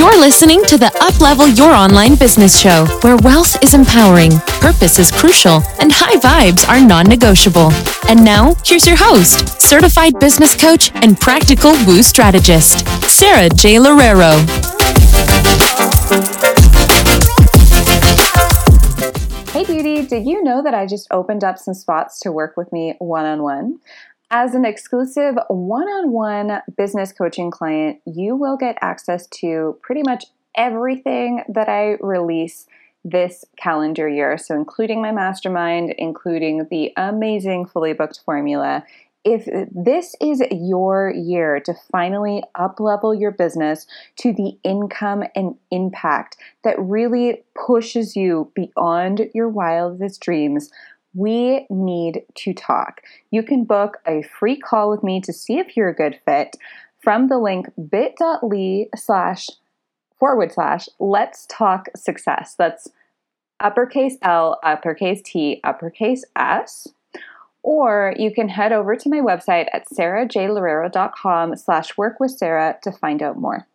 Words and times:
You're 0.00 0.18
listening 0.18 0.64
to 0.64 0.78
the 0.78 0.86
Uplevel 1.02 1.54
Your 1.58 1.72
Online 1.72 2.14
Business 2.14 2.58
Show, 2.58 2.86
where 3.02 3.18
wealth 3.18 3.62
is 3.62 3.74
empowering, 3.74 4.30
purpose 4.58 4.98
is 4.98 5.10
crucial, 5.10 5.62
and 5.78 5.92
high 5.92 6.16
vibes 6.16 6.66
are 6.70 6.80
non 6.80 7.04
negotiable. 7.04 7.70
And 8.08 8.24
now, 8.24 8.54
here's 8.64 8.86
your 8.86 8.96
host, 8.96 9.60
certified 9.60 10.18
business 10.18 10.56
coach 10.56 10.90
and 10.94 11.20
practical 11.20 11.72
woo 11.86 12.02
strategist, 12.02 12.88
Sara 13.02 13.50
J. 13.50 13.74
Loureiro. 13.74 14.40
Hey, 19.50 19.66
beauty, 19.66 20.06
did 20.06 20.24
you 20.24 20.42
know 20.42 20.62
that 20.62 20.72
I 20.72 20.86
just 20.86 21.08
opened 21.10 21.44
up 21.44 21.58
some 21.58 21.74
spots 21.74 22.20
to 22.20 22.32
work 22.32 22.56
with 22.56 22.72
me 22.72 22.94
one 23.00 23.26
on 23.26 23.42
one? 23.42 23.80
As 24.32 24.54
an 24.54 24.64
exclusive 24.64 25.34
one 25.48 25.88
on 25.88 26.12
one 26.12 26.62
business 26.76 27.12
coaching 27.12 27.50
client, 27.50 28.00
you 28.06 28.36
will 28.36 28.56
get 28.56 28.78
access 28.80 29.26
to 29.40 29.76
pretty 29.82 30.02
much 30.04 30.26
everything 30.56 31.42
that 31.48 31.68
I 31.68 31.96
release 32.00 32.68
this 33.04 33.44
calendar 33.56 34.08
year. 34.08 34.38
So, 34.38 34.54
including 34.54 35.02
my 35.02 35.10
mastermind, 35.10 35.94
including 35.98 36.68
the 36.70 36.92
amazing 36.96 37.66
fully 37.66 37.92
booked 37.92 38.20
formula. 38.24 38.84
If 39.24 39.46
this 39.70 40.14
is 40.20 40.42
your 40.50 41.10
year 41.10 41.60
to 41.60 41.74
finally 41.90 42.42
uplevel 42.56 43.18
your 43.20 43.32
business 43.32 43.86
to 44.16 44.32
the 44.32 44.56
income 44.62 45.24
and 45.34 45.56
impact 45.70 46.36
that 46.62 46.76
really 46.78 47.42
pushes 47.54 48.16
you 48.16 48.50
beyond 48.54 49.28
your 49.34 49.48
wildest 49.48 50.22
dreams, 50.22 50.70
we 51.14 51.66
need 51.68 52.22
to 52.36 52.54
talk. 52.54 53.02
You 53.30 53.42
can 53.42 53.64
book 53.64 53.98
a 54.06 54.22
free 54.22 54.56
call 54.56 54.90
with 54.90 55.02
me 55.02 55.20
to 55.22 55.32
see 55.32 55.58
if 55.58 55.76
you're 55.76 55.88
a 55.88 55.94
good 55.94 56.18
fit 56.24 56.56
from 57.02 57.28
the 57.28 57.38
link 57.38 57.66
bit.ly 57.90 58.86
slash 58.96 59.48
forward 60.18 60.52
slash 60.52 60.88
let's 60.98 61.46
talk 61.46 61.88
success. 61.96 62.54
That's 62.56 62.88
uppercase 63.58 64.16
L, 64.22 64.58
uppercase 64.62 65.22
T, 65.24 65.60
uppercase 65.64 66.24
S. 66.36 66.88
Or 67.62 68.14
you 68.16 68.32
can 68.32 68.48
head 68.48 68.72
over 68.72 68.96
to 68.96 69.08
my 69.10 69.18
website 69.18 69.66
at 69.72 69.86
sarajloureiro.com 69.88 71.56
slash 71.56 71.96
work 71.96 72.18
with 72.18 72.30
Sara 72.30 72.78
to 72.82 72.92
find 72.92 73.22
out 73.22 73.36
more. 73.36 73.66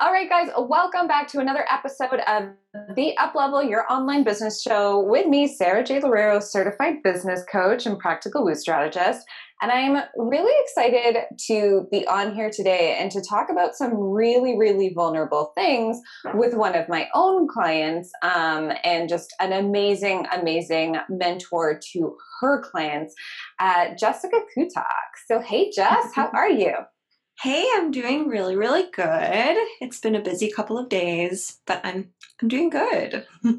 All 0.00 0.12
right, 0.12 0.28
guys, 0.28 0.48
welcome 0.56 1.08
back 1.08 1.26
to 1.28 1.40
another 1.40 1.66
episode 1.68 2.20
of 2.28 2.50
the 2.94 3.16
Uplevel 3.18 3.68
Your 3.68 3.84
Online 3.90 4.22
Business 4.22 4.62
Show 4.62 5.00
with 5.00 5.26
me, 5.26 5.48
Sara 5.48 5.82
J. 5.82 6.00
Loureiro, 6.00 6.40
certified 6.40 7.02
business 7.02 7.42
coach 7.50 7.84
and 7.84 7.98
practical 7.98 8.44
woo 8.44 8.54
strategist. 8.54 9.26
And 9.60 9.72
I'm 9.72 10.00
really 10.16 10.52
excited 10.62 11.24
to 11.48 11.88
be 11.90 12.06
on 12.06 12.32
here 12.32 12.48
today 12.48 12.96
and 13.00 13.10
to 13.10 13.20
talk 13.20 13.48
about 13.50 13.74
some 13.74 13.92
really, 13.92 14.56
really 14.56 14.92
vulnerable 14.94 15.50
things 15.56 16.00
with 16.32 16.54
one 16.54 16.76
of 16.76 16.88
my 16.88 17.08
own 17.12 17.48
clients 17.48 18.12
um, 18.22 18.70
and 18.84 19.08
just 19.08 19.34
an 19.40 19.52
amazing, 19.52 20.26
amazing 20.32 20.94
mentor 21.08 21.80
to 21.94 22.16
her 22.40 22.62
clients, 22.62 23.16
uh, 23.58 23.86
Jessica 23.98 24.36
Kutok. 24.56 24.84
So, 25.26 25.40
hey, 25.40 25.72
Jess, 25.74 26.12
how 26.14 26.30
are 26.34 26.50
you? 26.50 26.74
Hey, 27.40 27.64
I'm 27.76 27.92
doing 27.92 28.26
really, 28.26 28.56
really 28.56 28.90
good. 28.90 29.56
It's 29.80 30.00
been 30.00 30.16
a 30.16 30.20
busy 30.20 30.50
couple 30.50 30.76
of 30.76 30.88
days, 30.88 31.60
but 31.68 31.80
I'm 31.84 32.10
I'm 32.42 32.48
doing 32.48 32.68
good. 32.68 33.24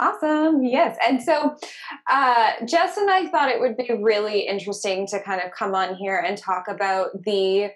awesome. 0.00 0.64
Yes. 0.64 0.96
And 1.06 1.22
so 1.22 1.54
uh, 2.08 2.52
Jess 2.64 2.96
and 2.96 3.10
I 3.10 3.26
thought 3.26 3.50
it 3.50 3.60
would 3.60 3.76
be 3.76 3.92
really 3.92 4.40
interesting 4.46 5.06
to 5.08 5.20
kind 5.20 5.42
of 5.42 5.52
come 5.52 5.74
on 5.74 5.96
here 5.96 6.16
and 6.16 6.38
talk 6.38 6.68
about 6.68 7.10
the 7.24 7.72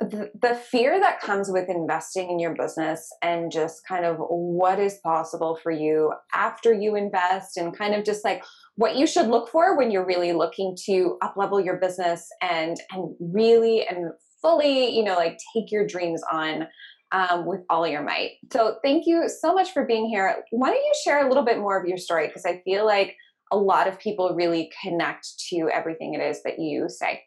the, 0.00 0.60
fear 0.70 0.98
that 0.98 1.20
comes 1.20 1.48
with 1.50 1.68
investing 1.68 2.30
in 2.30 2.38
your 2.38 2.54
business 2.54 3.08
and 3.22 3.52
just 3.52 3.86
kind 3.86 4.04
of 4.04 4.16
what 4.18 4.80
is 4.80 4.98
possible 5.02 5.58
for 5.62 5.70
you 5.70 6.12
after 6.32 6.72
you 6.72 6.96
invest 6.96 7.56
and 7.56 7.76
kind 7.76 7.94
of 7.94 8.04
just 8.04 8.24
like 8.24 8.42
what 8.76 8.96
you 8.96 9.06
should 9.06 9.26
look 9.26 9.48
for 9.50 9.76
when 9.76 9.90
you're 9.90 10.06
really 10.06 10.32
looking 10.32 10.76
to 10.86 11.18
up 11.22 11.34
level 11.36 11.60
your 11.60 11.76
business 11.76 12.26
and 12.40 12.76
and 12.90 13.14
really 13.20 13.86
and 13.86 14.12
fully 14.40 14.96
you 14.96 15.04
know 15.04 15.14
like 15.14 15.38
take 15.54 15.70
your 15.70 15.86
dreams 15.86 16.22
on 16.32 16.66
um, 17.12 17.44
with 17.44 17.60
all 17.68 17.86
your 17.86 18.02
might. 18.02 18.32
So 18.52 18.76
thank 18.82 19.06
you 19.06 19.28
so 19.28 19.52
much 19.52 19.72
for 19.72 19.84
being 19.84 20.06
here. 20.06 20.42
Why 20.50 20.68
don't 20.68 20.76
you 20.76 20.94
share 21.04 21.24
a 21.24 21.28
little 21.28 21.44
bit 21.44 21.58
more 21.58 21.78
of 21.78 21.86
your 21.86 21.98
story? 21.98 22.26
Because 22.26 22.46
i 22.46 22.62
feel 22.64 22.86
like 22.86 23.16
a 23.52 23.56
lot 23.56 23.86
of 23.86 23.98
people 23.98 24.34
really 24.34 24.70
connect 24.82 25.28
to 25.50 25.68
everything 25.72 26.14
it 26.14 26.22
is 26.22 26.42
that 26.42 26.58
you 26.58 26.88
say 26.88 27.22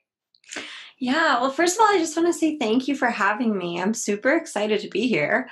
yeah, 0.98 1.42
well, 1.42 1.52
first 1.52 1.76
of 1.76 1.82
all, 1.82 1.94
I 1.94 1.98
just 1.98 2.16
want 2.16 2.28
to 2.30 2.34
say 2.34 2.58
thank 2.58 2.88
you 2.88 2.96
for 2.96 3.08
having 3.08 3.58
me. 3.58 3.82
I'm 3.82 3.94
super 3.94 4.34
excited 4.36 4.80
to 4.82 4.90
be 4.90 5.08
here. 5.08 5.50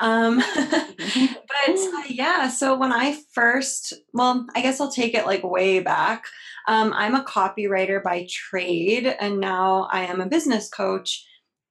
Um, 0.00 0.42
but 0.54 1.68
uh, 1.68 2.02
yeah, 2.08 2.48
so 2.48 2.76
when 2.76 2.92
I 2.92 3.18
first, 3.32 3.92
well, 4.12 4.46
I 4.54 4.62
guess 4.62 4.80
I'll 4.80 4.90
take 4.90 5.14
it 5.14 5.26
like 5.26 5.44
way 5.44 5.80
back. 5.80 6.26
Um, 6.66 6.92
I'm 6.94 7.14
a 7.14 7.24
copywriter 7.24 8.02
by 8.02 8.26
trade, 8.28 9.06
and 9.06 9.38
now 9.38 9.88
I 9.92 10.04
am 10.06 10.20
a 10.20 10.26
business 10.26 10.68
coach. 10.68 11.26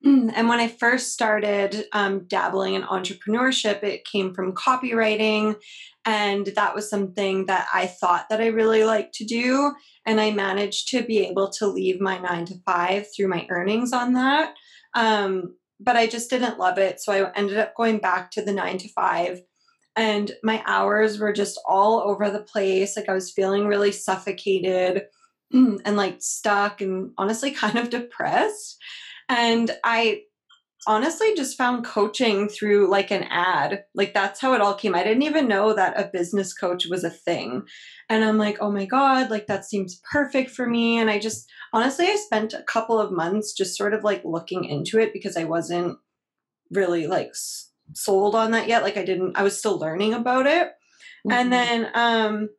And 0.35 0.47
when 0.47 0.59
I 0.59 0.67
first 0.67 1.13
started 1.13 1.85
um, 1.91 2.25
dabbling 2.27 2.75
in 2.75 2.83
entrepreneurship, 2.83 3.83
it 3.83 4.05
came 4.05 4.33
from 4.33 4.53
copywriting, 4.53 5.55
and 6.05 6.45
that 6.55 6.75
was 6.75 6.89
something 6.89 7.47
that 7.47 7.67
I 7.73 7.87
thought 7.87 8.29
that 8.29 8.41
I 8.41 8.47
really 8.47 8.83
liked 8.83 9.15
to 9.15 9.25
do. 9.25 9.73
And 10.05 10.21
I 10.21 10.31
managed 10.31 10.89
to 10.89 11.01
be 11.01 11.25
able 11.25 11.49
to 11.53 11.67
leave 11.67 11.99
my 11.99 12.19
nine 12.19 12.45
to 12.45 12.55
five 12.65 13.07
through 13.15 13.29
my 13.29 13.47
earnings 13.49 13.91
on 13.91 14.13
that. 14.13 14.53
Um, 14.95 15.55
but 15.79 15.95
I 15.95 16.05
just 16.05 16.29
didn't 16.29 16.59
love 16.59 16.77
it. 16.77 17.01
So 17.01 17.11
I 17.11 17.31
ended 17.35 17.57
up 17.57 17.75
going 17.75 17.97
back 17.97 18.29
to 18.31 18.43
the 18.43 18.53
nine 18.53 18.77
to 18.77 18.89
five. 18.89 19.41
And 19.95 20.31
my 20.43 20.61
hours 20.67 21.19
were 21.19 21.33
just 21.33 21.59
all 21.67 22.01
over 22.01 22.29
the 22.29 22.43
place. 22.43 22.95
Like 22.95 23.09
I 23.09 23.13
was 23.13 23.31
feeling 23.31 23.65
really 23.65 23.91
suffocated 23.91 25.03
and 25.53 25.97
like 25.97 26.17
stuck 26.19 26.81
and 26.81 27.11
honestly 27.17 27.51
kind 27.63 27.77
of 27.77 27.89
depressed. 27.89 28.77
And 29.29 29.71
I 29.83 30.21
honestly 30.87 31.33
just 31.35 31.57
found 31.57 31.85
coaching 31.85 32.47
through 32.47 32.89
like 32.89 33.11
an 33.11 33.23
ad. 33.23 33.85
Like 33.95 34.13
that's 34.13 34.39
how 34.39 34.53
it 34.53 34.61
all 34.61 34.75
came. 34.75 34.93
I 34.93 35.03
didn't 35.03 35.23
even 35.23 35.47
know 35.47 35.73
that 35.73 35.99
a 35.99 36.09
business 36.11 36.53
coach 36.53 36.85
was 36.85 37.03
a 37.03 37.09
thing. 37.09 37.63
And 38.09 38.23
I'm 38.23 38.37
like, 38.37 38.57
oh 38.61 38.71
my 38.71 38.85
God, 38.85 39.31
like 39.31 39.47
that 39.47 39.65
seems 39.65 39.99
perfect 40.11 40.51
for 40.51 40.67
me. 40.67 40.99
And 40.99 41.09
I 41.09 41.19
just 41.19 41.49
honestly, 41.73 42.05
I 42.05 42.15
spent 42.15 42.53
a 42.53 42.63
couple 42.63 42.99
of 42.99 43.11
months 43.11 43.53
just 43.53 43.77
sort 43.77 43.93
of 43.93 44.03
like 44.03 44.23
looking 44.23 44.65
into 44.65 44.99
it 44.99 45.11
because 45.11 45.37
I 45.37 45.45
wasn't 45.45 45.97
really 46.71 47.07
like 47.07 47.31
sold 47.93 48.35
on 48.35 48.51
that 48.51 48.67
yet. 48.67 48.83
Like 48.83 48.97
I 48.97 49.05
didn't, 49.05 49.37
I 49.37 49.43
was 49.43 49.57
still 49.57 49.79
learning 49.79 50.13
about 50.13 50.45
it. 50.45 50.67
Mm-hmm. 51.27 51.31
And 51.31 51.53
then, 51.53 51.89
um, 51.95 52.49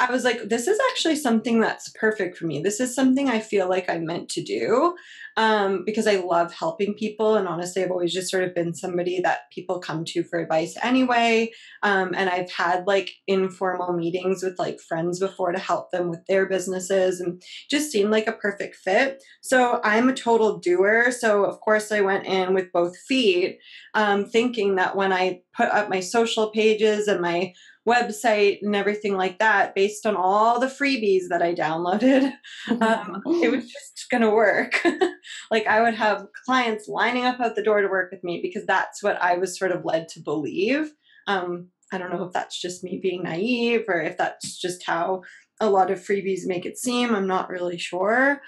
I 0.00 0.10
was 0.10 0.24
like, 0.24 0.48
this 0.48 0.66
is 0.66 0.78
actually 0.90 1.14
something 1.14 1.60
that's 1.60 1.88
perfect 1.90 2.36
for 2.36 2.46
me. 2.46 2.60
This 2.60 2.80
is 2.80 2.94
something 2.94 3.28
I 3.28 3.38
feel 3.38 3.68
like 3.68 3.88
I'm 3.88 4.04
meant 4.04 4.28
to 4.30 4.42
do 4.42 4.96
um, 5.36 5.84
because 5.86 6.08
I 6.08 6.16
love 6.16 6.52
helping 6.52 6.94
people. 6.94 7.36
And 7.36 7.46
honestly, 7.46 7.82
I've 7.82 7.92
always 7.92 8.12
just 8.12 8.28
sort 8.28 8.42
of 8.42 8.56
been 8.56 8.74
somebody 8.74 9.20
that 9.20 9.50
people 9.52 9.78
come 9.78 10.04
to 10.06 10.24
for 10.24 10.40
advice 10.40 10.76
anyway. 10.82 11.52
Um, 11.84 12.12
and 12.16 12.28
I've 12.28 12.50
had 12.50 12.88
like 12.88 13.12
informal 13.28 13.92
meetings 13.92 14.42
with 14.42 14.58
like 14.58 14.80
friends 14.80 15.20
before 15.20 15.52
to 15.52 15.60
help 15.60 15.92
them 15.92 16.10
with 16.10 16.26
their 16.26 16.46
businesses 16.46 17.20
and 17.20 17.40
just 17.70 17.92
seemed 17.92 18.10
like 18.10 18.26
a 18.26 18.32
perfect 18.32 18.74
fit. 18.76 19.22
So 19.42 19.80
I'm 19.84 20.08
a 20.08 20.14
total 20.14 20.58
doer. 20.58 21.12
So, 21.12 21.44
of 21.44 21.60
course, 21.60 21.92
I 21.92 22.00
went 22.00 22.26
in 22.26 22.52
with 22.52 22.72
both 22.72 22.96
feet, 22.98 23.58
um, 23.94 24.24
thinking 24.24 24.74
that 24.74 24.96
when 24.96 25.12
I 25.12 25.42
put 25.56 25.68
up 25.68 25.88
my 25.88 26.00
social 26.00 26.50
pages 26.50 27.06
and 27.06 27.20
my 27.20 27.52
website 27.86 28.58
and 28.62 28.74
everything 28.74 29.16
like 29.16 29.38
that 29.38 29.74
based 29.74 30.06
on 30.06 30.16
all 30.16 30.58
the 30.58 30.66
freebies 30.66 31.24
that 31.28 31.42
I 31.42 31.54
downloaded. 31.54 32.32
Um, 32.80 33.22
it 33.26 33.50
was 33.50 33.64
just 33.64 34.08
going 34.10 34.22
to 34.22 34.30
work. 34.30 34.80
like 35.50 35.66
I 35.66 35.82
would 35.82 35.94
have 35.94 36.26
clients 36.46 36.88
lining 36.88 37.24
up 37.24 37.38
out 37.40 37.56
the 37.56 37.62
door 37.62 37.82
to 37.82 37.88
work 37.88 38.10
with 38.10 38.24
me 38.24 38.40
because 38.42 38.64
that's 38.64 39.02
what 39.02 39.20
I 39.20 39.36
was 39.36 39.58
sort 39.58 39.70
of 39.70 39.84
led 39.84 40.08
to 40.08 40.20
believe. 40.20 40.92
Um, 41.26 41.68
I 41.92 41.98
don't 41.98 42.10
know 42.10 42.24
if 42.24 42.32
that's 42.32 42.60
just 42.60 42.82
me 42.82 43.00
being 43.02 43.22
naive 43.22 43.84
or 43.86 44.00
if 44.00 44.16
that's 44.16 44.58
just 44.58 44.86
how 44.86 45.22
a 45.60 45.68
lot 45.68 45.90
of 45.90 46.00
freebies 46.00 46.46
make 46.46 46.64
it 46.64 46.78
seem. 46.78 47.14
I'm 47.14 47.26
not 47.26 47.50
really 47.50 47.78
sure. 47.78 48.40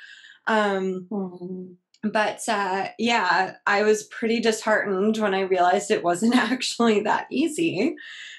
Um, 0.47 1.06
mm-hmm 1.11 1.75
but 2.12 2.41
uh, 2.49 2.88
yeah, 2.99 3.56
I 3.67 3.82
was 3.82 4.05
pretty 4.05 4.41
disheartened 4.41 5.19
when 5.19 5.35
I 5.35 5.41
realized 5.41 5.91
it 5.91 6.05
wasn't 6.05 6.37
actually 6.37 7.00
that 7.00 7.26
easy. 7.31 7.97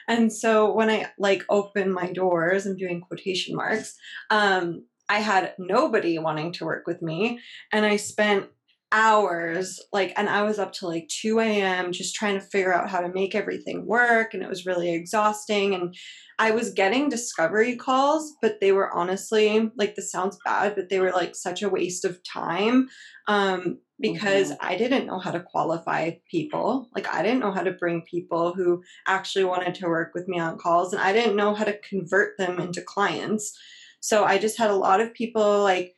And 0.07 0.31
so 0.31 0.73
when 0.73 0.89
I 0.89 1.11
like 1.17 1.43
opened 1.49 1.93
my 1.93 2.11
doors, 2.11 2.65
I'm 2.65 2.77
doing 2.77 3.01
quotation 3.01 3.55
marks, 3.55 3.95
um, 4.29 4.85
I 5.09 5.19
had 5.19 5.53
nobody 5.57 6.19
wanting 6.19 6.51
to 6.53 6.65
work 6.65 6.85
with 6.85 7.01
me. 7.01 7.39
And 7.71 7.85
I 7.85 7.95
spent 7.95 8.47
hours 8.91 9.81
like 9.91 10.13
and 10.15 10.29
i 10.29 10.43
was 10.43 10.59
up 10.59 10.71
to 10.71 10.87
like 10.87 11.09
2 11.09 11.39
a.m 11.41 11.91
just 11.91 12.15
trying 12.15 12.35
to 12.35 12.45
figure 12.45 12.73
out 12.73 12.89
how 12.89 13.01
to 13.01 13.11
make 13.11 13.35
everything 13.35 13.85
work 13.85 14.33
and 14.33 14.41
it 14.41 14.47
was 14.47 14.65
really 14.65 14.93
exhausting 14.93 15.75
and 15.75 15.93
i 16.39 16.51
was 16.51 16.71
getting 16.71 17.09
discovery 17.09 17.75
calls 17.75 18.33
but 18.41 18.61
they 18.61 18.71
were 18.71 18.93
honestly 18.95 19.69
like 19.77 19.95
this 19.95 20.09
sounds 20.09 20.37
bad 20.45 20.73
but 20.73 20.87
they 20.89 20.99
were 20.99 21.11
like 21.11 21.35
such 21.35 21.61
a 21.61 21.69
waste 21.69 22.05
of 22.05 22.23
time 22.23 22.87
um 23.27 23.77
because 23.99 24.51
mm-hmm. 24.51 24.65
i 24.65 24.77
didn't 24.77 25.05
know 25.05 25.19
how 25.19 25.31
to 25.31 25.41
qualify 25.41 26.11
people 26.31 26.87
like 26.95 27.13
i 27.13 27.21
didn't 27.21 27.41
know 27.41 27.51
how 27.51 27.63
to 27.63 27.73
bring 27.73 28.01
people 28.03 28.53
who 28.53 28.81
actually 29.05 29.43
wanted 29.43 29.75
to 29.75 29.87
work 29.87 30.11
with 30.13 30.29
me 30.29 30.39
on 30.39 30.57
calls 30.57 30.93
and 30.93 31.01
i 31.01 31.11
didn't 31.11 31.35
know 31.35 31.53
how 31.53 31.65
to 31.65 31.77
convert 31.79 32.37
them 32.37 32.57
into 32.57 32.81
clients 32.81 33.53
so 33.99 34.23
i 34.23 34.37
just 34.37 34.57
had 34.57 34.69
a 34.69 34.75
lot 34.75 35.01
of 35.01 35.13
people 35.13 35.61
like 35.61 35.96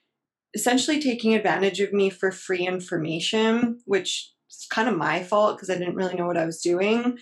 essentially 0.54 1.01
taking 1.01 1.36
advantage 1.36 1.80
of 1.80 1.94
me 1.94 2.10
for 2.10 2.31
free 2.31 2.66
information, 2.66 3.80
which 3.86 4.31
is 4.50 4.66
kind 4.69 4.90
of 4.90 4.98
my 4.98 5.24
fault 5.24 5.57
because 5.57 5.69
I 5.69 5.78
didn't 5.78 5.96
really 5.96 6.16
know 6.16 6.28
what 6.28 6.38
I 6.38 6.46
was 6.46 6.62
doing. 6.62 7.18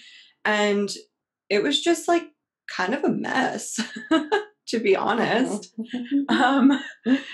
And 0.45 0.89
it 1.49 1.63
was 1.63 1.81
just 1.81 2.07
like 2.07 2.23
kind 2.69 2.93
of 2.93 3.03
a 3.03 3.09
mess, 3.09 3.79
to 4.67 4.79
be 4.79 4.95
honest. 4.95 5.73
um, 6.29 6.79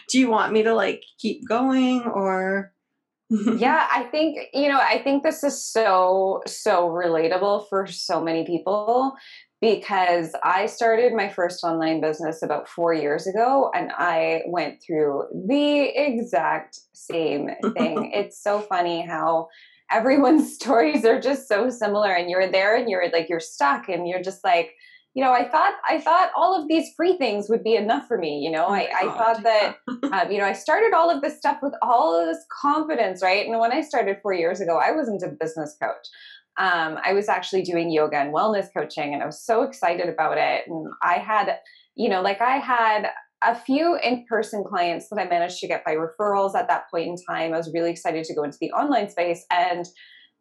do 0.09 0.19
you 0.19 0.29
want 0.29 0.53
me 0.53 0.63
to 0.63 0.73
like 0.73 1.03
keep 1.19 1.47
going 1.47 2.03
or? 2.03 2.73
yeah, 3.29 3.87
I 3.91 4.03
think, 4.03 4.37
you 4.53 4.67
know, 4.67 4.79
I 4.79 5.01
think 5.01 5.23
this 5.23 5.43
is 5.43 5.65
so, 5.65 6.41
so 6.45 6.87
relatable 6.89 7.67
for 7.67 7.87
so 7.87 8.21
many 8.21 8.45
people 8.45 9.15
because 9.63 10.35
I 10.43 10.65
started 10.65 11.13
my 11.13 11.29
first 11.29 11.63
online 11.63 12.01
business 12.01 12.41
about 12.41 12.67
four 12.67 12.93
years 12.93 13.25
ago 13.25 13.71
and 13.73 13.93
I 13.97 14.41
went 14.45 14.83
through 14.85 15.23
the 15.47 15.83
exact 15.95 16.81
same 16.91 17.47
thing. 17.73 18.11
it's 18.13 18.43
so 18.43 18.59
funny 18.59 19.07
how 19.07 19.47
everyone's 19.89 20.53
stories 20.59 21.05
are 21.05 21.17
just 21.17 21.47
so 21.47 21.69
similar 21.69 22.11
and 22.11 22.29
you're 22.29 22.51
there 22.51 22.75
and 22.75 22.89
you're 22.89 23.09
like, 23.13 23.29
you're 23.29 23.39
stuck 23.39 23.87
and 23.87 24.05
you're 24.05 24.21
just 24.21 24.43
like, 24.43 24.73
you 25.13 25.23
know, 25.23 25.31
I 25.31 25.47
thought 25.47 25.75
I 25.87 26.01
thought 26.01 26.31
all 26.35 26.59
of 26.59 26.67
these 26.67 26.89
free 26.97 27.17
things 27.17 27.47
would 27.47 27.63
be 27.63 27.75
enough 27.75 28.07
for 28.07 28.17
me. 28.17 28.39
You 28.39 28.51
know, 28.51 28.65
oh 28.65 28.73
I, 28.73 28.89
I 28.93 29.03
thought 29.03 29.43
that, 29.43 29.77
um, 30.11 30.29
you 30.29 30.39
know, 30.39 30.45
I 30.45 30.53
started 30.53 30.93
all 30.93 31.09
of 31.09 31.21
this 31.21 31.37
stuff 31.37 31.59
with 31.61 31.73
all 31.81 32.19
of 32.19 32.27
this 32.27 32.43
confidence, 32.61 33.21
right? 33.23 33.47
And 33.47 33.57
when 33.59 33.71
I 33.71 33.79
started 33.81 34.17
four 34.21 34.33
years 34.33 34.59
ago, 34.59 34.77
I 34.83 34.91
wasn't 34.91 35.23
a 35.23 35.29
business 35.29 35.77
coach 35.81 36.07
um, 36.57 36.97
I 37.03 37.13
was 37.13 37.29
actually 37.29 37.63
doing 37.63 37.91
yoga 37.91 38.17
and 38.17 38.33
wellness 38.33 38.67
coaching, 38.75 39.13
and 39.13 39.23
I 39.23 39.25
was 39.25 39.43
so 39.43 39.63
excited 39.63 40.07
about 40.07 40.37
it. 40.37 40.63
And 40.67 40.87
I 41.01 41.15
had, 41.15 41.57
you 41.95 42.09
know, 42.09 42.21
like 42.21 42.41
I 42.41 42.57
had 42.57 43.07
a 43.45 43.55
few 43.55 43.97
in 44.01 44.25
person 44.27 44.63
clients 44.63 45.09
that 45.09 45.19
I 45.19 45.27
managed 45.27 45.59
to 45.59 45.67
get 45.67 45.83
by 45.83 45.95
referrals 45.95 46.55
at 46.55 46.67
that 46.69 46.89
point 46.89 47.07
in 47.07 47.15
time. 47.27 47.53
I 47.53 47.57
was 47.57 47.71
really 47.73 47.91
excited 47.91 48.23
to 48.25 48.35
go 48.35 48.43
into 48.43 48.57
the 48.61 48.71
online 48.71 49.09
space. 49.09 49.45
And 49.51 49.85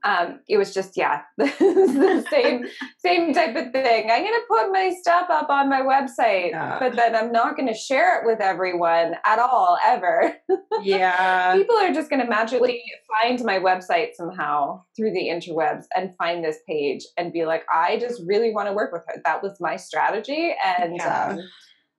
um, 0.05 0.41
it 0.49 0.59
was 0.59 0.75
just 0.75 0.97
yeah 0.97 1.23
the 1.39 2.27
same 2.31 2.65
same 2.99 3.33
type 3.33 3.55
of 3.55 3.73
thing. 3.73 4.11
I'm 4.11 4.23
going 4.23 4.33
to 4.33 4.43
put 4.49 4.73
my 4.73 4.95
stuff 5.01 5.29
up 5.31 5.49
on 5.49 5.69
my 5.69 5.81
website 5.81 6.51
yeah. 6.51 6.79
but 6.79 6.97
then 6.97 7.15
i'm 7.15 7.31
not 7.33 7.57
going 7.57 7.69
to 7.69 7.75
share 7.75 8.21
it 8.21 8.27
with 8.27 8.41
everyone 8.41 9.15
at 9.25 9.39
all 9.39 9.79
ever. 9.85 10.35
Yeah. 10.83 11.55
People 11.57 11.77
are 11.77 11.93
just 11.93 12.11
going 12.11 12.23
to 12.23 12.29
magically 12.29 12.83
find 13.23 13.43
my 13.45 13.59
website 13.59 14.15
somehow 14.15 14.83
through 14.97 15.13
the 15.13 15.29
interwebs 15.29 15.85
and 15.95 16.17
find 16.17 16.45
this 16.45 16.59
page 16.69 17.03
and 17.17 17.33
be 17.33 17.45
like 17.45 17.65
i 17.73 17.99
just 17.99 18.23
really 18.27 18.53
want 18.53 18.69
to 18.69 18.75
work 18.75 18.93
with 18.93 19.03
her. 19.07 19.21
That 19.25 19.43
was 19.43 19.59
my 19.61 19.77
strategy 19.77 20.55
and 20.65 20.97
yeah. 20.97 21.27
um, 21.27 21.39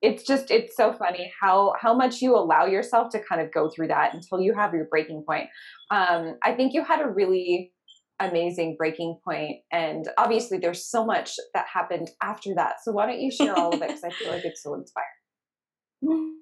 it's 0.01 0.23
just 0.23 0.51
it's 0.51 0.75
so 0.75 0.91
funny 0.91 1.31
how 1.39 1.73
how 1.79 1.93
much 1.93 2.21
you 2.21 2.35
allow 2.35 2.65
yourself 2.65 3.09
to 3.11 3.19
kind 3.19 3.41
of 3.41 3.53
go 3.53 3.69
through 3.69 3.87
that 3.87 4.13
until 4.13 4.41
you 4.41 4.53
have 4.53 4.73
your 4.73 4.85
breaking 4.85 5.23
point. 5.25 5.47
Um, 5.89 6.37
i 6.43 6.53
think 6.53 6.73
you 6.73 6.83
had 6.83 7.01
a 7.01 7.07
really 7.07 7.71
amazing 8.19 8.75
breaking 8.77 9.17
point 9.23 9.57
and 9.71 10.07
obviously 10.17 10.57
there's 10.57 10.85
so 10.85 11.05
much 11.05 11.35
that 11.53 11.65
happened 11.71 12.09
after 12.21 12.53
that. 12.55 12.75
So 12.83 12.91
why 12.91 13.05
don't 13.07 13.19
you 13.19 13.31
share 13.31 13.57
all 13.57 13.73
of 13.73 13.81
it? 13.81 13.87
Because 13.87 14.03
i 14.03 14.09
feel 14.11 14.31
like 14.31 14.45
it's 14.45 14.63
so 14.63 14.75
inspiring. 14.75 16.33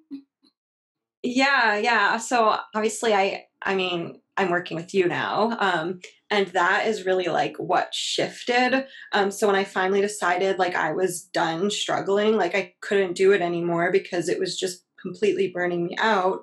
Yeah 1.22 1.76
yeah. 1.76 2.16
So 2.18 2.56
obviously 2.74 3.14
i 3.14 3.44
i 3.62 3.74
mean 3.74 4.20
i'm 4.36 4.50
working 4.50 4.76
with 4.76 4.94
you 4.94 5.06
now 5.06 5.56
um, 5.60 6.00
and 6.30 6.48
that 6.48 6.86
is 6.86 7.06
really 7.06 7.26
like 7.26 7.56
what 7.58 7.94
shifted. 7.94 8.86
Um, 9.12 9.30
so 9.30 9.46
when 9.46 9.56
i 9.56 9.64
finally 9.64 10.00
decided 10.00 10.58
like 10.58 10.74
i 10.74 10.92
was 10.92 11.22
done 11.22 11.70
struggling 11.70 12.36
like 12.36 12.54
i 12.54 12.74
couldn't 12.80 13.16
do 13.16 13.32
it 13.32 13.40
anymore 13.42 13.90
because 13.92 14.28
it 14.28 14.38
was 14.38 14.58
just 14.58 14.84
completely 15.00 15.50
burning 15.52 15.84
me 15.86 15.96
out 15.98 16.40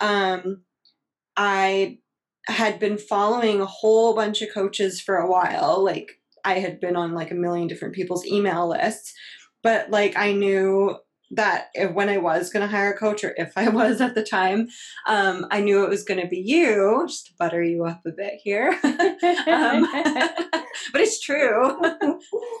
um, 0.00 0.62
i 1.36 1.98
had 2.50 2.78
been 2.78 2.98
following 2.98 3.60
a 3.60 3.66
whole 3.66 4.14
bunch 4.14 4.42
of 4.42 4.52
coaches 4.52 5.00
for 5.00 5.16
a 5.16 5.30
while. 5.30 5.82
Like 5.84 6.20
I 6.44 6.58
had 6.58 6.80
been 6.80 6.96
on 6.96 7.14
like 7.14 7.30
a 7.30 7.34
million 7.34 7.68
different 7.68 7.94
people's 7.94 8.26
email 8.26 8.68
lists, 8.68 9.14
but 9.62 9.90
like 9.90 10.16
I 10.16 10.32
knew 10.32 10.96
that 11.32 11.68
if, 11.74 11.92
when 11.92 12.08
I 12.08 12.18
was 12.18 12.50
going 12.50 12.62
to 12.62 12.70
hire 12.70 12.92
a 12.92 12.98
coach, 12.98 13.22
or 13.22 13.34
if 13.36 13.52
I 13.56 13.68
was 13.70 14.00
at 14.00 14.14
the 14.14 14.22
time, 14.22 14.68
um, 15.06 15.46
I 15.50 15.60
knew 15.60 15.84
it 15.84 15.90
was 15.90 16.02
going 16.02 16.20
to 16.20 16.26
be 16.26 16.40
you, 16.40 17.04
just 17.06 17.28
to 17.28 17.32
butter 17.38 17.62
you 17.62 17.84
up 17.84 18.00
a 18.06 18.10
bit 18.10 18.34
here. 18.42 18.70
um, 18.82 19.86
but 20.92 21.00
it's 21.00 21.20
true. 21.20 21.78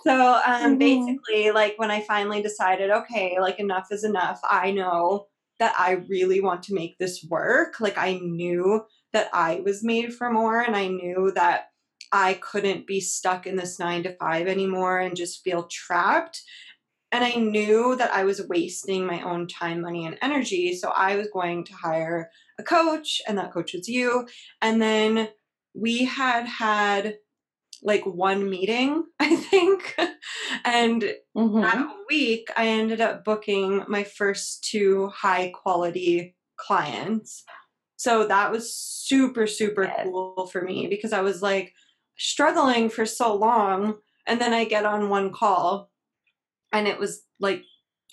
so 0.04 0.40
um, 0.46 0.78
mm-hmm. 0.78 0.78
basically, 0.78 1.50
like 1.50 1.74
when 1.78 1.90
I 1.90 2.02
finally 2.02 2.42
decided, 2.42 2.90
okay, 2.90 3.38
like 3.40 3.58
enough 3.58 3.88
is 3.90 4.04
enough, 4.04 4.40
I 4.48 4.70
know 4.70 5.26
that 5.60 5.74
I 5.78 6.02
really 6.08 6.40
want 6.40 6.64
to 6.64 6.74
make 6.74 6.98
this 6.98 7.24
work. 7.28 7.78
Like 7.80 7.96
I 7.96 8.14
knew 8.14 8.84
that 9.12 9.28
I 9.32 9.60
was 9.64 9.84
made 9.84 10.12
for 10.12 10.30
more 10.30 10.60
and 10.60 10.74
I 10.74 10.88
knew 10.88 11.32
that 11.36 11.68
I 12.12 12.34
couldn't 12.34 12.86
be 12.86 13.00
stuck 13.00 13.46
in 13.46 13.56
this 13.56 13.78
nine 13.78 14.02
to 14.02 14.16
five 14.16 14.48
anymore 14.48 14.98
and 14.98 15.16
just 15.16 15.44
feel 15.44 15.68
trapped. 15.70 16.42
And 17.12 17.24
I 17.24 17.32
knew 17.34 17.96
that 17.96 18.12
I 18.12 18.24
was 18.24 18.46
wasting 18.48 19.06
my 19.06 19.20
own 19.22 19.46
time, 19.46 19.80
money, 19.80 20.06
and 20.06 20.16
energy. 20.22 20.74
So 20.74 20.90
I 20.90 21.16
was 21.16 21.28
going 21.32 21.64
to 21.64 21.74
hire 21.74 22.30
a 22.58 22.62
coach, 22.62 23.20
and 23.26 23.36
that 23.36 23.52
coach 23.52 23.74
was 23.74 23.88
you. 23.88 24.28
And 24.62 24.80
then 24.80 25.28
we 25.74 26.04
had 26.04 26.46
had 26.46 27.16
like 27.82 28.04
one 28.04 28.48
meeting, 28.48 29.04
I 29.20 29.36
think. 29.36 29.96
and 30.64 31.02
mm-hmm. 31.36 31.60
that 31.60 31.88
week, 32.08 32.48
I 32.56 32.68
ended 32.68 33.00
up 33.00 33.24
booking 33.24 33.84
my 33.88 34.04
first 34.04 34.64
two 34.64 35.08
high 35.08 35.50
quality 35.50 36.36
clients. 36.56 37.44
So 37.96 38.26
that 38.26 38.50
was 38.50 38.74
super, 38.74 39.46
super 39.46 39.84
yeah. 39.84 40.04
cool 40.04 40.46
for 40.50 40.62
me 40.62 40.86
because 40.88 41.12
I 41.12 41.20
was 41.20 41.42
like 41.42 41.74
struggling 42.16 42.88
for 42.88 43.06
so 43.06 43.34
long. 43.34 43.96
And 44.26 44.40
then 44.40 44.52
I 44.52 44.64
get 44.64 44.84
on 44.84 45.08
one 45.08 45.32
call 45.32 45.90
and 46.72 46.86
it 46.86 46.98
was 46.98 47.22
like 47.40 47.62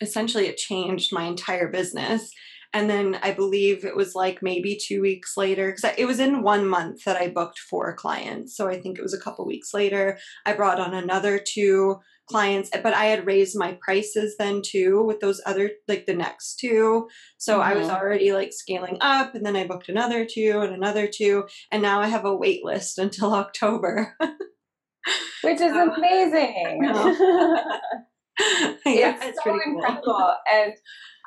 essentially 0.01 0.47
it 0.47 0.57
changed 0.57 1.13
my 1.13 1.23
entire 1.23 1.69
business. 1.69 2.31
And 2.73 2.89
then 2.89 3.19
I 3.21 3.31
believe 3.31 3.85
it 3.85 3.95
was 3.95 4.15
like 4.15 4.41
maybe 4.41 4.77
two 4.81 5.01
weeks 5.01 5.37
later, 5.37 5.71
because 5.71 5.95
it 5.97 6.05
was 6.05 6.19
in 6.19 6.43
one 6.43 6.67
month 6.67 7.03
that 7.05 7.17
I 7.17 7.29
booked 7.29 7.59
four 7.59 7.95
clients. 7.95 8.55
So 8.55 8.67
I 8.67 8.79
think 8.79 8.97
it 8.97 9.03
was 9.03 9.13
a 9.13 9.19
couple 9.19 9.45
weeks 9.45 9.73
later, 9.73 10.17
I 10.45 10.53
brought 10.53 10.79
on 10.79 10.93
another 10.93 11.39
two 11.39 11.99
clients 12.27 12.69
but 12.83 12.93
i 12.93 13.05
had 13.05 13.25
raised 13.25 13.57
my 13.57 13.77
prices 13.81 14.35
then 14.37 14.61
too 14.61 15.01
with 15.03 15.19
those 15.21 15.41
other 15.45 15.71
like 15.87 16.05
the 16.05 16.13
next 16.13 16.57
two 16.59 17.07
so 17.37 17.53
mm-hmm. 17.53 17.69
i 17.69 17.73
was 17.73 17.87
mm-hmm. 17.87 17.95
already 17.95 18.33
like 18.33 18.51
scaling 18.51 18.97
up 19.01 19.33
and 19.33 19.45
then 19.45 19.55
i 19.55 19.65
booked 19.65 19.89
another 19.89 20.25
two 20.25 20.59
and 20.61 20.73
another 20.73 21.07
two 21.07 21.45
and 21.71 21.81
now 21.81 22.01
i 22.01 22.07
have 22.07 22.25
a 22.25 22.35
wait 22.35 22.63
list 22.63 22.97
until 22.97 23.33
october 23.33 24.13
which 25.43 25.61
is 25.61 25.73
so, 25.73 25.93
amazing 25.93 26.83
yeah 28.85 29.15
it's, 29.15 29.25
it's 29.25 29.39
so 29.43 29.57
incredible 29.65 30.01
cool. 30.05 30.35
and 30.51 30.73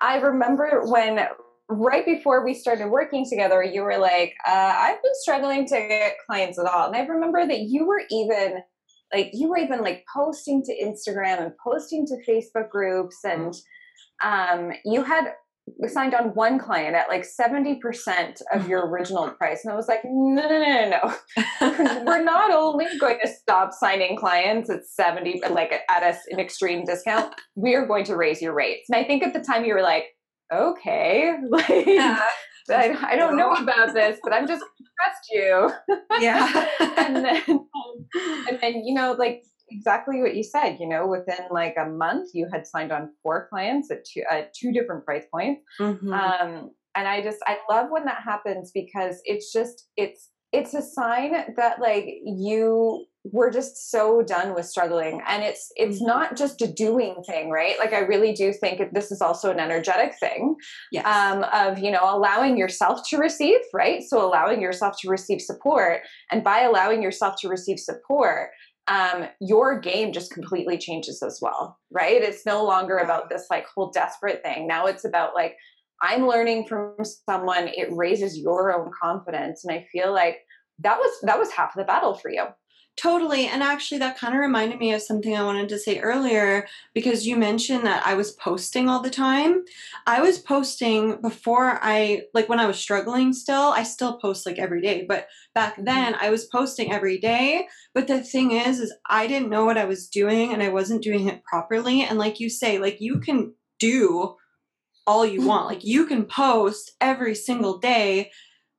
i 0.01 0.17
remember 0.17 0.83
when 0.87 1.27
right 1.69 2.05
before 2.05 2.45
we 2.45 2.53
started 2.53 2.89
working 2.89 3.25
together 3.29 3.63
you 3.63 3.83
were 3.83 3.99
like 3.99 4.35
uh, 4.47 4.75
i've 4.77 5.03
been 5.03 5.15
struggling 5.15 5.67
to 5.67 5.77
get 5.77 6.15
clients 6.27 6.59
at 6.59 6.67
all. 6.67 6.87
And 6.87 6.97
i 6.97 7.05
remember 7.05 7.47
that 7.47 7.61
you 7.61 7.87
were 7.87 8.03
even 8.11 8.63
like 9.13 9.31
you 9.33 9.49
were 9.49 9.59
even 9.59 9.83
like 9.83 10.05
posting 10.13 10.63
to 10.65 10.73
Instagram 10.73 11.43
and 11.43 11.53
posting 11.63 12.07
to 12.07 12.17
Facebook 12.29 12.71
groups 12.71 13.19
and 13.25 13.55
um, 14.23 14.73
you 14.85 15.03
had 15.03 15.33
signed 15.89 16.15
on 16.15 16.35
one 16.35 16.59
client 16.59 16.97
at 16.97 17.09
like 17.09 17.25
70% 17.25 18.43
of 18.53 18.69
your 18.69 18.87
original 18.87 19.31
price. 19.31 19.61
And 19.65 19.73
I 19.73 19.77
was 19.77 19.89
like, 19.89 20.01
no, 20.05 20.49
no, 20.49 20.49
no, 20.49 20.91
no, 20.91 21.15
We're 22.07 22.25
not 22.25 22.51
only 22.51 22.87
going 22.99 23.19
to 23.23 23.29
stop 23.29 23.73
signing 23.73 24.17
clients 24.17 24.71
at 24.71 24.87
70, 24.87 25.43
like 25.51 25.73
at 25.89 26.03
a, 26.03 26.17
an 26.31 26.41
extreme 26.41 26.85
discount, 26.85 27.35
we 27.55 27.75
are 27.75 27.87
going 27.87 28.05
to 28.05 28.17
raise 28.17 28.41
your 28.41 28.55
rates. 28.55 28.89
And 28.89 28.97
I 28.97 29.05
think 29.07 29.23
at 29.23 29.33
the 29.33 29.41
time 29.41 29.65
you 29.65 29.75
were 29.75 29.83
like, 29.83 30.05
okay, 30.53 31.35
like, 31.49 31.87
yeah. 31.87 32.21
I, 32.69 32.97
I 33.03 33.17
don't 33.17 33.37
know 33.37 33.51
about 33.53 33.95
this, 33.95 34.19
but 34.23 34.33
I'm 34.33 34.47
just 34.47 34.63
trust 34.63 35.29
you. 35.31 35.71
Yeah. 36.21 36.67
and 36.99 37.17
then, 37.17 37.43
um, 37.49 38.07
and 38.49 38.59
then, 38.61 38.85
you 38.85 38.95
know, 38.95 39.13
like 39.19 39.43
exactly 39.71 40.21
what 40.21 40.35
you 40.35 40.43
said, 40.43 40.79
you 40.79 40.89
know, 40.89 41.07
within 41.07 41.47
like 41.51 41.75
a 41.79 41.87
month, 41.87 42.31
you 42.35 42.49
had 42.53 42.67
signed 42.67 42.93
on 42.93 43.11
four 43.23 43.49
clients 43.49 43.91
at 43.91 44.05
two, 44.05 44.23
at 44.31 44.53
two 44.55 44.73
different 44.73 45.05
price 45.05 45.25
points. 45.33 45.63
Mm-hmm. 45.81 46.13
Um, 46.13 46.71
and 46.95 47.07
I 47.09 47.23
just, 47.23 47.39
I 47.47 47.59
love 47.71 47.91
when 47.91 48.05
that 48.05 48.23
happens 48.25 48.73
because 48.73 49.21
it's 49.25 49.53
just, 49.53 49.87
it's, 49.97 50.31
it's 50.53 50.75
a 50.75 50.83
sign 50.83 51.33
that 51.57 51.81
like 51.81 52.07
you 52.25 53.07
we're 53.25 53.51
just 53.51 53.91
so 53.91 54.23
done 54.23 54.55
with 54.55 54.65
struggling 54.65 55.21
and 55.29 55.43
it's 55.43 55.71
it's 55.77 55.99
mm-hmm. 55.99 56.07
not 56.07 56.37
just 56.37 56.63
a 56.63 56.67
doing 56.67 57.15
thing 57.27 57.51
right 57.51 57.79
like 57.79 57.93
i 57.93 57.99
really 57.99 58.33
do 58.33 58.53
think 58.53 58.81
this 58.93 59.13
is 59.13 59.21
also 59.21 59.51
an 59.51 59.61
energetic 59.61 60.15
thing 60.19 60.57
yes. 60.91 61.05
um, 61.05 61.45
of 61.53 61.79
you 61.79 61.91
know 61.91 62.01
allowing 62.03 62.57
yourself 62.57 63.01
to 63.09 63.19
receive 63.19 63.61
right 63.75 64.03
so 64.03 64.27
allowing 64.27 64.61
yourself 64.61 64.97
to 64.99 65.09
receive 65.09 65.41
support 65.41 66.01
and 66.31 66.43
by 66.43 66.61
allowing 66.61 67.03
yourself 67.03 67.35
to 67.39 67.49
receive 67.49 67.79
support 67.79 68.51
um, 68.89 69.27
your 69.41 69.79
game 69.79 70.13
just 70.13 70.33
completely 70.33 70.79
changes 70.79 71.23
as 71.23 71.39
well 71.41 71.79
right? 71.91 72.23
It's 72.23 72.47
no 72.47 72.65
longer 72.65 72.99
about 72.99 73.29
this 73.29 73.47
like 73.51 73.67
whole 73.67 73.91
desperate 73.91 74.43
thing. 74.43 74.67
Now 74.67 74.87
it's 74.87 75.05
about 75.05 75.35
like 75.35 75.57
i'm 76.03 76.27
learning 76.27 76.67
from 76.67 76.95
someone. 77.29 77.69
It 77.69 77.89
raises 77.91 78.39
your 78.39 78.73
own 78.73 78.91
confidence. 79.03 79.65
And 79.65 79.77
i 79.77 79.87
feel 79.93 80.13
like 80.13 80.39
that 80.79 80.99
was 80.99 81.11
that 81.23 81.39
was 81.39 81.51
half 81.51 81.75
the 81.77 81.85
battle 81.85 82.15
for 82.15 82.31
you 82.31 82.47
Totally. 83.01 83.47
And 83.47 83.63
actually, 83.63 83.97
that 84.01 84.19
kind 84.19 84.35
of 84.35 84.41
reminded 84.41 84.79
me 84.79 84.93
of 84.93 85.01
something 85.01 85.35
I 85.35 85.43
wanted 85.43 85.71
to 85.71 85.79
say 85.79 86.01
earlier 86.01 86.67
because 86.93 87.27
you 87.27 87.35
mentioned 87.35 87.87
that 87.87 88.07
I 88.07 88.13
was 88.13 88.33
posting 88.33 88.91
all 88.91 89.01
the 89.01 89.09
time. 89.09 89.65
I 90.07 90.21
was 90.21 90.39
posting 90.39 91.19
before 91.23 91.79
I, 91.81 92.25
like 92.35 92.51
when 92.51 92.61
I 92.61 92.67
was 92.67 92.79
struggling 92.79 93.33
still, 93.33 93.73
I 93.75 93.85
still 93.85 94.19
post 94.19 94.45
like 94.45 94.59
every 94.59 94.83
day. 94.83 95.07
But 95.09 95.29
back 95.55 95.77
mm-hmm. 95.77 95.85
then, 95.85 96.15
I 96.21 96.29
was 96.29 96.45
posting 96.45 96.93
every 96.93 97.17
day. 97.17 97.69
But 97.95 98.07
the 98.07 98.21
thing 98.21 98.51
is, 98.51 98.79
is 98.79 98.93
I 99.09 99.27
didn't 99.27 99.49
know 99.49 99.65
what 99.65 99.79
I 99.79 99.87
was 99.87 100.07
doing 100.07 100.53
and 100.53 100.63
I 100.63 100.69
wasn't 100.69 101.03
doing 101.03 101.27
it 101.27 101.43
properly. 101.45 102.03
And 102.03 102.19
like 102.19 102.39
you 102.39 102.51
say, 102.51 102.79
like 102.79 103.01
you 103.01 103.19
can 103.19 103.55
do 103.79 104.37
all 105.07 105.25
you 105.25 105.47
want, 105.47 105.69
like 105.69 105.85
you 105.85 106.05
can 106.05 106.27
post 106.27 106.91
every 107.01 107.35
single 107.35 107.79
day 107.79 108.31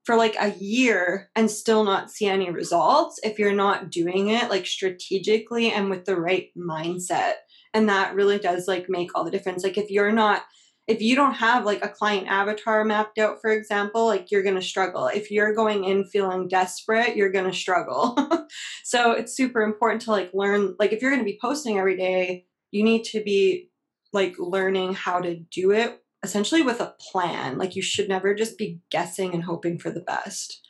for 0.05 0.15
like 0.15 0.36
a 0.39 0.53
year 0.60 1.29
and 1.36 1.50
still 1.50 1.84
not 1.84 2.10
see 2.10 2.25
any 2.25 2.50
results 2.50 3.20
if 3.24 3.38
you're 3.38 3.53
not 3.53 3.91
doing 3.91 4.29
it 4.29 4.50
like 4.50 4.65
strategically 4.65 5.72
and 5.72 5.89
with 5.89 6.05
the 6.05 6.15
right 6.15 6.50
mindset. 6.58 7.34
And 7.74 7.88
that 7.89 8.15
really 8.15 8.39
does 8.39 8.67
like 8.67 8.88
make 8.89 9.12
all 9.15 9.24
the 9.24 9.31
difference. 9.31 9.63
Like 9.63 9.77
if 9.77 9.89
you're 9.89 10.12
not 10.12 10.43
if 10.88 11.01
you 11.01 11.15
don't 11.15 11.36
have 11.36 11.63
like 11.63 11.86
a 11.86 11.89
client 11.89 12.27
avatar 12.27 12.84
mapped 12.84 13.17
out 13.17 13.39
for 13.39 13.51
example 13.51 14.05
like 14.05 14.31
you're 14.31 14.43
going 14.43 14.55
to 14.55 14.62
struggle 14.62 15.08
if 15.08 15.31
you're 15.31 15.53
going 15.53 15.86
in 15.86 16.03
feeling 16.03 16.48
desperate 16.48 17.15
you're 17.15 17.31
going 17.31 17.50
to 17.50 17.55
struggle 17.55 18.17
so 18.84 19.12
it's 19.12 19.36
super 19.36 19.62
important 19.62 20.01
to 20.01 20.12
like 20.12 20.31
learn 20.34 20.75
like 20.79 20.91
if 20.91 21.01
you're 21.01 21.12
going 21.12 21.24
to 21.24 21.31
be 21.31 21.39
posting 21.41 21.77
every 21.77 21.96
day 21.96 22.46
you 22.72 22.84
need 22.84 23.03
to 23.03 23.24
be 23.24 23.70
like 24.12 24.36
learning 24.39 24.93
how 24.93 25.20
to 25.20 25.36
do 25.36 25.72
it 25.72 26.01
essentially 26.23 26.61
with 26.61 26.79
a 26.79 26.95
plan. 27.11 27.57
Like 27.57 27.75
you 27.75 27.81
should 27.81 28.09
never 28.09 28.33
just 28.35 28.57
be 28.57 28.79
guessing 28.89 29.33
and 29.33 29.43
hoping 29.43 29.79
for 29.79 29.91
the 29.91 30.01
best. 30.01 30.61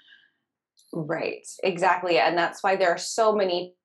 Right, 0.94 1.48
exactly. 1.64 2.20
And 2.20 2.38
that's 2.38 2.64
why 2.64 2.76
there 2.76 2.90
are 2.90 2.98
so 2.98 3.34
many 3.34 3.76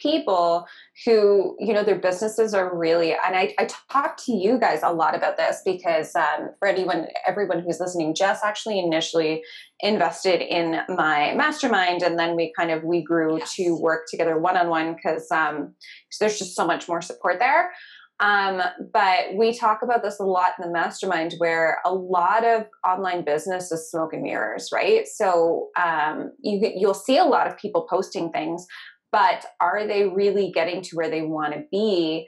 people 0.00 0.66
who, 1.04 1.56
you 1.58 1.74
know, 1.74 1.82
their 1.82 1.98
businesses 1.98 2.54
are 2.54 2.76
really, 2.76 3.12
and 3.12 3.34
I, 3.34 3.54
I 3.58 3.66
talk 3.90 4.16
to 4.24 4.32
you 4.32 4.58
guys 4.58 4.80
a 4.82 4.92
lot 4.92 5.16
about 5.16 5.36
this 5.36 5.62
because 5.64 6.14
um, 6.14 6.50
for 6.58 6.68
anyone, 6.68 7.08
everyone 7.26 7.60
who's 7.60 7.80
listening, 7.80 8.14
Jess 8.14 8.40
actually 8.44 8.78
initially 8.78 9.42
invested 9.80 10.42
in 10.42 10.80
my 10.88 11.34
mastermind 11.34 12.02
and 12.02 12.18
then 12.18 12.36
we 12.36 12.52
kind 12.56 12.70
of, 12.70 12.84
we 12.84 13.02
grew 13.02 13.38
yes. 13.38 13.54
to 13.56 13.76
work 13.80 14.06
together 14.08 14.38
one-on-one 14.38 14.94
because 14.94 15.30
um, 15.30 15.74
there's 16.20 16.38
just 16.38 16.54
so 16.54 16.66
much 16.66 16.88
more 16.88 17.02
support 17.02 17.38
there. 17.38 17.72
Um, 18.20 18.60
but 18.92 19.34
we 19.34 19.56
talk 19.56 19.80
about 19.82 20.02
this 20.02 20.20
a 20.20 20.24
lot 20.24 20.52
in 20.58 20.66
the 20.66 20.72
mastermind 20.72 21.34
where 21.38 21.78
a 21.86 21.94
lot 21.94 22.44
of 22.44 22.66
online 22.86 23.24
business 23.24 23.72
is 23.72 23.90
smoke 23.90 24.12
and 24.12 24.22
mirrors, 24.22 24.68
right? 24.72 25.08
So 25.08 25.68
um, 25.82 26.32
you, 26.42 26.70
you'll 26.76 26.92
see 26.92 27.16
a 27.16 27.24
lot 27.24 27.46
of 27.46 27.56
people 27.56 27.86
posting 27.88 28.30
things, 28.30 28.66
but 29.10 29.46
are 29.60 29.86
they 29.86 30.06
really 30.06 30.52
getting 30.52 30.82
to 30.82 30.96
where 30.96 31.08
they 31.08 31.22
want 31.22 31.54
to 31.54 31.64
be? 31.70 32.26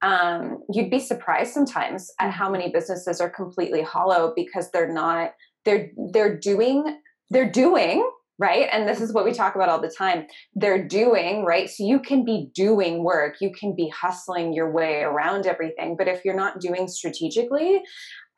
Um, 0.00 0.62
you'd 0.72 0.90
be 0.90 1.00
surprised 1.00 1.52
sometimes 1.52 2.08
at 2.20 2.30
how 2.30 2.48
many 2.48 2.70
businesses 2.70 3.20
are 3.20 3.30
completely 3.30 3.82
hollow 3.82 4.32
because 4.36 4.70
they're 4.70 4.92
not 4.92 5.32
they're 5.64 5.90
they're 6.12 6.36
doing 6.36 6.98
they're 7.30 7.50
doing 7.50 8.08
right? 8.38 8.68
And 8.72 8.88
this 8.88 9.00
is 9.00 9.12
what 9.12 9.24
we 9.24 9.32
talk 9.32 9.54
about 9.54 9.68
all 9.68 9.80
the 9.80 9.92
time. 9.96 10.26
They're 10.54 10.86
doing, 10.86 11.44
right? 11.44 11.68
So 11.68 11.84
you 11.84 12.00
can 12.00 12.24
be 12.24 12.50
doing 12.54 13.04
work, 13.04 13.36
you 13.40 13.52
can 13.52 13.74
be 13.74 13.88
hustling 13.88 14.52
your 14.52 14.70
way 14.72 15.02
around 15.02 15.46
everything. 15.46 15.96
But 15.96 16.08
if 16.08 16.24
you're 16.24 16.34
not 16.34 16.60
doing 16.60 16.88
strategically, 16.88 17.82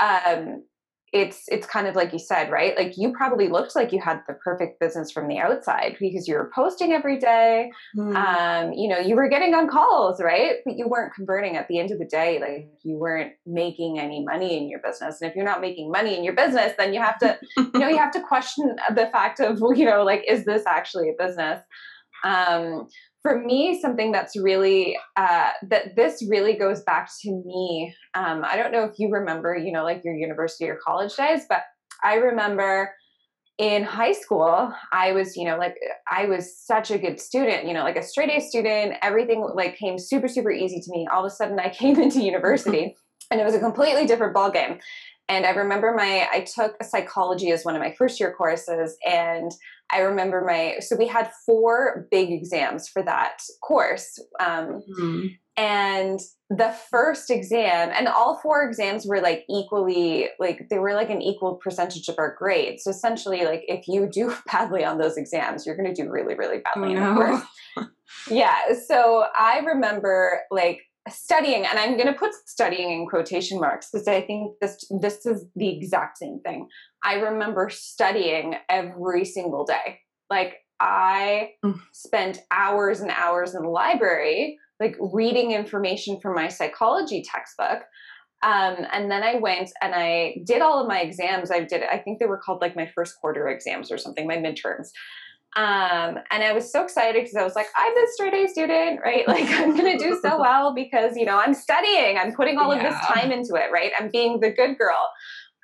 um, 0.01 0.65
it's 1.15 1.45
it's 1.47 1.65
kind 1.65 1.87
of 1.87 1.95
like 1.95 2.13
you 2.13 2.19
said 2.19 2.51
right? 2.51 2.77
Like 2.77 2.99
you 2.99 3.13
probably 3.13 3.49
looked 3.49 3.77
like 3.77 3.93
you 3.93 4.01
had 4.01 4.21
the 4.27 4.35
perfect 4.35 4.81
business 4.81 5.13
from 5.13 5.29
the 5.29 5.39
outside 5.39 5.97
because 6.01 6.27
you 6.27 6.35
were 6.35 6.51
posting 6.53 6.93
every 6.93 7.19
day. 7.19 7.71
Mm. 7.97 8.17
um, 8.17 8.73
you 8.73 8.89
know 8.89 8.99
you 8.99 9.15
were 9.15 9.29
getting 9.29 9.55
on 9.55 9.69
calls 9.69 10.21
right? 10.21 10.57
But 10.65 10.77
you 10.77 10.89
weren't 10.89 11.15
converting 11.15 11.57
at 11.57 11.69
the 11.69 11.79
end 11.79 11.93
of 11.93 12.01
the 12.01 12.05
day 12.05 12.41
like 12.41 12.69
you 12.83 12.99
weren't 12.99 13.33
making 13.47 14.01
any 14.01 14.25
money 14.25 14.59
in 14.59 14.69
your 14.69 14.81
business. 14.81 15.21
And 15.21 15.31
if 15.31 15.37
you're 15.37 15.45
not 15.45 15.61
making 15.61 15.91
money 15.91 16.19
in 16.19 16.25
your 16.25 16.35
business 16.35 16.73
then 16.77 16.93
you 16.93 17.01
have 17.01 17.19
to 17.21 17.39
you 17.57 17.79
know 17.79 17.89
you 17.89 17.99
have 17.99 18.13
to 18.13 18.21
question 18.21 18.77
the 18.95 19.07
fact 19.07 19.39
of 19.39 19.61
you 19.77 19.87
know 19.87 20.03
like 20.03 20.25
is 20.29 20.45
this 20.45 20.65
actually 20.67 21.11
a 21.11 21.25
business? 21.25 21.63
Um, 22.25 22.89
for 23.25 23.41
me, 23.41 23.81
something 23.81 24.13
that's 24.13 24.37
really 24.37 24.99
uh, 25.17 25.49
that 25.71 25.97
this 25.97 26.23
really 26.29 26.53
goes 26.53 26.83
back 26.83 27.11
to 27.23 27.31
me. 27.47 27.95
Um, 28.13 28.45
I 28.45 28.55
don't 28.55 28.71
know 28.71 28.85
if 28.85 28.99
you 28.99 29.09
remember, 29.09 29.57
you 29.57 29.73
know, 29.73 29.83
like 29.83 30.03
your 30.05 30.15
university 30.15 30.69
or 30.69 30.77
college 30.77 31.17
days, 31.17 31.47
but 31.49 31.63
I 32.03 32.17
remember 32.17 32.93
in 33.57 33.83
high 33.83 34.13
school, 34.13 34.71
I 34.93 35.13
was, 35.13 35.39
you 35.39 35.47
know, 35.47 35.57
like 35.57 35.75
I 36.11 36.27
was 36.27 36.55
such 36.55 36.91
a 36.91 36.99
good 36.99 37.19
student, 37.19 37.67
you 37.67 37.73
know, 37.73 37.83
like 37.83 37.97
a 37.97 38.03
straight 38.03 38.29
A 38.29 38.41
student. 38.41 38.97
Everything 39.01 39.49
like 39.55 39.79
came 39.79 39.99
super, 39.99 40.29
super 40.29 40.51
easy 40.51 40.81
to 40.83 40.91
me. 40.91 41.09
All 41.11 41.25
of 41.25 41.33
a 41.33 41.35
sudden, 41.35 41.59
I 41.59 41.69
came 41.71 41.99
into 41.99 42.21
university, 42.21 42.95
and 43.31 43.41
it 43.41 43.45
was 43.45 43.55
a 43.55 43.61
completely 43.61 44.05
different 44.05 44.37
ballgame. 44.37 44.81
And 45.31 45.47
I 45.47 45.51
remember 45.53 45.95
my, 45.97 46.29
I 46.31 46.41
took 46.41 46.83
psychology 46.83 47.51
as 47.51 47.65
one 47.65 47.75
of 47.75 47.81
my 47.81 47.95
first 47.97 48.21
year 48.21 48.35
courses, 48.37 48.99
and 49.07 49.51
I 49.93 50.01
remember 50.01 50.43
my, 50.45 50.77
so 50.81 50.97
we 50.97 51.07
had 51.07 51.31
four 51.47 52.09
big 52.11 52.31
exams 52.31 52.89
for 52.89 53.03
that 53.03 53.39
course. 53.63 54.19
Um, 54.41 54.83
mm-hmm. 54.99 55.27
And 55.57 56.19
the 56.51 56.75
first 56.91 57.31
exam, 57.31 57.93
and 57.95 58.09
all 58.09 58.41
four 58.43 58.65
exams 58.65 59.07
were 59.07 59.21
like 59.21 59.45
equally, 59.49 60.29
like 60.41 60.67
they 60.69 60.79
were 60.79 60.95
like 60.95 61.11
an 61.11 61.23
equal 61.23 61.61
percentage 61.63 62.09
of 62.09 62.17
our 62.19 62.35
grade. 62.37 62.81
So 62.81 62.91
essentially, 62.91 63.45
like 63.45 63.63
if 63.69 63.87
you 63.87 64.09
do 64.11 64.35
badly 64.53 64.85
on 64.85 64.99
those 64.99 65.17
exams, 65.17 65.65
you're 65.65 65.77
going 65.77 65.95
to 65.95 66.03
do 66.03 66.11
really, 66.11 66.35
really 66.35 66.59
badly 66.59 66.97
oh, 66.97 67.01
no. 67.01 67.09
in 67.09 67.15
the 67.15 67.25
course. 67.25 67.89
yeah. 68.31 68.75
So 68.89 69.27
I 69.39 69.61
remember 69.61 70.41
like 70.51 70.81
studying 71.11 71.67
and 71.67 71.79
i'm 71.79 71.99
going 71.99 72.07
to 72.07 72.19
put 72.19 72.33
studying 72.47 72.91
in 72.91 73.07
quotation 73.07 73.61
marks 73.61 73.91
because 73.91 74.09
i 74.09 74.23
think 74.23 74.53
this 74.61 74.91
this 75.03 75.27
is 75.27 75.45
the 75.55 75.69
exact 75.69 76.17
same 76.17 76.41
thing 76.41 76.67
i 77.05 77.15
remember 77.15 77.71
studying 77.71 78.55
every 78.69 79.25
single 79.25 79.65
day 79.65 80.01
like 80.31 80.57
i 80.81 81.51
mm. 81.65 81.79
spent 81.93 82.41
hours 82.51 83.01
and 83.01 83.11
hours 83.11 83.55
in 83.55 83.63
the 83.63 83.69
library 83.69 84.59
like 84.81 84.97
reading 85.13 85.53
information 85.53 86.19
from 86.21 86.35
my 86.35 86.49
psychology 86.49 87.23
textbook 87.23 87.83
um, 88.45 88.87
and 88.93 89.11
then 89.11 89.23
I 89.23 89.37
went 89.37 89.71
and 89.81 89.95
I 89.95 90.37
did 90.45 90.61
all 90.61 90.79
of 90.79 90.87
my 90.87 91.01
exams. 91.01 91.51
I 91.51 91.61
did, 91.61 91.83
I 91.83 91.97
think 91.97 92.19
they 92.19 92.27
were 92.27 92.37
called 92.37 92.61
like 92.61 92.77
my 92.77 92.87
first 92.95 93.19
quarter 93.19 93.49
exams 93.49 93.91
or 93.91 93.97
something, 93.97 94.27
my 94.27 94.37
midterms. 94.37 94.91
Um, 95.57 96.19
and 96.31 96.43
I 96.43 96.53
was 96.53 96.71
so 96.71 96.83
excited 96.83 97.23
because 97.23 97.37
I 97.37 97.45
was 97.45 97.55
like, 97.55 97.69
I'm 97.77 97.97
a 97.97 98.07
straight 98.13 98.35
A 98.35 98.49
student, 98.49 99.01
right? 99.03 99.27
Like 99.29 99.49
I'm 99.49 99.75
gonna 99.77 99.99
do 99.99 100.19
so 100.21 100.39
well 100.41 100.75
because 100.75 101.17
you 101.17 101.25
know 101.25 101.39
I'm 101.39 101.55
studying, 101.55 102.19
I'm 102.19 102.35
putting 102.35 102.59
all 102.59 102.75
yeah. 102.75 102.83
of 102.83 102.93
this 102.93 103.07
time 103.07 103.31
into 103.31 103.55
it, 103.55 103.73
right? 103.73 103.93
I'm 103.99 104.11
being 104.11 104.41
the 104.41 104.51
good 104.51 104.77
girl. 104.77 105.11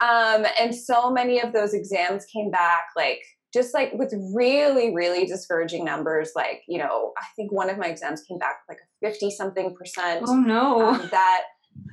Um, 0.01 0.47
and 0.59 0.75
so 0.75 1.11
many 1.11 1.41
of 1.41 1.53
those 1.53 1.75
exams 1.75 2.25
came 2.27 2.51
back 2.51 2.85
like 2.97 3.21
just 3.53 3.75
like 3.75 3.93
with 3.95 4.15
really, 4.35 4.95
really 4.95 5.27
discouraging 5.27 5.85
numbers. 5.85 6.33
Like, 6.37 6.63
you 6.69 6.79
know, 6.79 7.13
I 7.19 7.25
think 7.37 7.53
one 7.53 7.69
of 7.69 7.79
my 7.79 7.87
exams 7.87 8.23
came 8.23 8.39
back 8.39 8.61
like 8.69 8.79
a 8.79 9.09
50 9.09 9.31
something 9.31 9.75
percent. 9.75 10.25
Oh 10.27 10.37
no. 10.37 10.89
Um, 10.89 11.09
that 11.11 11.43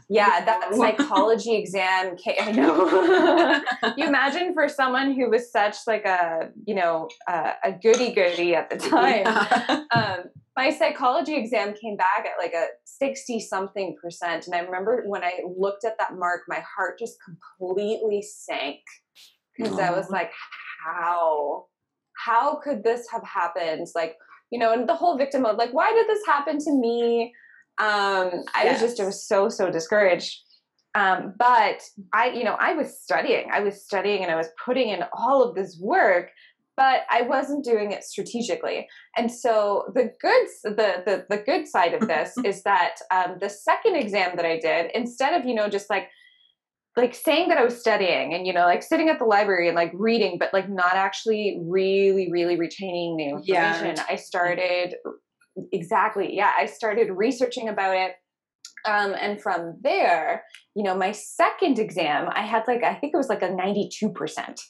yeah, 0.10 0.44
that 0.46 0.74
psychology 0.76 1.56
exam. 1.56 2.16
I 2.40 2.52
know. 2.52 3.62
you 3.98 4.06
imagine 4.06 4.54
for 4.54 4.70
someone 4.70 5.14
who 5.14 5.30
was 5.30 5.52
such 5.52 5.76
like 5.86 6.06
a 6.06 6.50
you 6.66 6.76
know 6.76 7.10
uh, 7.28 7.54
a 7.64 7.72
goody 7.72 8.14
goody 8.14 8.56
at 8.56 8.70
the 8.70 8.78
time. 8.78 9.24
Yeah. 9.24 9.84
Um, 9.92 10.24
my 10.58 10.72
psychology 10.72 11.36
exam 11.36 11.74
came 11.82 11.96
back 11.96 12.26
at 12.26 12.44
like 12.44 12.54
a 12.54 12.66
sixty 12.84 13.40
something 13.40 13.96
percent, 14.02 14.48
and 14.48 14.56
I 14.56 14.60
remember 14.60 15.04
when 15.06 15.24
I 15.24 15.40
looked 15.58 15.86
at 15.86 15.98
that 16.00 16.16
mark, 16.18 16.42
my 16.50 16.62
heart 16.76 17.00
just 17.00 17.18
completely 17.24 18.22
sank 18.22 18.82
because 19.56 19.80
I 19.80 19.92
was 19.92 20.10
like, 20.10 20.32
how 20.84 21.68
how 22.26 22.56
could 22.56 22.84
this 22.84 23.08
have 23.12 23.24
happened? 23.24 23.88
Like 23.96 24.18
you 24.52 24.60
know, 24.60 24.74
and 24.74 24.88
the 24.88 24.96
whole 24.96 25.18
victim 25.18 25.44
mode. 25.44 25.58
Like, 25.58 25.74
why 25.74 25.92
did 25.94 26.08
this 26.08 26.26
happen 26.26 26.58
to 26.60 26.72
me? 26.72 27.34
Um, 27.80 28.44
I 28.56 28.64
yes. 28.64 28.82
was 28.82 28.92
just, 28.92 29.02
I 29.02 29.06
was 29.06 29.28
so, 29.28 29.50
so 29.50 29.70
discouraged. 29.70 30.42
Um, 30.96 31.34
but 31.38 31.82
I, 32.14 32.30
you 32.30 32.44
know, 32.44 32.56
I 32.60 32.74
was 32.74 33.00
studying, 33.00 33.50
I 33.52 33.60
was 33.60 33.84
studying 33.84 34.24
and 34.24 34.32
I 34.32 34.36
was 34.36 34.48
putting 34.64 34.90
in 34.90 35.04
all 35.14 35.44
of 35.44 35.54
this 35.54 35.78
work. 35.80 36.32
But 36.78 37.02
I 37.10 37.24
wasn't 37.24 37.66
doing 37.66 37.92
it 37.92 38.04
strategically. 38.04 38.88
And 39.18 39.32
so 39.32 39.92
the 39.96 40.14
good 40.22 40.48
the 40.64 41.04
the, 41.06 41.26
the 41.28 41.44
good 41.44 41.68
side 41.68 41.94
of 41.96 42.08
this 42.08 42.36
is 42.46 42.64
that 42.64 42.98
um, 43.12 43.38
the 43.42 43.50
second 43.50 43.96
exam 43.96 44.38
that 44.38 44.46
I 44.46 44.60
did, 44.60 44.92
instead 44.94 45.34
of 45.34 45.46
you 45.46 45.56
know 45.56 45.68
just 45.68 45.90
like 45.90 46.10
like 46.96 47.14
saying 47.14 47.50
that 47.50 47.58
I 47.58 47.64
was 47.64 47.80
studying 47.80 48.34
and 48.34 48.48
you 48.48 48.54
know 48.54 48.66
like 48.66 48.84
sitting 48.84 49.10
at 49.10 49.20
the 49.20 49.26
library 49.26 49.68
and 49.68 49.76
like 49.76 49.92
reading, 49.96 50.38
but 50.40 50.54
like 50.54 50.70
not 50.70 50.94
actually 50.94 51.60
really 51.66 52.32
really 52.32 52.58
retaining 52.58 53.18
new 53.18 53.38
information, 53.38 53.96
yeah. 53.96 54.06
I 54.08 54.16
started 54.16 54.96
exactly 55.72 56.36
yeah 56.36 56.52
I 56.56 56.68
started 56.68 57.10
researching 57.10 57.68
about 57.68 57.98
it. 57.98 58.14
Um, 58.88 59.14
and 59.20 59.42
from 59.42 59.76
there, 59.82 60.44
you 60.74 60.84
know, 60.84 60.96
my 60.96 61.12
second 61.12 61.78
exam, 61.78 62.30
I 62.32 62.42
had 62.42 62.64
like, 62.68 62.84
I 62.84 62.96
think 62.96 63.14
it 63.14 63.18
was 63.18 63.28
like 63.28 63.42
a 63.42 63.50
92% 63.50 64.62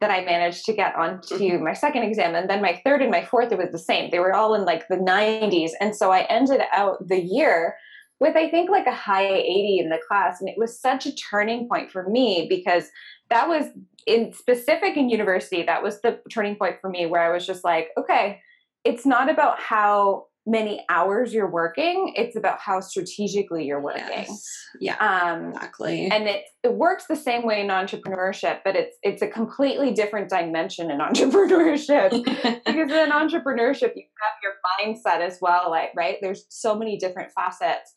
that 0.00 0.10
I 0.10 0.24
managed 0.24 0.64
to 0.66 0.72
get 0.72 0.94
onto 0.94 1.36
mm-hmm. 1.36 1.64
my 1.64 1.72
second 1.72 2.04
exam. 2.04 2.34
And 2.34 2.48
then 2.48 2.62
my 2.62 2.80
third 2.84 3.02
and 3.02 3.10
my 3.10 3.24
fourth, 3.24 3.50
it 3.50 3.58
was 3.58 3.72
the 3.72 3.78
same. 3.78 4.10
They 4.10 4.20
were 4.20 4.34
all 4.34 4.54
in 4.54 4.64
like 4.64 4.86
the 4.88 4.96
90s. 4.96 5.72
And 5.80 5.94
so 5.94 6.12
I 6.12 6.22
ended 6.30 6.60
out 6.72 7.06
the 7.06 7.20
year 7.20 7.76
with, 8.20 8.36
I 8.36 8.48
think, 8.48 8.70
like 8.70 8.86
a 8.86 8.94
high 8.94 9.26
80 9.26 9.80
in 9.80 9.88
the 9.88 10.00
class. 10.06 10.40
And 10.40 10.48
it 10.48 10.56
was 10.56 10.80
such 10.80 11.06
a 11.06 11.14
turning 11.14 11.68
point 11.68 11.90
for 11.90 12.08
me 12.08 12.46
because 12.48 12.90
that 13.30 13.48
was 13.48 13.66
in 14.06 14.32
specific 14.32 14.96
in 14.96 15.08
university, 15.08 15.62
that 15.64 15.82
was 15.82 16.00
the 16.02 16.20
turning 16.30 16.56
point 16.56 16.76
for 16.80 16.90
me 16.90 17.06
where 17.06 17.22
I 17.22 17.32
was 17.32 17.46
just 17.46 17.64
like, 17.64 17.88
okay, 17.98 18.40
it's 18.84 19.06
not 19.06 19.30
about 19.30 19.58
how 19.58 20.26
many 20.46 20.84
hours 20.88 21.32
you're 21.32 21.50
working 21.50 22.12
it's 22.16 22.36
about 22.36 22.58
how 22.58 22.80
strategically 22.80 23.64
you're 23.64 23.80
working. 23.80 24.04
Yes. 24.08 24.46
yeah 24.78 24.96
um, 24.96 25.50
exactly. 25.50 26.08
and 26.10 26.28
it, 26.28 26.44
it 26.62 26.74
works 26.74 27.06
the 27.08 27.16
same 27.16 27.46
way 27.46 27.60
in 27.60 27.68
entrepreneurship 27.68 28.60
but 28.64 28.76
it's 28.76 28.96
it's 29.02 29.22
a 29.22 29.28
completely 29.28 29.92
different 29.92 30.28
dimension 30.28 30.90
in 30.90 30.98
entrepreneurship. 31.08 32.10
Because 32.64 32.90
in 32.90 33.10
entrepreneurship 33.10 33.92
you 33.94 34.04
have 34.20 34.36
your 34.42 34.54
mindset 34.78 35.20
as 35.20 35.38
well 35.40 35.70
like 35.70 35.90
right? 35.96 36.16
There's 36.20 36.46
so 36.48 36.74
many 36.74 36.96
different 36.98 37.30
facets 37.32 37.92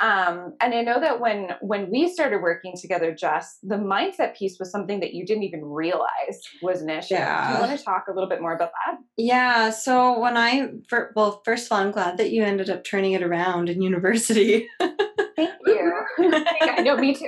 um, 0.00 0.54
and 0.60 0.74
I 0.74 0.82
know 0.82 1.00
that 1.00 1.20
when 1.20 1.50
when 1.60 1.90
we 1.90 2.08
started 2.08 2.40
working 2.40 2.74
together, 2.80 3.12
Jess, 3.12 3.58
the 3.62 3.76
mindset 3.76 4.36
piece 4.36 4.56
was 4.58 4.70
something 4.70 5.00
that 5.00 5.12
you 5.12 5.26
didn't 5.26 5.42
even 5.42 5.64
realize 5.64 6.40
was 6.62 6.82
an 6.82 6.90
issue. 6.90 7.14
Yeah. 7.14 7.48
Do 7.48 7.54
you 7.54 7.66
want 7.66 7.78
to 7.78 7.84
talk 7.84 8.04
a 8.08 8.12
little 8.12 8.28
bit 8.28 8.40
more 8.40 8.54
about 8.54 8.70
that? 8.86 8.98
Yeah. 9.16 9.70
So 9.70 10.20
when 10.20 10.36
I, 10.36 10.70
for, 10.88 11.12
well, 11.16 11.42
first 11.44 11.66
of 11.66 11.72
all, 11.72 11.78
I'm 11.78 11.90
glad 11.90 12.16
that 12.18 12.30
you 12.30 12.44
ended 12.44 12.70
up 12.70 12.84
turning 12.84 13.12
it 13.12 13.22
around 13.24 13.68
in 13.68 13.82
university. 13.82 14.68
Thank 14.78 14.98
you. 15.66 15.92
I 16.20 16.82
know, 16.82 16.96
me 16.96 17.14
too. 17.14 17.26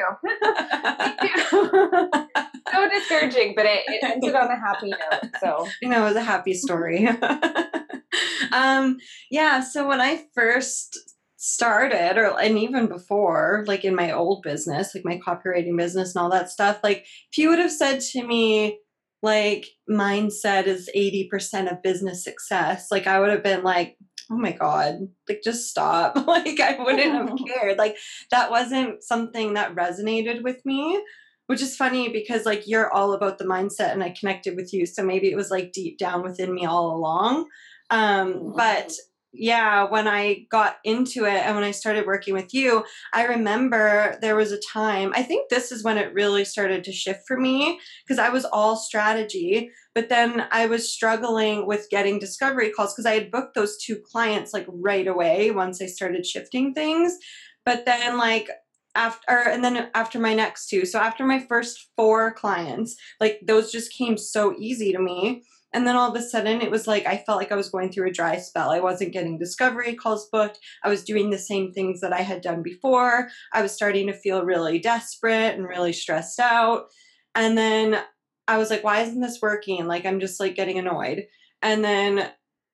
so 2.73 2.89
discouraging, 2.89 3.55
but 3.57 3.67
it, 3.67 3.83
it 3.89 4.05
ended 4.05 4.35
on 4.35 4.49
a 4.49 4.57
happy 4.57 4.91
note. 4.91 5.31
So 5.41 5.67
you 5.83 5.89
know, 5.89 6.03
it 6.03 6.09
was 6.09 6.17
a 6.17 6.23
happy 6.23 6.55
story. 6.55 7.09
um, 8.53 8.99
yeah. 9.31 9.61
So 9.61 9.89
when 9.89 10.01
I 10.01 10.25
first 10.35 10.99
started 11.43 12.19
or 12.19 12.39
and 12.39 12.59
even 12.59 12.87
before 12.87 13.65
like 13.67 13.83
in 13.83 13.95
my 13.95 14.13
old 14.13 14.43
business 14.43 14.95
like 14.95 15.07
my 15.07 15.19
copywriting 15.27 15.75
business 15.75 16.15
and 16.15 16.23
all 16.23 16.31
that 16.31 16.51
stuff 16.51 16.79
like 16.85 16.99
if 17.31 17.39
you 17.39 17.49
would 17.49 17.59
have 17.59 17.73
said 17.73 17.99
to 17.99 18.23
me 18.27 18.79
like 19.23 19.67
mindset 19.91 20.67
is 20.67 20.91
80% 20.95 21.73
of 21.73 21.83
business 21.83 22.23
success 22.23 22.89
like 22.91 23.07
i 23.07 23.19
would 23.19 23.31
have 23.31 23.43
been 23.43 23.63
like 23.63 23.97
oh 24.31 24.37
my 24.37 24.53
god 24.53 24.99
like 25.31 25.41
just 25.43 25.71
stop. 25.71 26.15
Like 26.27 26.61
i 26.61 26.77
wouldn't 26.79 27.31
have 27.31 27.39
cared. 27.49 27.79
Like 27.79 27.97
that 28.31 28.51
wasn't 28.51 29.03
something 29.03 29.55
that 29.55 29.75
resonated 29.75 30.43
with 30.43 30.61
me 30.67 31.03
which 31.47 31.63
is 31.63 31.75
funny 31.75 32.11
because 32.11 32.45
like 32.45 32.69
you're 32.69 32.93
all 32.93 33.15
about 33.15 33.39
the 33.39 33.47
mindset 33.47 33.93
and 33.93 34.05
i 34.05 34.15
connected 34.21 34.57
with 34.57 34.75
you 34.75 34.85
so 34.85 35.03
maybe 35.03 35.31
it 35.31 35.37
was 35.37 35.51
like 35.51 35.73
deep 35.73 35.97
down 35.97 36.23
within 36.23 36.55
me 36.55 36.67
all 36.67 36.95
along. 36.95 37.47
Um 37.89 38.53
but 38.55 38.93
yeah, 39.33 39.85
when 39.85 40.09
I 40.09 40.47
got 40.51 40.79
into 40.85 41.25
it 41.25 41.35
and 41.45 41.55
when 41.55 41.65
I 41.65 41.71
started 41.71 42.07
working 42.07 42.35
with 42.35 42.53
you, 42.53 42.85
I 43.13 43.27
remember 43.27 44.19
there 44.21 44.35
was 44.35 44.51
a 44.51 44.61
time, 44.73 45.13
I 45.15 45.23
think 45.23 45.49
this 45.49 45.71
is 45.71 45.85
when 45.85 45.99
it 45.99 46.13
really 46.13 46.45
started 46.45 46.83
to 46.85 46.93
shift 46.93 47.21
for 47.29 47.39
me 47.39 47.79
because 48.05 48.19
I 48.19 48.31
was 48.31 48.45
all 48.45 48.77
strategy, 48.77 49.71
but 49.95 50.09
then 50.09 50.47
I 50.51 50.67
was 50.67 50.93
struggling 50.93 51.67
with 51.67 51.89
getting 51.91 52.19
discovery 52.19 52.71
calls 52.71 52.93
because 52.93 53.07
I 53.07 53.15
had 53.15 53.31
booked 53.31 53.55
those 53.55 53.79
two 53.79 53.97
clients 53.97 54.53
like 54.53 54.67
right 54.69 55.07
away 55.07 55.53
once 55.53 55.81
I 55.81 55.87
started 55.87 56.27
shifting 56.27 56.75
things. 56.75 57.17
But 57.65 57.85
then, 57.85 58.19
like, 58.19 58.49
after 58.97 59.31
and 59.31 59.63
then 59.63 59.89
after 59.95 60.19
my 60.19 60.35
next 60.35 60.69
two 60.69 60.85
so 60.85 60.99
after 60.99 61.25
my 61.25 61.39
first 61.39 61.91
four 61.97 62.35
clients 62.35 62.97
like 63.21 63.39
those 63.47 63.71
just 63.71 63.93
came 63.93 64.17
so 64.17 64.53
easy 64.59 64.93
to 64.93 64.99
me 64.99 65.45
and 65.73 65.87
then 65.87 65.97
all 65.97 66.11
of 66.11 66.17
a 66.17 66.23
sudden, 66.23 66.61
it 66.61 66.71
was 66.71 66.87
like 66.87 67.07
I 67.07 67.19
felt 67.19 67.39
like 67.39 67.53
I 67.53 67.57
was 67.57 67.71
going 67.71 67.93
through 67.93 68.09
a 68.09 68.13
dry 68.13 68.39
spell. 68.39 68.71
I 68.71 68.81
wasn't 68.81 69.13
getting 69.13 69.39
discovery 69.39 69.95
calls 69.95 70.29
booked. 70.31 70.59
I 70.83 70.89
was 70.89 71.05
doing 71.05 71.31
the 71.31 71.39
same 71.39 71.73
things 71.73 72.01
that 72.01 72.13
I 72.13 72.23
had 72.23 72.41
done 72.41 72.63
before. 72.63 73.29
I 73.53 73.63
was 73.63 73.73
starting 73.73 74.09
to 74.09 74.13
feel 74.13 74.45
really 74.45 74.81
desperate 74.81 75.55
and 75.55 75.69
really 75.69 75.93
stressed 75.93 76.41
out. 76.41 76.87
And 77.35 77.57
then 77.57 78.03
I 78.49 78.59
was 78.59 78.71
like, 78.71 78.83
why 78.83 79.03
isn't 79.03 79.21
this 79.21 79.39
working? 79.41 79.87
Like, 79.87 80.05
I'm 80.05 80.19
just 80.19 80.41
like 80.41 80.57
getting 80.57 80.79
annoyed. 80.79 81.27
And 81.63 81.85
then 81.85 82.29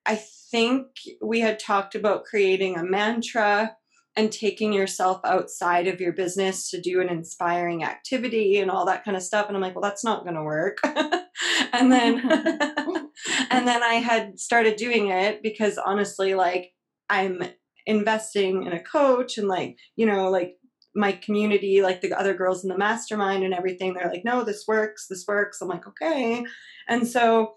I 0.07 0.15
think 0.51 0.87
we 1.21 1.41
had 1.41 1.59
talked 1.59 1.95
about 1.95 2.25
creating 2.25 2.77
a 2.77 2.85
mantra 2.85 3.77
and 4.17 4.33
taking 4.33 4.73
yourself 4.73 5.21
outside 5.25 5.87
of 5.87 6.01
your 6.01 6.13
business 6.13 6.71
to 6.71 6.81
do 6.81 7.01
an 7.01 7.09
inspiring 7.09 7.85
activity 7.85 8.59
and 8.59 8.71
all 8.71 8.87
that 8.87 9.05
kind 9.05 9.17
of 9.17 9.23
stuff. 9.23 9.47
And 9.47 9.57
I'm 9.57 9.63
like, 9.63 9.75
well, 9.75 9.83
that's 9.83 10.05
not 10.05 10.25
going 10.25 10.37
to 10.37 10.43
work. 10.43 10.79
and 11.73 11.93
then 11.93 12.21
and 13.51 13.69
then 13.69 13.83
I 13.83 13.95
had 13.95 14.39
started 14.39 14.77
doing 14.77 15.09
it 15.09 15.43
because 15.43 15.79
honestly 15.79 16.35
like 16.35 16.73
I'm 17.09 17.43
investing 17.87 18.65
in 18.65 18.73
a 18.73 18.83
coach 18.83 19.39
and 19.39 19.49
like 19.49 19.77
you 19.97 20.07
know 20.07 20.31
like 20.31 20.57
my 20.95 21.13
community 21.13 21.83
like 21.83 22.01
the 22.01 22.13
other 22.13 22.35
girls 22.35 22.65
in 22.65 22.69
the 22.69 22.79
mastermind 22.79 23.45
and 23.45 23.55
everything 23.55 23.95
they're 23.95 24.11
like 24.11 24.25
no 24.25 24.43
this 24.43 24.65
works 24.67 25.07
this 25.09 25.25
works 25.29 25.61
I'm 25.61 25.69
like 25.69 25.87
okay 25.87 26.45
and 26.89 27.07
so 27.07 27.55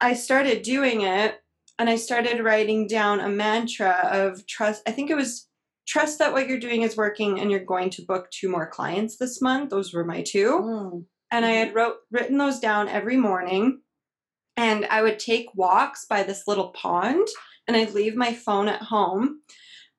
I 0.00 0.14
started 0.14 0.62
doing 0.62 1.02
it 1.02 1.40
and 1.78 1.88
I 1.88 1.96
started 1.96 2.44
writing 2.44 2.86
down 2.86 3.20
a 3.20 3.28
mantra 3.28 4.08
of 4.10 4.46
trust 4.46 4.82
I 4.86 4.90
think 4.90 5.10
it 5.10 5.16
was 5.16 5.48
trust 5.90 6.18
that 6.20 6.32
what 6.32 6.48
you're 6.48 6.58
doing 6.58 6.82
is 6.82 6.96
working 6.96 7.40
and 7.40 7.50
you're 7.50 7.64
going 7.64 7.90
to 7.90 8.02
book 8.06 8.30
two 8.30 8.48
more 8.48 8.68
clients 8.68 9.16
this 9.18 9.42
month 9.42 9.70
those 9.70 9.92
were 9.92 10.04
my 10.04 10.22
two 10.22 10.60
mm 10.62 11.04
and 11.30 11.44
I 11.44 11.50
had 11.50 11.68
mm-hmm. 11.68 11.76
wrote 11.76 11.96
written 12.10 12.38
those 12.38 12.58
down 12.58 12.88
every 12.88 13.16
morning. 13.16 13.80
And 14.56 14.86
I 14.90 15.02
would 15.02 15.18
take 15.18 15.46
walks 15.54 16.04
by 16.08 16.22
this 16.22 16.46
little 16.46 16.68
pond, 16.68 17.26
and 17.66 17.76
I'd 17.76 17.94
leave 17.94 18.14
my 18.14 18.34
phone 18.34 18.68
at 18.68 18.82
home. 18.82 19.40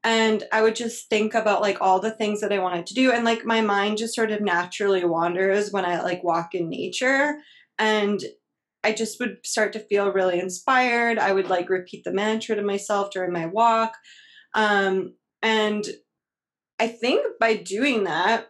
And 0.03 0.43
I 0.51 0.61
would 0.61 0.75
just 0.75 1.09
think 1.09 1.33
about 1.33 1.61
like 1.61 1.77
all 1.79 1.99
the 1.99 2.11
things 2.11 2.41
that 2.41 2.51
I 2.51 2.59
wanted 2.59 2.85
to 2.87 2.93
do. 2.93 3.11
And 3.11 3.23
like 3.23 3.45
my 3.45 3.61
mind 3.61 3.97
just 3.97 4.15
sort 4.15 4.31
of 4.31 4.41
naturally 4.41 5.05
wanders 5.05 5.71
when 5.71 5.85
I 5.85 6.01
like 6.01 6.23
walk 6.23 6.53
in 6.53 6.69
nature. 6.69 7.37
And 7.77 8.19
I 8.83 8.93
just 8.93 9.19
would 9.19 9.37
start 9.45 9.73
to 9.73 9.79
feel 9.79 10.11
really 10.11 10.39
inspired. 10.39 11.19
I 11.19 11.31
would 11.31 11.49
like 11.49 11.69
repeat 11.69 12.03
the 12.03 12.11
mantra 12.11 12.55
to 12.55 12.63
myself 12.63 13.11
during 13.11 13.31
my 13.31 13.45
walk. 13.45 13.93
Um, 14.55 15.13
and 15.41 15.85
I 16.79 16.87
think 16.87 17.25
by 17.39 17.55
doing 17.55 18.05
that, 18.05 18.47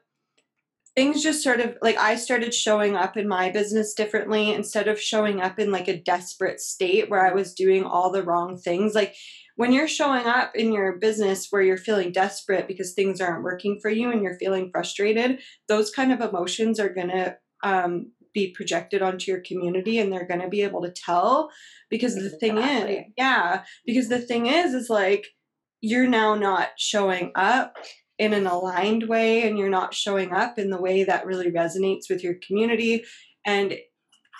things 0.96 1.24
just 1.24 1.44
sort 1.44 1.60
of 1.60 1.78
like 1.82 1.98
I 1.98 2.16
started 2.16 2.54
showing 2.54 2.96
up 2.96 3.16
in 3.18 3.28
my 3.28 3.50
business 3.50 3.94
differently 3.94 4.54
instead 4.54 4.88
of 4.88 5.00
showing 5.00 5.42
up 5.42 5.60
in 5.60 5.72
like 5.72 5.88
a 5.88 5.98
desperate 5.98 6.60
state 6.60 7.10
where 7.10 7.26
I 7.26 7.34
was 7.34 7.54
doing 7.54 7.84
all 7.84 8.12
the 8.12 8.24
wrong 8.24 8.58
things. 8.58 8.94
Like 8.94 9.16
when 9.56 9.72
you're 9.72 9.88
showing 9.88 10.26
up 10.26 10.56
in 10.56 10.74
your 10.74 10.98
business 10.98 11.48
where 11.50 11.62
you're 11.62 11.78
feeling 11.78 12.12
desperate 12.12 12.68
because 12.68 12.94
things 12.94 13.22
aren't 13.22 13.44
working 13.44 13.80
for 13.82 13.90
you 13.90 14.12
and 14.12 14.22
you're 14.22 14.38
feeling 14.38 14.70
frustrated, 14.72 15.40
those 15.68 15.92
kind 15.92 16.12
of 16.12 16.22
emotions 16.22 16.80
are 16.80 16.94
going 16.94 17.10
to 17.10 17.38
um, 17.64 18.12
be 18.34 18.52
projected 18.52 19.02
onto 19.02 19.32
your 19.32 19.42
community 19.42 20.00
and 20.00 20.12
they're 20.12 20.28
going 20.28 20.42
to 20.42 20.48
be 20.48 20.64
able 20.64 20.82
to 20.82 20.92
tell 20.92 21.52
because 21.90 22.16
the 22.16 22.30
thing 22.30 22.58
is, 22.58 23.06
yeah, 23.18 23.64
because 23.86 24.10
the 24.10 24.20
thing 24.20 24.48
is, 24.48 24.74
is 24.74 24.90
like 24.90 25.28
you're 25.82 26.08
now 26.08 26.36
not 26.36 26.70
showing 26.78 27.32
up 27.36 27.78
in 28.17 28.34
an 28.34 28.46
aligned 28.46 29.08
way 29.08 29.48
and 29.48 29.58
you're 29.58 29.70
not 29.70 29.94
showing 29.94 30.32
up 30.32 30.60
in 30.60 30.70
the 30.70 30.80
way 30.80 31.04
that 31.04 31.26
really 31.26 31.52
resonates 31.52 32.10
with 32.10 32.24
your 32.24 32.36
community. 32.46 33.04
And 33.46 33.78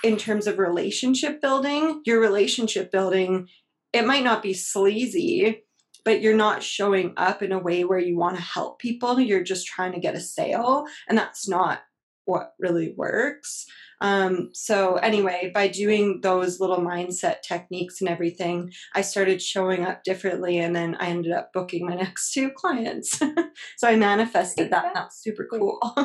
in 0.04 0.18
terms 0.18 0.48
of 0.48 0.58
relationship 0.58 1.42
building 1.42 2.02
your 2.06 2.20
relationship 2.20 2.92
building 2.92 3.48
it 3.94 4.06
might 4.06 4.24
not 4.24 4.42
be 4.42 4.54
sleazy 4.54 5.64
but 6.04 6.22
you're 6.22 6.36
not 6.36 6.64
showing 6.64 7.14
up 7.18 7.44
in 7.44 7.52
a 7.52 7.60
way 7.60 7.84
where 7.84 8.00
you 8.00 8.18
want 8.18 8.36
to 8.36 8.42
help 8.42 8.80
people. 8.80 9.20
You're 9.20 9.44
just 9.44 9.68
trying 9.68 9.92
to 9.92 10.00
get 10.00 10.16
a 10.16 10.20
sale 10.20 10.86
and 11.08 11.18
that's 11.18 11.48
not 11.48 11.82
what 12.26 12.54
really 12.60 12.94
works 12.98 13.66
um, 14.02 14.50
so 14.54 14.96
anyway, 14.96 15.52
by 15.54 15.68
doing 15.68 16.22
those 16.22 16.60
little 16.60 16.80
mindset 16.80 17.42
techniques 17.44 18.02
and 18.02 18.10
everything, 18.10 18.74
I 18.96 19.02
started 19.02 19.42
showing 19.42 19.86
up 19.86 20.04
differently, 20.04 20.58
and 20.58 20.76
then 20.76 20.96
I 21.00 21.08
ended 21.08 21.32
up 21.32 21.54
booking 21.54 21.86
my 21.86 21.96
next 21.96 22.34
two 22.34 22.50
clients. 22.50 23.18
so 23.78 23.88
I 23.88 23.96
manifested 23.96 24.72
that. 24.72 24.92
That's 24.94 25.22
super 25.22 25.48
cool. 25.50 25.80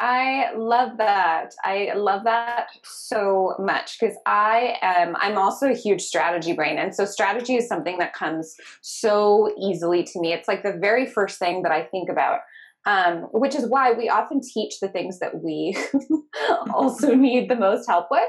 I 0.00 0.52
love 0.56 0.98
that. 0.98 1.54
I 1.64 1.92
love 1.94 2.24
that 2.24 2.66
so 2.82 3.54
much 3.60 3.98
because 3.98 4.16
I 4.26 4.76
am 4.82 5.14
I'm 5.16 5.38
also 5.38 5.70
a 5.70 5.74
huge 5.74 6.02
strategy 6.02 6.52
brain 6.52 6.78
and 6.78 6.92
so 6.92 7.04
strategy 7.04 7.54
is 7.54 7.68
something 7.68 7.98
that 7.98 8.12
comes 8.12 8.56
so 8.82 9.54
easily 9.56 10.02
to 10.02 10.20
me. 10.20 10.32
It's 10.32 10.48
like 10.48 10.64
the 10.64 10.72
very 10.72 11.06
first 11.06 11.38
thing 11.38 11.62
that 11.62 11.70
I 11.70 11.84
think 11.84 12.10
about 12.10 12.40
um, 12.86 13.28
which 13.32 13.54
is 13.54 13.66
why 13.66 13.92
we 13.92 14.08
often 14.08 14.40
teach 14.42 14.80
the 14.80 14.88
things 14.88 15.18
that 15.18 15.42
we 15.42 15.76
also 16.74 17.14
need 17.14 17.48
the 17.48 17.56
most 17.56 17.88
help 17.88 18.08
with. 18.10 18.28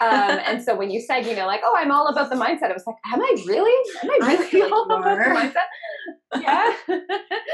Um, 0.00 0.38
and 0.46 0.62
so 0.62 0.74
when 0.74 0.90
you 0.90 1.00
said, 1.00 1.26
you 1.26 1.36
know, 1.36 1.46
like, 1.46 1.60
oh, 1.62 1.74
I'm 1.76 1.90
all 1.90 2.08
about 2.08 2.30
the 2.30 2.36
mindset, 2.36 2.70
I 2.70 2.72
was 2.72 2.84
like, 2.86 2.96
am 3.12 3.20
I 3.20 3.44
really? 3.46 3.90
Am 4.02 4.10
I 4.10 4.48
really 4.52 4.62
I 4.62 4.74
all 4.74 4.84
about 4.84 5.04
the 5.04 5.24
mindset? 5.30 6.42
Yeah. 6.42 6.74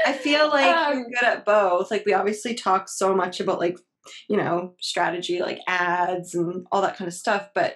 I 0.05 0.13
feel 0.13 0.47
like 0.49 0.75
um, 0.75 0.97
you're 0.97 1.09
good 1.09 1.23
at 1.23 1.45
both. 1.45 1.91
Like 1.91 2.05
we 2.05 2.13
obviously 2.13 2.53
talk 2.53 2.87
so 2.87 3.13
much 3.13 3.39
about 3.39 3.59
like, 3.59 3.77
you 4.29 4.37
know, 4.37 4.75
strategy, 4.79 5.41
like 5.41 5.59
ads 5.67 6.33
and 6.33 6.65
all 6.71 6.81
that 6.81 6.95
kind 6.95 7.07
of 7.07 7.13
stuff, 7.13 7.49
but 7.53 7.75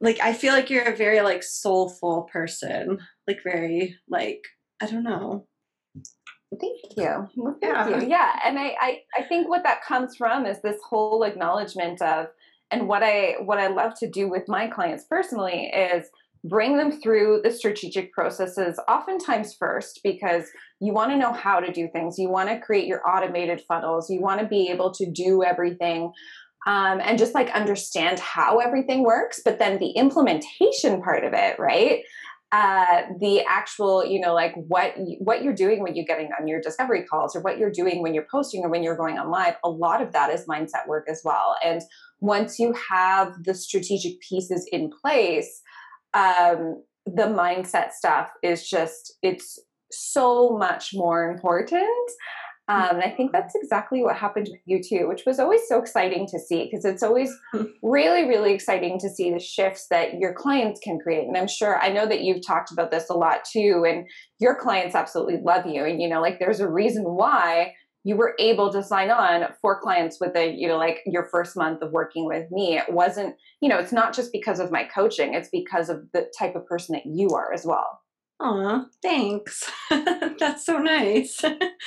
like 0.00 0.18
I 0.20 0.32
feel 0.34 0.52
like 0.52 0.68
you're 0.68 0.92
a 0.92 0.96
very 0.96 1.20
like 1.20 1.44
soulful 1.44 2.28
person, 2.32 2.98
like 3.28 3.42
very 3.44 3.96
like 4.08 4.42
I 4.82 4.86
don't 4.86 5.04
know 5.04 5.46
Thank 6.60 6.96
you. 6.96 7.28
Well, 7.36 7.56
thank 7.60 7.72
yeah. 7.72 7.88
you. 7.88 8.08
Yeah. 8.08 8.38
And 8.44 8.58
I, 8.58 8.74
I, 8.80 8.98
I 9.18 9.22
think 9.22 9.48
what 9.48 9.62
that 9.64 9.84
comes 9.84 10.16
from 10.16 10.46
is 10.46 10.60
this 10.62 10.80
whole 10.88 11.22
acknowledgement 11.22 12.02
of, 12.02 12.26
and 12.70 12.88
what 12.88 13.02
I 13.02 13.36
what 13.44 13.58
I 13.58 13.68
love 13.68 13.92
to 14.00 14.08
do 14.08 14.28
with 14.28 14.48
my 14.48 14.66
clients 14.66 15.04
personally 15.04 15.66
is 15.66 16.06
bring 16.44 16.76
them 16.76 16.92
through 17.00 17.40
the 17.42 17.50
strategic 17.50 18.12
processes 18.12 18.78
oftentimes 18.86 19.54
first 19.54 20.00
because 20.04 20.44
you 20.80 20.92
want 20.92 21.10
to 21.10 21.16
know 21.16 21.32
how 21.32 21.58
to 21.58 21.72
do 21.72 21.88
things 21.88 22.18
you 22.18 22.28
want 22.28 22.48
to 22.48 22.60
create 22.60 22.86
your 22.86 23.00
automated 23.08 23.62
funnels 23.66 24.10
you 24.10 24.20
want 24.20 24.40
to 24.40 24.46
be 24.46 24.68
able 24.68 24.92
to 24.92 25.10
do 25.10 25.42
everything 25.42 26.12
um, 26.66 27.00
and 27.02 27.18
just 27.18 27.34
like 27.34 27.50
understand 27.50 28.18
how 28.18 28.58
everything 28.58 29.02
works 29.02 29.40
but 29.44 29.58
then 29.58 29.78
the 29.78 29.90
implementation 29.92 31.00
part 31.02 31.24
of 31.24 31.32
it 31.32 31.58
right 31.58 32.02
uh, 32.54 33.02
the 33.18 33.42
actual, 33.48 34.06
you 34.06 34.20
know, 34.20 34.32
like 34.32 34.54
what 34.54 34.94
what 35.18 35.42
you're 35.42 35.52
doing 35.52 35.82
when 35.82 35.96
you're 35.96 36.04
getting 36.04 36.30
on 36.38 36.46
your 36.46 36.60
discovery 36.60 37.02
calls, 37.02 37.34
or 37.34 37.40
what 37.40 37.58
you're 37.58 37.68
doing 37.68 38.00
when 38.00 38.14
you're 38.14 38.28
posting, 38.30 38.62
or 38.62 38.68
when 38.68 38.84
you're 38.84 38.96
going 38.96 39.18
on 39.18 39.28
live. 39.28 39.56
A 39.64 39.68
lot 39.68 40.00
of 40.00 40.12
that 40.12 40.30
is 40.30 40.46
mindset 40.46 40.86
work 40.86 41.06
as 41.10 41.20
well. 41.24 41.56
And 41.64 41.82
once 42.20 42.60
you 42.60 42.72
have 42.88 43.42
the 43.42 43.54
strategic 43.54 44.20
pieces 44.20 44.68
in 44.70 44.88
place, 45.02 45.62
um, 46.14 46.80
the 47.04 47.26
mindset 47.26 47.90
stuff 47.90 48.30
is 48.40 48.70
just 48.70 49.14
it's 49.20 49.58
so 49.90 50.56
much 50.56 50.92
more 50.94 51.28
important 51.28 52.10
um, 52.66 52.90
and 52.92 53.02
I 53.02 53.10
think 53.10 53.30
that's 53.32 53.54
exactly 53.54 54.02
what 54.02 54.16
happened 54.16 54.48
with 54.50 54.60
you 54.64 54.82
too, 54.82 55.06
which 55.06 55.24
was 55.26 55.38
always 55.38 55.60
so 55.68 55.78
exciting 55.78 56.26
to 56.28 56.38
see 56.38 56.64
because 56.64 56.86
it's 56.86 57.02
always 57.02 57.30
really, 57.82 58.26
really 58.26 58.54
exciting 58.54 58.98
to 59.00 59.10
see 59.10 59.30
the 59.30 59.38
shifts 59.38 59.86
that 59.90 60.14
your 60.18 60.32
clients 60.32 60.80
can 60.82 60.98
create. 60.98 61.28
And 61.28 61.36
I'm 61.36 61.48
sure 61.48 61.78
I 61.82 61.90
know 61.90 62.06
that 62.06 62.22
you've 62.22 62.46
talked 62.46 62.72
about 62.72 62.90
this 62.90 63.10
a 63.10 63.14
lot 63.14 63.40
too, 63.44 63.84
and 63.86 64.06
your 64.40 64.56
clients 64.56 64.94
absolutely 64.94 65.40
love 65.44 65.66
you. 65.66 65.84
And 65.84 66.00
you 66.00 66.08
know, 66.08 66.22
like 66.22 66.38
there's 66.38 66.60
a 66.60 66.68
reason 66.68 67.04
why 67.04 67.74
you 68.02 68.16
were 68.16 68.34
able 68.38 68.70
to 68.72 68.82
sign 68.82 69.10
on 69.10 69.46
for 69.60 69.80
clients 69.80 70.18
with 70.20 70.34
a, 70.36 70.50
you 70.54 70.68
know, 70.68 70.76
like 70.78 71.00
your 71.06 71.24
first 71.24 71.56
month 71.56 71.82
of 71.82 71.90
working 71.90 72.26
with 72.26 72.50
me. 72.50 72.76
It 72.76 72.92
wasn't, 72.92 73.34
you 73.60 73.68
know, 73.68 73.78
it's 73.78 73.92
not 73.92 74.14
just 74.14 74.30
because 74.30 74.60
of 74.60 74.70
my 74.70 74.84
coaching, 74.84 75.32
it's 75.32 75.48
because 75.50 75.88
of 75.88 76.02
the 76.12 76.30
type 76.38 76.54
of 76.54 76.66
person 76.66 76.94
that 76.94 77.06
you 77.06 77.30
are 77.30 77.52
as 77.52 77.64
well. 77.64 78.00
Aw, 78.40 78.84
thanks. 79.02 79.70
That's 79.90 80.66
so 80.66 80.78
nice. 80.78 81.40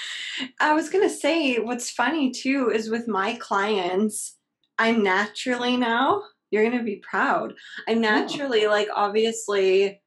I 0.60 0.74
was 0.74 0.90
going 0.90 1.08
to 1.08 1.14
say, 1.14 1.58
what's 1.58 1.92
funny 1.92 2.32
too 2.32 2.72
is 2.74 2.90
with 2.90 3.08
my 3.08 3.36
clients, 3.36 4.38
I'm 4.80 5.04
naturally 5.04 5.78
now, 5.78 6.24
you're 6.50 6.64
going 6.64 6.78
to 6.78 6.84
be 6.84 7.02
proud. 7.08 7.54
I'm 7.88 7.98
oh. 7.98 8.02
naturally, 8.02 8.66
oh. 8.66 8.70
like, 8.70 8.88
obviously 8.96 10.02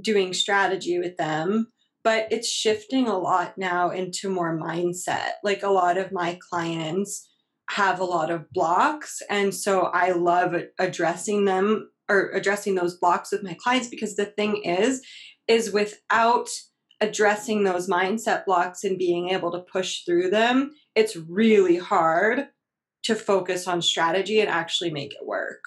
doing 0.00 0.32
strategy 0.32 0.98
with 0.98 1.16
them, 1.16 1.68
but 2.02 2.28
it's 2.30 2.48
shifting 2.48 3.08
a 3.08 3.18
lot 3.18 3.58
now 3.58 3.90
into 3.90 4.28
more 4.28 4.58
mindset. 4.58 5.32
Like, 5.42 5.62
a 5.62 5.70
lot 5.70 5.98
of 5.98 6.12
my 6.12 6.38
clients 6.50 7.28
have 7.70 7.98
a 7.98 8.04
lot 8.04 8.30
of 8.30 8.50
blocks. 8.52 9.22
And 9.28 9.54
so 9.54 9.82
I 9.82 10.12
love 10.12 10.54
addressing 10.78 11.46
them 11.46 11.90
or 12.08 12.30
addressing 12.30 12.74
those 12.74 12.98
blocks 12.98 13.32
with 13.32 13.42
my 13.42 13.56
clients 13.58 13.88
because 13.88 14.16
the 14.16 14.26
thing 14.26 14.62
is, 14.62 15.00
is 15.48 15.72
without 15.72 16.48
addressing 17.00 17.64
those 17.64 17.88
mindset 17.88 18.44
blocks 18.44 18.84
and 18.84 18.98
being 18.98 19.30
able 19.30 19.52
to 19.52 19.58
push 19.60 20.04
through 20.04 20.30
them, 20.30 20.72
it's 20.94 21.16
really 21.16 21.76
hard 21.76 22.48
to 23.02 23.14
focus 23.14 23.68
on 23.68 23.82
strategy 23.82 24.40
and 24.40 24.48
actually 24.48 24.90
make 24.90 25.12
it 25.12 25.26
work. 25.26 25.64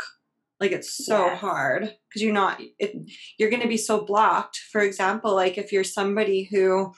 Like 0.59 0.71
it's 0.71 1.05
so 1.05 1.27
yes. 1.27 1.39
hard 1.39 1.95
because 2.09 2.23
you're 2.23 2.33
not 2.33 2.59
it, 2.79 2.95
you're 3.37 3.51
going 3.51 3.61
to 3.61 3.67
be 3.67 3.77
so 3.77 4.03
blocked. 4.03 4.59
For 4.71 4.81
example, 4.81 5.35
like 5.35 5.57
if 5.57 5.71
you're 5.71 5.83
somebody 5.83 6.47
who 6.51 6.93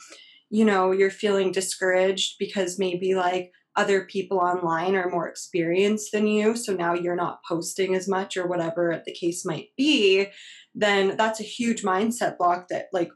you 0.49 0.65
know, 0.65 0.91
you're 0.91 1.11
feeling 1.11 1.51
discouraged 1.51 2.35
because 2.39 2.79
maybe 2.79 3.15
like 3.15 3.51
other 3.75 4.05
people 4.05 4.39
online 4.39 4.95
are 4.95 5.09
more 5.09 5.27
experienced 5.27 6.11
than 6.11 6.27
you, 6.27 6.55
so 6.55 6.73
now 6.73 6.93
you're 6.93 7.15
not 7.15 7.43
posting 7.47 7.95
as 7.95 8.07
much 8.07 8.35
or 8.35 8.47
whatever 8.47 9.01
the 9.05 9.13
case 9.13 9.45
might 9.45 9.67
be, 9.77 10.27
then 10.75 11.15
that's 11.17 11.39
a 11.39 11.43
huge 11.43 11.83
mindset 11.83 12.37
block 12.37 12.67
that 12.69 12.87
like 12.93 13.11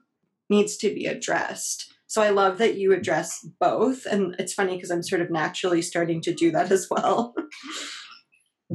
needs 0.49 0.77
to 0.77 0.93
be 0.93 1.05
addressed. 1.05 1.93
So 2.07 2.21
I 2.21 2.29
love 2.29 2.59
that 2.59 2.77
you 2.77 2.93
address 2.93 3.45
both. 3.59 4.05
And 4.05 4.35
it's 4.37 4.53
funny 4.53 4.75
because 4.75 4.91
I'm 4.91 5.01
sort 5.01 5.21
of 5.21 5.31
naturally 5.31 5.81
starting 5.81 6.21
to 6.21 6.33
do 6.33 6.51
that 6.51 6.71
as 6.77 6.87
well. 6.89 7.33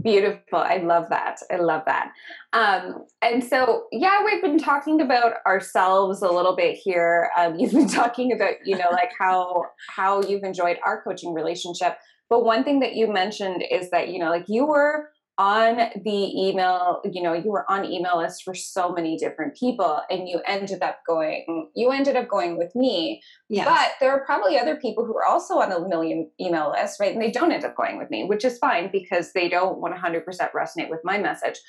Beautiful. 0.02 0.58
I 0.58 0.78
love 0.78 1.06
that. 1.10 1.38
I 1.50 1.56
love 1.56 1.82
that. 1.86 2.10
Um, 2.52 3.04
and 3.22 3.42
so, 3.42 3.84
yeah, 3.90 4.24
we've 4.24 4.42
been 4.42 4.58
talking 4.58 5.00
about 5.00 5.34
ourselves 5.46 6.22
a 6.22 6.30
little 6.30 6.54
bit 6.54 6.76
here. 6.76 7.30
Um, 7.36 7.54
you've 7.58 7.72
been 7.72 7.88
talking 7.88 8.32
about, 8.32 8.54
you 8.64 8.76
know, 8.76 8.90
like 8.92 9.10
how 9.18 9.64
how 9.88 10.22
you've 10.22 10.44
enjoyed 10.44 10.78
our 10.84 11.02
coaching 11.02 11.32
relationship. 11.32 11.96
But 12.28 12.44
one 12.44 12.64
thing 12.64 12.80
that 12.80 12.94
you 12.94 13.10
mentioned 13.10 13.64
is 13.70 13.90
that, 13.90 14.08
you 14.08 14.18
know, 14.18 14.30
like 14.30 14.44
you 14.48 14.66
were 14.66 15.10
on 15.38 15.76
the 16.04 16.48
email, 16.48 17.00
you 17.04 17.22
know, 17.22 17.32
you 17.32 17.50
were 17.50 17.64
on 17.70 17.84
email 17.84 18.18
lists 18.18 18.42
for 18.42 18.56
so 18.56 18.92
many 18.92 19.16
different 19.16 19.56
people 19.56 20.00
and 20.10 20.28
you 20.28 20.40
ended 20.48 20.82
up 20.82 20.98
going, 21.06 21.70
you 21.76 21.92
ended 21.92 22.16
up 22.16 22.28
going 22.28 22.58
with 22.58 22.74
me. 22.74 23.22
Yes. 23.48 23.66
But 23.68 23.92
there 24.00 24.10
are 24.10 24.24
probably 24.24 24.58
other 24.58 24.76
people 24.76 25.06
who 25.06 25.16
are 25.16 25.24
also 25.24 25.58
on 25.58 25.70
a 25.70 25.88
million 25.88 26.28
email 26.40 26.70
lists, 26.72 26.98
right? 26.98 27.12
And 27.12 27.22
they 27.22 27.30
don't 27.30 27.52
end 27.52 27.64
up 27.64 27.76
going 27.76 27.98
with 27.98 28.10
me, 28.10 28.24
which 28.24 28.44
is 28.44 28.58
fine 28.58 28.90
because 28.90 29.32
they 29.32 29.48
don't 29.48 29.80
100% 29.80 30.24
resonate 30.24 30.90
with 30.90 31.00
my 31.04 31.18
message. 31.18 31.60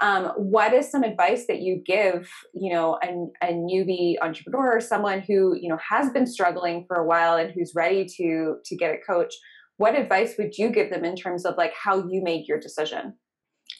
Um, 0.00 0.26
what 0.36 0.72
is 0.72 0.90
some 0.90 1.02
advice 1.02 1.46
that 1.48 1.62
you 1.62 1.82
give, 1.84 2.30
you 2.54 2.72
know, 2.72 2.98
a, 3.02 3.48
a 3.48 3.52
newbie 3.54 4.16
entrepreneur 4.22 4.76
or 4.76 4.80
someone 4.80 5.20
who, 5.20 5.56
you 5.56 5.68
know, 5.68 5.78
has 5.88 6.10
been 6.10 6.26
struggling 6.26 6.84
for 6.86 6.96
a 6.96 7.06
while 7.06 7.36
and 7.36 7.50
who's 7.50 7.72
ready 7.74 8.04
to 8.18 8.56
to 8.64 8.76
get 8.76 8.94
a 8.94 8.98
coach? 8.98 9.34
What 9.76 9.98
advice 9.98 10.34
would 10.38 10.56
you 10.56 10.70
give 10.70 10.90
them 10.90 11.04
in 11.04 11.16
terms 11.16 11.44
of 11.44 11.56
like 11.56 11.72
how 11.74 12.06
you 12.08 12.22
made 12.22 12.46
your 12.46 12.58
decision? 12.58 13.14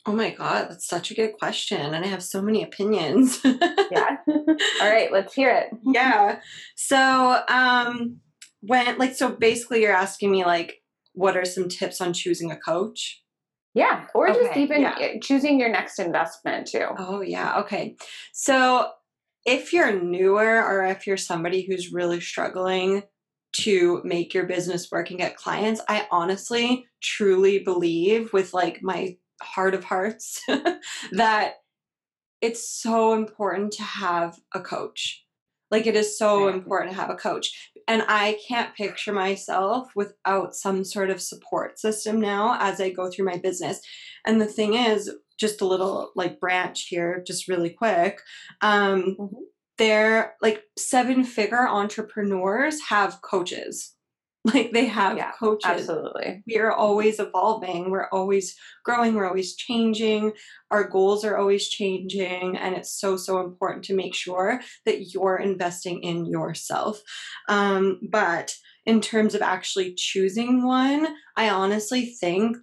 Oh 0.04 0.12
my 0.12 0.30
God, 0.30 0.68
that's 0.70 0.87
such 0.87 1.11
a 1.11 1.14
good 1.14 1.32
question. 1.38 1.94
And 1.94 2.04
I 2.04 2.09
have 2.09 2.22
so 2.22 2.40
many 2.40 2.62
opinions. 2.62 3.40
yeah. 3.44 4.16
All 4.28 4.90
right, 4.90 5.11
let's 5.11 5.35
hear 5.35 5.50
it. 5.50 5.66
yeah. 5.85 6.40
So, 6.76 7.42
um, 7.48 8.20
when, 8.61 8.98
like, 8.98 9.14
so 9.14 9.30
basically 9.30 9.82
you're 9.82 9.92
asking 9.92 10.30
me, 10.30 10.44
like, 10.44 10.76
what 11.12 11.37
are 11.37 11.44
some 11.44 11.68
tips 11.68 12.00
on 12.00 12.12
choosing 12.12 12.52
a 12.52 12.56
coach? 12.56 13.22
Yeah. 13.74 14.06
Or 14.14 14.30
okay, 14.30 14.40
just 14.40 14.56
even 14.56 14.82
yeah. 14.82 15.18
choosing 15.20 15.59
your 15.59 15.70
next 15.70 15.98
investment 15.98 16.68
too. 16.68 16.87
Oh, 16.98 17.20
yeah. 17.20 17.59
Okay. 17.61 17.96
So, 18.32 18.90
if 19.44 19.72
you're 19.72 20.00
newer 20.00 20.62
or 20.62 20.85
if 20.85 21.06
you're 21.06 21.16
somebody 21.16 21.66
who's 21.66 21.92
really 21.92 22.20
struggling 22.20 23.02
to 23.60 24.00
make 24.04 24.34
your 24.34 24.44
business 24.44 24.90
work 24.90 25.10
and 25.10 25.18
get 25.18 25.36
clients, 25.36 25.80
I 25.88 26.06
honestly 26.10 26.86
truly 27.02 27.58
believe 27.58 28.32
with 28.32 28.52
like 28.52 28.82
my 28.82 29.16
heart 29.42 29.74
of 29.74 29.84
hearts 29.84 30.42
that 31.12 31.54
it's 32.40 32.68
so 32.68 33.12
important 33.14 33.72
to 33.74 33.82
have 33.82 34.38
a 34.54 34.60
coach. 34.60 35.24
Like 35.70 35.86
it 35.86 35.96
is 35.96 36.16
so 36.16 36.48
important 36.48 36.92
to 36.92 37.00
have 37.00 37.10
a 37.10 37.16
coach. 37.16 37.72
And 37.88 38.04
I 38.08 38.38
can't 38.46 38.74
picture 38.74 39.12
myself 39.12 39.88
without 39.96 40.54
some 40.54 40.84
sort 40.84 41.10
of 41.10 41.20
support 41.20 41.78
system 41.78 42.20
now 42.20 42.56
as 42.60 42.80
I 42.80 42.90
go 42.90 43.10
through 43.10 43.26
my 43.26 43.38
business. 43.38 43.80
And 44.26 44.40
the 44.40 44.46
thing 44.46 44.74
is, 44.74 45.10
just 45.38 45.60
a 45.60 45.66
little 45.66 46.12
like 46.16 46.40
branch 46.40 46.86
here, 46.88 47.22
just 47.26 47.46
really 47.46 47.68
quick. 47.70 48.20
Um, 48.62 49.16
mm-hmm 49.18 49.36
they're 49.78 50.34
like 50.40 50.62
seven 50.78 51.24
figure 51.24 51.68
entrepreneurs 51.68 52.80
have 52.88 53.20
coaches 53.22 53.96
Like 54.54 54.70
they 54.72 54.86
have 54.86 55.16
Yeah, 55.16 55.32
coaches. 55.32 55.68
Absolutely. 55.68 56.44
We 56.46 56.58
are 56.58 56.70
always 56.70 57.18
evolving. 57.18 57.90
We're 57.90 58.08
always 58.12 58.56
growing. 58.84 59.14
We're 59.14 59.26
always 59.26 59.56
changing. 59.56 60.34
Our 60.70 60.84
goals 60.88 61.24
are 61.24 61.36
always 61.36 61.68
changing. 61.68 62.56
And 62.56 62.76
it's 62.76 62.92
so, 62.92 63.16
so 63.16 63.40
important 63.40 63.84
to 63.86 63.96
make 63.96 64.14
sure 64.14 64.60
that 64.84 65.12
you're 65.12 65.38
investing 65.38 66.00
in 66.02 66.26
yourself. 66.26 67.00
Um, 67.48 67.98
but 68.08 68.54
in 68.84 69.00
terms 69.00 69.34
of 69.34 69.42
actually 69.42 69.94
choosing 69.94 70.64
one, 70.64 71.08
I 71.36 71.50
honestly 71.50 72.14
think 72.20 72.56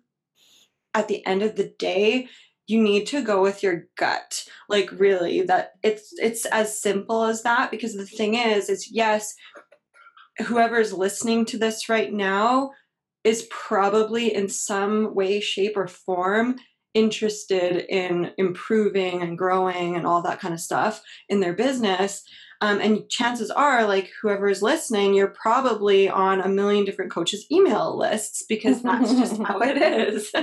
at 0.94 1.10
the 1.10 1.26
end 1.26 1.42
of 1.42 1.58
the 1.58 1.74
day, 1.78 2.30
you 2.68 2.82
need 2.82 3.06
to 3.08 3.22
go 3.22 3.42
with 3.42 3.64
your 3.64 3.86
gut. 3.98 4.46
Like 4.70 4.90
really 4.92 5.42
that 5.44 5.72
it's 5.84 6.14
it's 6.22 6.46
as 6.46 6.82
simple 6.82 7.24
as 7.24 7.44
that 7.44 7.72
because 7.72 7.96
the 7.96 8.06
thing 8.06 8.36
is 8.36 8.70
is 8.70 8.92
yes 8.92 9.34
whoever's 10.48 10.94
listening 10.94 11.46
to 11.46 11.58
this 11.58 11.90
right 11.90 12.12
now 12.12 12.72
is 13.24 13.48
probably 13.50 14.34
in 14.34 14.50
some 14.50 15.14
way 15.14 15.40
shape 15.40 15.78
or 15.78 15.88
form 15.88 16.56
interested 16.94 17.86
in 17.90 18.32
improving 18.38 19.22
and 19.22 19.38
growing 19.38 19.96
and 19.96 20.06
all 20.06 20.22
that 20.22 20.40
kind 20.40 20.54
of 20.54 20.60
stuff 20.60 21.02
in 21.30 21.40
their 21.40 21.54
business 21.54 22.24
um, 22.64 22.80
and 22.80 23.10
chances 23.10 23.52
are, 23.52 23.86
like 23.86 24.10
whoever 24.22 24.48
is 24.48 24.62
listening, 24.62 25.14
you're 25.14 25.28
probably 25.28 26.08
on 26.08 26.40
a 26.40 26.48
million 26.48 26.86
different 26.86 27.12
coaches' 27.12 27.46
email 27.52 27.98
lists 27.98 28.46
because 28.48 28.82
that's 28.82 29.12
just 29.16 29.42
how 29.44 29.60
it 29.60 29.78
is. 29.78 30.32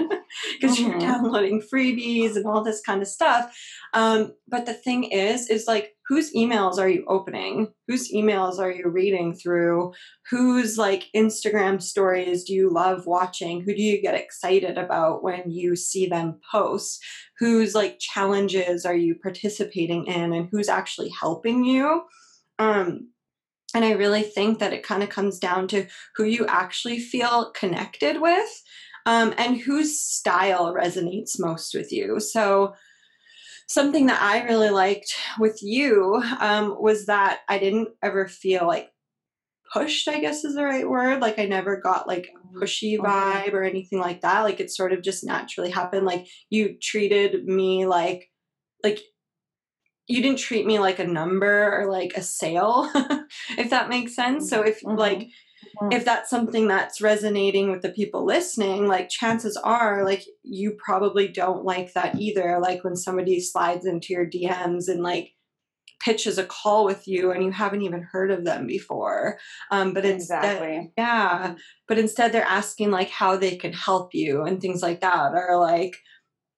Because 0.61 0.78
mm-hmm. 0.78 0.90
you're 0.90 1.00
downloading 1.00 1.61
freebies 1.61 2.37
and 2.37 2.46
all 2.46 2.62
this 2.62 2.80
kind 2.83 3.02
of 3.02 3.09
stuff. 3.09 3.52
Um, 3.94 4.33
but 4.46 4.64
the 4.64 4.74
thing 4.74 5.04
is, 5.04 5.50
is 5.50 5.66
like 5.66 5.96
whose 6.11 6.35
emails 6.35 6.79
are 6.79 6.88
you 6.88 7.07
opening? 7.09 7.73
Whose 7.88 8.12
emails 8.12 8.59
are 8.59 8.70
you 8.70 8.88
reading 8.88 9.33
through? 9.33 9.94
Whose 10.31 10.77
like 10.77 11.07
Instagram 11.16 11.81
stories 11.81 12.44
do 12.44 12.53
you 12.53 12.68
love 12.68 13.07
watching? 13.07 13.62
Who 13.62 13.75
do 13.75 13.81
you 13.81 14.03
get 14.03 14.14
excited 14.14 14.77
about 14.77 15.23
when 15.23 15.51
you 15.51 15.75
see 15.77 16.07
them 16.07 16.40
post? 16.53 17.03
whose 17.40 17.75
like 17.75 17.99
challenges 17.99 18.85
are 18.85 18.94
you 18.94 19.14
participating 19.16 20.07
in 20.07 20.33
and 20.33 20.49
who's 20.53 20.68
actually 20.68 21.11
helping 21.18 21.64
you 21.64 22.03
um, 22.61 23.09
and 23.75 23.85
i 23.85 23.92
really 23.92 24.23
think 24.23 24.59
that 24.59 24.73
it 24.73 24.85
kind 24.85 25.03
of 25.03 25.09
comes 25.09 25.38
down 25.38 25.66
to 25.66 25.87
who 26.14 26.25
you 26.25 26.46
actually 26.46 27.01
feel 27.01 27.51
connected 27.53 28.20
with 28.20 28.62
um, 29.07 29.35
and 29.38 29.59
whose 29.59 30.01
style 30.01 30.73
resonates 30.75 31.40
most 31.40 31.75
with 31.75 31.90
you 31.90 32.20
so 32.20 32.75
something 33.70 34.06
that 34.06 34.20
i 34.20 34.42
really 34.42 34.68
liked 34.68 35.14
with 35.38 35.62
you 35.62 36.20
um, 36.40 36.76
was 36.80 37.06
that 37.06 37.40
i 37.48 37.56
didn't 37.56 37.88
ever 38.02 38.26
feel 38.26 38.66
like 38.66 38.90
pushed 39.72 40.09
i 40.09 40.18
guess 40.18 40.44
is 40.44 40.56
the 40.56 40.64
right 40.64 40.90
word 40.90 41.20
like 41.20 41.38
i 41.38 41.44
never 41.44 41.80
got 41.80 42.09
like 42.09 42.28
a 42.35 42.59
pushy 42.59 42.98
vibe 42.98 43.52
or 43.52 43.62
anything 43.62 44.00
like 44.00 44.22
that 44.22 44.40
like 44.42 44.59
it 44.59 44.72
sort 44.72 44.92
of 44.92 45.02
just 45.02 45.22
naturally 45.22 45.70
happened 45.70 46.04
like 46.04 46.26
you 46.50 46.76
treated 46.83 47.44
me 47.44 47.87
like 47.87 48.28
like 48.83 48.98
you 50.09 50.20
didn't 50.20 50.40
treat 50.40 50.66
me 50.66 50.80
like 50.80 50.98
a 50.98 51.06
number 51.06 51.78
or 51.78 51.88
like 51.88 52.14
a 52.16 52.22
sale 52.22 52.90
if 53.56 53.70
that 53.70 53.88
makes 53.88 54.16
sense 54.16 54.50
so 54.50 54.62
if 54.62 54.83
mm-hmm. 54.83 54.98
like 54.98 55.28
mm-hmm. 55.80 55.92
if 55.92 56.04
that's 56.04 56.30
something 56.30 56.68
that's 56.68 57.00
resonating 57.00 57.70
with 57.70 57.83
the 57.83 57.90
people 57.90 58.24
listening 58.24 58.87
like 58.87 59.09
chances 59.09 59.56
are 59.56 60.04
like 60.04 60.24
you 60.42 60.76
probably 60.85 61.28
don't 61.28 61.64
like 61.64 61.92
that 61.92 62.14
either 62.16 62.59
like 62.61 62.85
when 62.85 62.96
somebody 62.96 63.40
slides 63.40 63.87
into 63.87 64.12
your 64.12 64.26
dms 64.26 64.88
and 64.88 65.02
like 65.02 65.33
pitches 66.00 66.38
a 66.38 66.44
call 66.44 66.85
with 66.85 67.06
you 67.06 67.30
and 67.30 67.44
you 67.44 67.50
haven't 67.50 67.83
even 67.83 68.02
heard 68.02 68.30
of 68.30 68.44
them 68.44 68.66
before. 68.66 69.38
Um, 69.70 69.92
but 69.92 70.04
exactly. 70.04 70.76
instead, 70.76 70.92
yeah, 70.96 71.54
but 71.87 71.98
instead 71.98 72.33
they're 72.33 72.42
asking 72.42 72.90
like 72.90 73.11
how 73.11 73.37
they 73.37 73.56
can 73.56 73.72
help 73.72 74.14
you 74.14 74.42
and 74.42 74.61
things 74.61 74.83
like 74.83 75.00
that, 75.02 75.33
or 75.35 75.59
like 75.61 75.96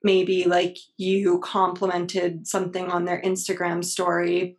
maybe 0.05 0.45
like 0.45 0.79
you 0.97 1.41
complimented 1.41 2.47
something 2.47 2.91
on 2.91 3.05
their 3.05 3.21
Instagram 3.21 3.85
story 3.85 4.59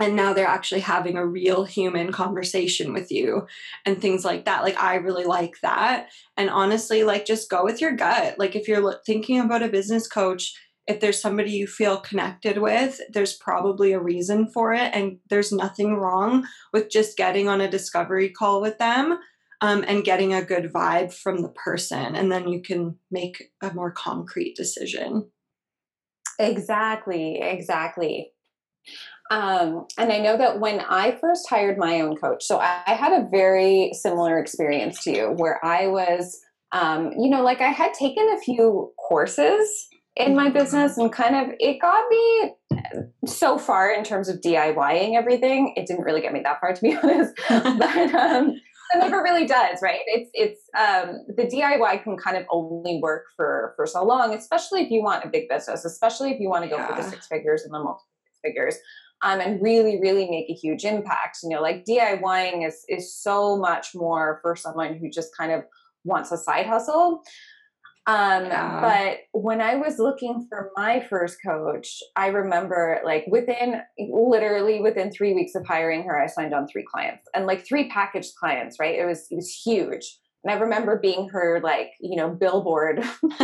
and 0.00 0.16
now 0.16 0.32
they're 0.32 0.46
actually 0.46 0.80
having 0.80 1.16
a 1.16 1.26
real 1.26 1.64
human 1.64 2.10
conversation 2.10 2.92
with 2.92 3.12
you 3.12 3.46
and 3.86 4.00
things 4.00 4.24
like 4.24 4.44
that 4.44 4.62
like 4.62 4.76
i 4.76 4.96
really 4.96 5.24
like 5.24 5.54
that 5.62 6.08
and 6.36 6.50
honestly 6.50 7.04
like 7.04 7.24
just 7.24 7.50
go 7.50 7.64
with 7.64 7.80
your 7.80 7.92
gut 7.92 8.38
like 8.38 8.56
if 8.56 8.66
you're 8.66 9.00
thinking 9.06 9.40
about 9.40 9.62
a 9.62 9.68
business 9.68 10.08
coach 10.08 10.54
if 10.86 11.00
there's 11.00 11.20
somebody 11.20 11.50
you 11.50 11.66
feel 11.66 11.98
connected 11.98 12.58
with, 12.58 13.00
there's 13.10 13.34
probably 13.34 13.92
a 13.92 14.00
reason 14.00 14.50
for 14.52 14.74
it. 14.74 14.94
And 14.94 15.18
there's 15.30 15.52
nothing 15.52 15.94
wrong 15.94 16.46
with 16.72 16.90
just 16.90 17.16
getting 17.16 17.48
on 17.48 17.60
a 17.60 17.70
discovery 17.70 18.28
call 18.28 18.60
with 18.60 18.78
them 18.78 19.18
um, 19.60 19.84
and 19.88 20.04
getting 20.04 20.34
a 20.34 20.44
good 20.44 20.70
vibe 20.72 21.12
from 21.12 21.40
the 21.40 21.48
person. 21.48 22.14
And 22.14 22.30
then 22.30 22.48
you 22.48 22.60
can 22.60 22.98
make 23.10 23.50
a 23.62 23.72
more 23.72 23.90
concrete 23.90 24.56
decision. 24.56 25.30
Exactly, 26.38 27.40
exactly. 27.40 28.32
Um, 29.30 29.86
and 29.98 30.12
I 30.12 30.18
know 30.18 30.36
that 30.36 30.60
when 30.60 30.80
I 30.80 31.16
first 31.20 31.48
hired 31.48 31.78
my 31.78 32.00
own 32.00 32.16
coach, 32.16 32.44
so 32.44 32.58
I, 32.58 32.82
I 32.86 32.94
had 32.94 33.12
a 33.12 33.28
very 33.30 33.90
similar 33.94 34.38
experience 34.38 35.02
to 35.04 35.12
you 35.12 35.26
where 35.36 35.64
I 35.64 35.86
was, 35.86 36.38
um, 36.72 37.12
you 37.18 37.30
know, 37.30 37.42
like 37.42 37.60
I 37.60 37.70
had 37.70 37.94
taken 37.94 38.28
a 38.36 38.40
few 38.40 38.92
courses 39.08 39.88
in 40.16 40.36
my 40.36 40.48
business 40.48 40.96
and 40.96 41.12
kind 41.12 41.34
of 41.34 41.54
it 41.58 41.80
got 41.80 42.04
me 42.08 42.52
so 43.26 43.58
far 43.58 43.92
in 43.92 44.04
terms 44.04 44.28
of 44.28 44.40
DIYing 44.40 45.16
everything. 45.16 45.74
It 45.76 45.86
didn't 45.86 46.04
really 46.04 46.20
get 46.20 46.32
me 46.32 46.40
that 46.44 46.60
far 46.60 46.72
to 46.72 46.80
be 46.80 46.96
honest. 47.02 47.34
but 47.48 48.14
um 48.14 48.60
it 48.92 48.98
never 48.98 49.22
really 49.22 49.46
does, 49.46 49.80
right? 49.82 50.00
It's 50.06 50.30
it's 50.34 50.60
um 50.78 51.24
the 51.36 51.44
DIY 51.44 52.02
can 52.04 52.16
kind 52.16 52.36
of 52.36 52.44
only 52.50 53.00
work 53.02 53.24
for 53.36 53.72
for 53.76 53.86
so 53.86 54.04
long, 54.04 54.34
especially 54.34 54.82
if 54.82 54.90
you 54.90 55.02
want 55.02 55.24
a 55.24 55.28
big 55.28 55.48
business, 55.48 55.84
especially 55.84 56.30
if 56.30 56.40
you 56.40 56.48
want 56.48 56.64
to 56.64 56.70
go 56.70 56.76
yeah. 56.76 56.86
for 56.86 57.02
the 57.02 57.08
six 57.08 57.26
figures 57.26 57.62
and 57.62 57.74
the 57.74 57.78
multiple 57.78 58.06
six 58.24 58.38
figures. 58.44 58.76
Um, 59.24 59.40
and 59.40 59.60
really, 59.62 59.98
really 60.00 60.28
make 60.28 60.50
a 60.50 60.52
huge 60.52 60.84
impact. 60.84 61.38
You 61.42 61.48
know, 61.50 61.62
like 61.62 61.84
DIYing 61.84 62.66
is 62.66 62.84
is 62.88 63.14
so 63.14 63.56
much 63.56 63.94
more 63.94 64.38
for 64.42 64.54
someone 64.54 64.94
who 64.94 65.08
just 65.10 65.36
kind 65.36 65.50
of 65.50 65.64
wants 66.04 66.30
a 66.30 66.36
side 66.36 66.66
hustle. 66.66 67.22
Um, 68.06 68.44
yeah. 68.46 68.80
But 68.82 69.40
when 69.40 69.62
I 69.62 69.76
was 69.76 69.98
looking 69.98 70.46
for 70.50 70.70
my 70.76 71.00
first 71.08 71.38
coach, 71.44 72.02
I 72.16 72.26
remember 72.26 73.00
like 73.02 73.24
within 73.26 73.80
literally 73.98 74.80
within 74.80 75.10
three 75.10 75.32
weeks 75.32 75.54
of 75.54 75.64
hiring 75.66 76.04
her, 76.04 76.20
I 76.20 76.26
signed 76.26 76.52
on 76.52 76.68
three 76.68 76.84
clients 76.84 77.26
and 77.34 77.46
like 77.46 77.66
three 77.66 77.88
packaged 77.88 78.34
clients. 78.38 78.78
Right? 78.78 78.98
It 78.98 79.06
was 79.06 79.26
it 79.30 79.36
was 79.36 79.50
huge. 79.50 80.18
And 80.44 80.52
I 80.52 80.60
remember 80.60 80.98
being 81.00 81.28
her 81.30 81.60
like 81.62 81.90
you 82.00 82.16
know 82.16 82.28
billboard 82.28 83.02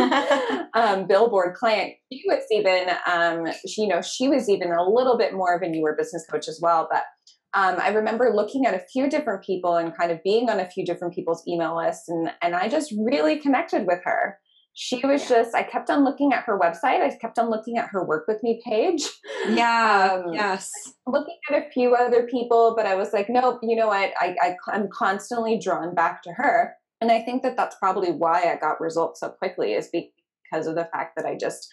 um, 0.73 1.07
billboard 1.07 1.55
client. 1.55 1.93
She 2.11 2.23
was 2.27 2.43
even 2.51 2.89
um, 3.11 3.51
she, 3.67 3.83
you 3.83 3.87
know 3.87 4.01
she 4.01 4.27
was 4.27 4.49
even 4.49 4.71
a 4.71 4.87
little 4.87 5.17
bit 5.17 5.33
more 5.33 5.55
of 5.55 5.61
a 5.61 5.67
newer 5.67 5.95
business 5.97 6.25
coach 6.29 6.47
as 6.47 6.59
well, 6.61 6.87
but. 6.91 7.03
Um, 7.53 7.81
I 7.81 7.89
remember 7.89 8.31
looking 8.33 8.65
at 8.65 8.75
a 8.75 8.85
few 8.93 9.09
different 9.09 9.43
people 9.43 9.75
and 9.75 9.93
kind 9.93 10.09
of 10.09 10.23
being 10.23 10.49
on 10.49 10.61
a 10.61 10.69
few 10.69 10.85
different 10.85 11.13
people's 11.13 11.45
email 11.45 11.75
lists, 11.75 12.07
and 12.07 12.31
and 12.41 12.55
I 12.55 12.69
just 12.69 12.93
really 12.97 13.39
connected 13.39 13.85
with 13.85 13.99
her 14.05 14.37
she 14.73 15.05
was 15.05 15.21
yeah. 15.23 15.37
just 15.37 15.55
i 15.55 15.63
kept 15.63 15.89
on 15.89 16.03
looking 16.03 16.31
at 16.33 16.43
her 16.43 16.57
website 16.57 17.01
i 17.01 17.15
kept 17.19 17.37
on 17.37 17.49
looking 17.49 17.77
at 17.77 17.89
her 17.89 18.05
work 18.05 18.25
with 18.27 18.41
me 18.41 18.61
page 18.65 19.03
yeah 19.49 20.21
um, 20.25 20.33
yes 20.33 20.71
looking 21.07 21.37
at 21.49 21.57
a 21.57 21.69
few 21.71 21.93
other 21.93 22.23
people 22.23 22.73
but 22.75 22.85
i 22.85 22.95
was 22.95 23.11
like 23.13 23.27
nope 23.29 23.59
you 23.63 23.75
know 23.75 23.87
what 23.87 24.11
I, 24.19 24.35
I 24.41 24.55
i'm 24.67 24.87
constantly 24.93 25.59
drawn 25.59 25.93
back 25.93 26.23
to 26.23 26.31
her 26.31 26.73
and 27.01 27.11
i 27.11 27.21
think 27.21 27.43
that 27.43 27.57
that's 27.57 27.75
probably 27.77 28.11
why 28.11 28.43
i 28.43 28.55
got 28.59 28.79
results 28.79 29.19
so 29.19 29.29
quickly 29.29 29.73
is 29.73 29.89
because 29.91 30.67
of 30.67 30.75
the 30.75 30.87
fact 30.93 31.13
that 31.15 31.25
i 31.25 31.35
just 31.35 31.67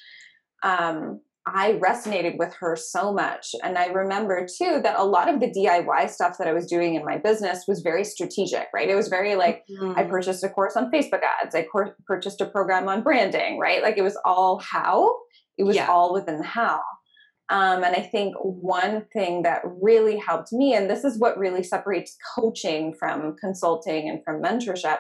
um 0.63 1.21
I 1.55 1.75
resonated 1.75 2.39
with 2.39 2.55
her 2.61 2.77
so 2.77 3.13
much. 3.13 3.55
And 3.63 3.79
I 3.79 3.87
remember 3.87 4.47
too 4.47 4.81
that 4.83 4.99
a 4.99 5.05
lot 5.05 5.33
of 5.33 5.41
the 5.41 5.51
DIY 5.51 6.11
stuff 6.11 6.37
that 6.39 6.49
I 6.49 6.53
was 6.53 6.67
doing 6.67 6.95
in 6.95 7.05
my 7.05 7.19
business 7.19 7.65
was 7.67 7.81
very 7.81 8.05
strategic, 8.05 8.67
right? 8.75 8.89
It 8.89 8.95
was 8.95 9.09
very 9.09 9.35
like 9.37 9.65
mm-hmm. 9.71 9.99
I 9.99 10.05
purchased 10.05 10.45
a 10.45 10.49
course 10.49 10.77
on 10.77 10.91
Facebook 10.91 11.21
ads, 11.43 11.55
I 11.55 11.63
cor- 11.63 11.97
purchased 12.07 12.41
a 12.41 12.47
program 12.47 12.89
on 12.89 13.03
branding, 13.03 13.59
right? 13.59 13.83
Like 13.83 13.97
it 13.97 14.03
was 14.03 14.19
all 14.25 14.59
how, 14.59 15.17
it 15.57 15.65
was 15.65 15.77
yeah. 15.77 15.89
all 15.89 16.13
within 16.13 16.39
the 16.39 16.47
how. 16.47 16.81
Um, 17.51 17.83
and 17.83 17.97
I 17.97 18.03
think 18.03 18.35
one 18.41 19.07
thing 19.13 19.43
that 19.43 19.63
really 19.65 20.17
helped 20.19 20.53
me, 20.53 20.75
and 20.75 20.91
this 20.91 21.05
is 21.05 21.19
what 21.19 21.39
really 21.39 21.63
separates 21.63 22.17
coaching 22.35 22.95
from 22.99 23.37
consulting 23.41 24.09
and 24.09 24.23
from 24.23 24.43
mentorship, 24.43 24.99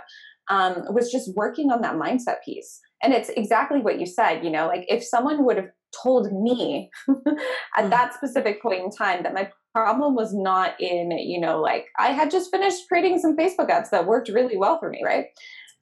um, 0.50 0.84
was 0.90 1.12
just 1.12 1.34
working 1.36 1.70
on 1.70 1.82
that 1.82 1.96
mindset 1.96 2.36
piece. 2.44 2.80
And 3.02 3.12
it's 3.12 3.28
exactly 3.30 3.80
what 3.80 4.00
you 4.00 4.06
said, 4.06 4.42
you 4.42 4.50
know, 4.50 4.66
like 4.66 4.86
if 4.88 5.04
someone 5.04 5.44
would 5.44 5.56
have 5.56 5.70
told 6.02 6.32
me 6.32 6.90
at 7.76 7.84
mm. 7.84 7.90
that 7.90 8.14
specific 8.14 8.62
point 8.62 8.82
in 8.82 8.90
time 8.90 9.22
that 9.22 9.34
my 9.34 9.50
problem 9.74 10.14
was 10.14 10.34
not 10.34 10.80
in, 10.80 11.10
you 11.12 11.40
know, 11.40 11.60
like 11.60 11.86
I 11.98 12.08
had 12.08 12.30
just 12.30 12.50
finished 12.50 12.88
creating 12.88 13.18
some 13.18 13.36
Facebook 13.36 13.70
ads 13.70 13.90
that 13.90 14.06
worked 14.06 14.28
really 14.28 14.56
well 14.56 14.78
for 14.78 14.88
me, 14.88 15.02
right? 15.04 15.26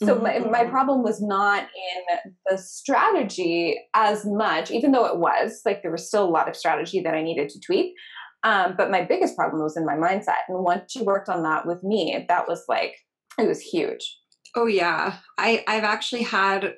So 0.02 0.14
mm-hmm. 0.14 0.22
my, 0.22 0.38
my 0.38 0.60
mm-hmm. 0.60 0.70
problem 0.70 1.02
was 1.02 1.22
not 1.22 1.62
in 1.62 2.32
the 2.46 2.58
strategy 2.58 3.78
as 3.94 4.26
much, 4.26 4.70
even 4.70 4.92
though 4.92 5.06
it 5.06 5.18
was 5.18 5.62
like 5.64 5.82
there 5.82 5.90
was 5.90 6.06
still 6.06 6.24
a 6.24 6.28
lot 6.28 6.48
of 6.48 6.56
strategy 6.56 7.00
that 7.00 7.14
I 7.14 7.22
needed 7.22 7.48
to 7.50 7.60
tweak. 7.60 7.94
Um, 8.42 8.74
but 8.76 8.90
my 8.90 9.02
biggest 9.02 9.36
problem 9.36 9.62
was 9.62 9.76
in 9.76 9.86
my 9.86 9.94
mindset. 9.94 10.44
And 10.48 10.62
once 10.62 10.92
she 10.92 11.02
worked 11.02 11.28
on 11.28 11.42
that 11.44 11.66
with 11.66 11.82
me, 11.82 12.24
that 12.28 12.46
was 12.46 12.64
like 12.68 12.94
it 13.38 13.48
was 13.48 13.60
huge. 13.60 14.18
Oh 14.54 14.66
yeah. 14.66 15.16
I 15.38 15.64
I've 15.66 15.84
actually 15.84 16.22
had 16.22 16.74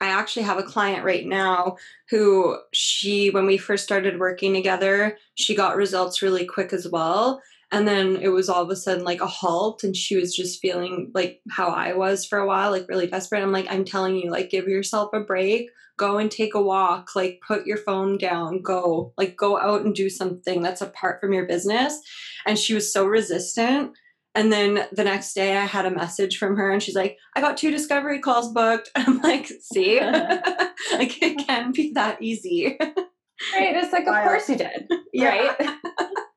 I 0.00 0.06
actually 0.06 0.42
have 0.42 0.58
a 0.58 0.64
client 0.64 1.04
right 1.04 1.26
now 1.26 1.76
who 2.10 2.58
she 2.72 3.30
when 3.30 3.46
we 3.46 3.56
first 3.56 3.84
started 3.84 4.18
working 4.18 4.54
together, 4.54 5.16
she 5.34 5.54
got 5.54 5.76
results 5.76 6.22
really 6.22 6.46
quick 6.46 6.72
as 6.72 6.88
well. 6.88 7.40
And 7.72 7.88
then 7.88 8.16
it 8.16 8.28
was 8.28 8.48
all 8.48 8.62
of 8.62 8.70
a 8.70 8.76
sudden 8.76 9.04
like 9.04 9.20
a 9.20 9.26
halt 9.26 9.82
and 9.82 9.96
she 9.96 10.16
was 10.16 10.36
just 10.36 10.60
feeling 10.60 11.10
like 11.14 11.40
how 11.50 11.68
I 11.68 11.94
was 11.94 12.24
for 12.24 12.38
a 12.38 12.46
while, 12.46 12.70
like 12.70 12.88
really 12.88 13.06
desperate. 13.06 13.42
I'm 13.42 13.52
like 13.52 13.66
I'm 13.70 13.84
telling 13.84 14.16
you 14.16 14.30
like 14.30 14.50
give 14.50 14.68
yourself 14.68 15.10
a 15.12 15.20
break, 15.20 15.70
go 15.96 16.18
and 16.18 16.30
take 16.30 16.54
a 16.54 16.62
walk, 16.62 17.16
like 17.16 17.40
put 17.46 17.66
your 17.66 17.78
phone 17.78 18.18
down, 18.18 18.62
go, 18.62 19.14
like 19.16 19.36
go 19.36 19.58
out 19.58 19.84
and 19.84 19.94
do 19.94 20.10
something 20.10 20.62
that's 20.62 20.82
apart 20.82 21.20
from 21.20 21.32
your 21.32 21.46
business. 21.46 21.98
And 22.46 22.58
she 22.58 22.74
was 22.74 22.92
so 22.92 23.06
resistant 23.06 23.92
and 24.34 24.50
then 24.50 24.86
the 24.92 25.04
next 25.04 25.34
day 25.34 25.56
I 25.56 25.66
had 25.66 25.84
a 25.84 25.90
message 25.90 26.38
from 26.38 26.56
her 26.56 26.70
and 26.70 26.82
she's 26.82 26.94
like, 26.94 27.18
I 27.36 27.40
got 27.40 27.56
two 27.56 27.70
discovery 27.70 28.20
calls 28.20 28.52
booked. 28.52 28.90
I'm 28.94 29.20
like, 29.20 29.46
see? 29.60 30.00
like 30.92 31.22
it 31.22 31.46
can 31.46 31.72
be 31.72 31.92
that 31.94 32.22
easy. 32.22 32.76
Right. 32.80 33.76
It's 33.76 33.92
like, 33.92 34.06
of 34.06 34.14
course 34.14 34.48
you 34.48 34.56
did. 34.56 34.90
Yeah. 35.12 35.54
Right. 35.58 35.70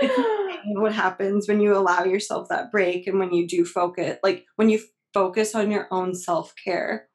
what 0.66 0.92
happens 0.92 1.48
when 1.48 1.60
you 1.60 1.76
allow 1.76 2.04
yourself 2.04 2.48
that 2.48 2.70
break 2.70 3.06
and 3.06 3.18
when 3.18 3.32
you 3.32 3.46
do 3.46 3.64
focus 3.64 4.18
like 4.22 4.44
when 4.56 4.68
you 4.68 4.80
focus 5.16 5.54
on 5.54 5.70
your 5.70 5.88
own 5.90 6.14
self-care. 6.14 7.08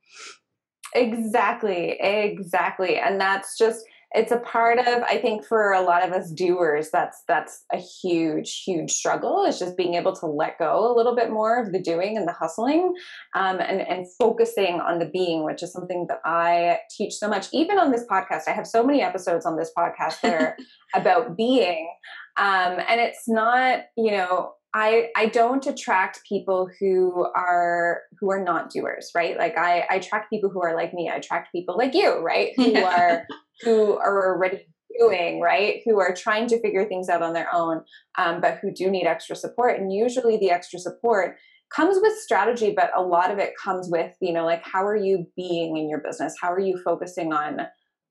Exactly. 0.96 1.98
Exactly. 2.00 2.98
And 2.98 3.22
that's 3.22 3.58
just 3.58 3.86
it's 4.13 4.32
a 4.32 4.38
part 4.38 4.80
of 4.80 5.04
i 5.04 5.17
think 5.17 5.45
for 5.45 5.71
a 5.71 5.82
lot 5.82 6.06
of 6.06 6.12
us 6.12 6.32
doers 6.32 6.89
that's 6.91 7.24
that's 7.28 7.63
a 7.71 7.78
huge 7.78 8.63
huge 8.65 8.91
struggle 8.91 9.45
is 9.45 9.60
just 9.60 9.78
being 9.78 9.93
able 9.93 10.13
to 10.13 10.26
let 10.26 10.58
go 10.60 10.91
a 10.91 10.95
little 10.95 11.15
bit 11.15 11.32
more 11.32 11.62
of 11.62 11.71
the 11.71 11.82
doing 11.82 12.17
and 12.17 12.28
the 12.28 12.34
hustling 12.34 12.93
um, 13.36 13.60
and 13.60 13.82
and 13.82 14.06
focusing 14.19 14.80
on 14.82 15.00
the 15.00 15.06
being 15.06 15.43
which 15.43 15.63
is 15.63 15.71
something 15.71 16.06
that 16.08 16.19
i 16.26 16.78
teach 16.95 17.13
so 17.13 17.28
much 17.28 17.47
even 17.54 17.78
on 17.78 17.91
this 17.91 18.06
podcast 18.10 18.43
i 18.47 18.52
have 18.52 18.67
so 18.67 18.84
many 18.84 19.02
episodes 19.02 19.45
on 19.45 19.58
this 19.58 19.71
podcast 19.78 20.19
that 20.21 20.41
are 20.41 20.58
about 20.95 21.38
being 21.38 21.89
um, 22.38 22.80
and 22.88 23.00
it's 23.00 23.28
not 23.28 23.82
you 23.97 24.12
know 24.12 24.54
I 24.74 25.10
I 25.17 25.26
don't 25.26 25.65
attract 25.67 26.21
people 26.28 26.69
who 26.80 27.28
are 27.36 28.04
who 28.19 28.32
are 28.32 28.41
not 28.41 28.69
doers, 28.69 29.12
right? 29.13 29.38
Like 29.38 29.58
I 29.58 29.86
I 29.89 29.95
attract 29.95 30.30
people 30.30 30.50
who 30.50 30.62
are 30.62 30.76
like 30.76 30.93
me. 30.93 31.10
I 31.10 31.17
attract 31.17 31.52
people 31.52 31.78
like 31.78 31.93
you, 31.93 32.19
right? 32.19 32.54
Who 32.56 32.76
are 32.84 33.26
who 33.63 33.97
are 33.97 34.34
already 34.34 34.67
doing, 35.00 35.39
right? 35.39 35.82
Who 35.86 36.00
are 36.00 36.13
trying 36.13 36.47
to 36.47 36.62
figure 36.62 36.86
things 36.86 37.10
out 37.10 37.21
on 37.21 37.34
their 37.34 37.54
own, 37.54 37.84
um, 38.17 38.41
but 38.41 38.60
who 38.62 38.71
do 38.71 38.89
need 38.89 39.08
extra 39.08 39.36
support. 39.36 39.80
And 39.80 39.93
usually 39.93 40.38
the 40.38 40.52
extra 40.52 40.80
support 40.80 41.38
comes 41.74 41.97
with 42.02 42.17
strategy, 42.19 42.74
but 42.76 42.91
a 42.95 43.02
lot 43.02 43.32
of 43.32 43.39
it 43.39 43.54
comes 43.62 43.89
with, 43.89 44.13
you 44.19 44.34
know, 44.34 44.45
like 44.45 44.63
how 44.63 44.86
are 44.86 44.95
you 44.95 45.26
being 45.36 45.78
in 45.78 45.89
your 45.89 46.00
business? 46.00 46.36
How 46.39 46.52
are 46.52 46.60
you 46.60 46.80
focusing 46.84 47.34
on 47.34 47.62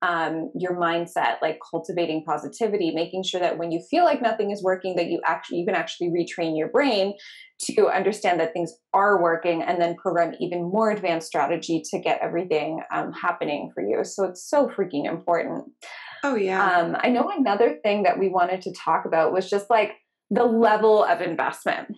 um, 0.03 0.51
your 0.55 0.77
mindset, 0.77 1.41
like 1.43 1.59
cultivating 1.71 2.25
positivity, 2.25 2.91
making 2.91 3.23
sure 3.23 3.41
that 3.41 3.59
when 3.59 3.71
you 3.71 3.81
feel 3.91 4.05
like 4.05 4.23
nothing 4.23 4.51
is 4.51 4.63
working, 4.63 4.97
that 4.97 5.07
you 5.07 5.21
actually 5.27 5.59
you 5.59 5.67
can 5.67 5.75
actually 5.75 6.09
retrain 6.09 6.57
your 6.57 6.69
brain 6.69 7.15
to 7.63 7.89
understand 7.89 8.41
that 8.41 8.53
things 8.53 8.73
are 8.95 9.23
working, 9.23 9.63
and 9.63 9.81
then 9.81 9.95
program 9.97 10.35
even 10.41 10.63
more 10.63 10.91
advanced 10.91 11.27
strategy 11.27 11.83
to 11.91 11.99
get 11.99 12.21
everything 12.23 12.81
um, 12.93 13.13
happening 13.13 13.71
for 13.75 13.83
you. 13.83 14.03
So 14.05 14.25
it's 14.25 14.49
so 14.49 14.69
freaking 14.69 15.07
important. 15.07 15.65
Oh 16.25 16.35
yeah. 16.35 16.79
Um, 16.79 16.97
I 17.01 17.11
know 17.11 17.31
another 17.31 17.79
thing 17.83 18.03
that 18.05 18.19
we 18.19 18.29
wanted 18.29 18.63
to 18.63 18.73
talk 18.73 19.05
about 19.05 19.33
was 19.33 19.49
just 19.49 19.69
like 19.71 19.93
the 20.31 20.45
level 20.45 21.05
of 21.05 21.21
investment 21.21 21.97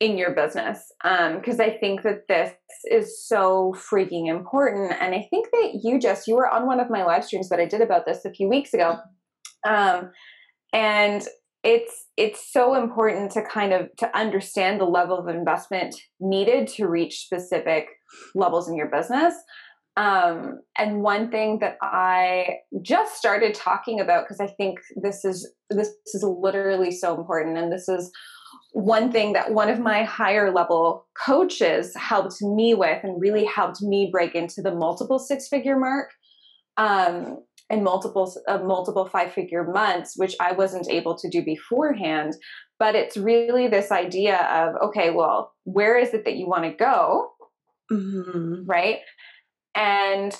in 0.00 0.16
your 0.16 0.32
business 0.34 0.92
because 1.02 1.60
um, 1.60 1.66
I 1.66 1.76
think 1.80 2.02
that 2.02 2.28
this 2.28 2.52
is 2.84 3.26
so 3.26 3.74
freaking 3.76 4.28
important. 4.28 4.92
And 5.00 5.14
I 5.14 5.26
think 5.28 5.48
that 5.52 5.80
you 5.82 5.98
just 5.98 6.28
you 6.28 6.36
were 6.36 6.48
on 6.48 6.66
one 6.66 6.80
of 6.80 6.90
my 6.90 7.04
live 7.04 7.24
streams 7.24 7.48
that 7.48 7.60
I 7.60 7.66
did 7.66 7.80
about 7.80 8.06
this 8.06 8.24
a 8.24 8.30
few 8.30 8.48
weeks 8.48 8.72
ago, 8.72 8.96
um, 9.66 10.10
and 10.72 11.26
it's 11.64 12.06
it's 12.16 12.52
so 12.52 12.74
important 12.74 13.32
to 13.32 13.42
kind 13.42 13.72
of 13.72 13.88
to 13.98 14.16
understand 14.16 14.80
the 14.80 14.84
level 14.84 15.18
of 15.18 15.28
investment 15.28 15.96
needed 16.20 16.68
to 16.68 16.86
reach 16.86 17.24
specific 17.24 17.88
levels 18.34 18.68
in 18.68 18.76
your 18.76 18.88
business. 18.88 19.34
Um, 19.96 20.60
and 20.76 21.02
one 21.02 21.28
thing 21.32 21.58
that 21.58 21.76
I 21.82 22.58
just 22.82 23.16
started 23.16 23.52
talking 23.52 23.98
about 23.98 24.24
because 24.24 24.38
I 24.38 24.46
think 24.46 24.78
this 24.94 25.24
is 25.24 25.52
this 25.70 25.88
is 26.14 26.22
literally 26.22 26.92
so 26.92 27.18
important, 27.18 27.58
and 27.58 27.72
this 27.72 27.88
is 27.88 28.12
one 28.72 29.10
thing 29.10 29.32
that 29.32 29.52
one 29.52 29.68
of 29.68 29.78
my 29.78 30.04
higher 30.04 30.52
level 30.52 31.06
coaches 31.26 31.94
helped 31.96 32.40
me 32.42 32.74
with 32.74 33.02
and 33.02 33.20
really 33.20 33.44
helped 33.44 33.82
me 33.82 34.08
break 34.10 34.34
into 34.34 34.62
the 34.62 34.74
multiple 34.74 35.18
six 35.18 35.48
figure 35.48 35.78
mark 35.78 36.10
um, 36.76 37.38
and 37.70 37.82
multiple 37.82 38.32
uh, 38.46 38.58
multiple 38.58 39.06
five 39.06 39.32
figure 39.32 39.64
months 39.64 40.14
which 40.16 40.34
i 40.40 40.52
wasn't 40.52 40.88
able 40.90 41.16
to 41.16 41.28
do 41.28 41.42
beforehand. 41.42 42.34
But 42.78 42.94
it's 42.94 43.16
really 43.16 43.66
this 43.66 43.90
idea 43.90 44.36
of 44.36 44.88
okay 44.88 45.10
well 45.10 45.52
where 45.64 45.98
is 45.98 46.14
it 46.14 46.24
that 46.24 46.36
you 46.36 46.46
want 46.46 46.64
to 46.64 46.70
go? 46.70 47.30
Mm-hmm. 47.90 48.66
right? 48.66 48.98
And 49.74 50.36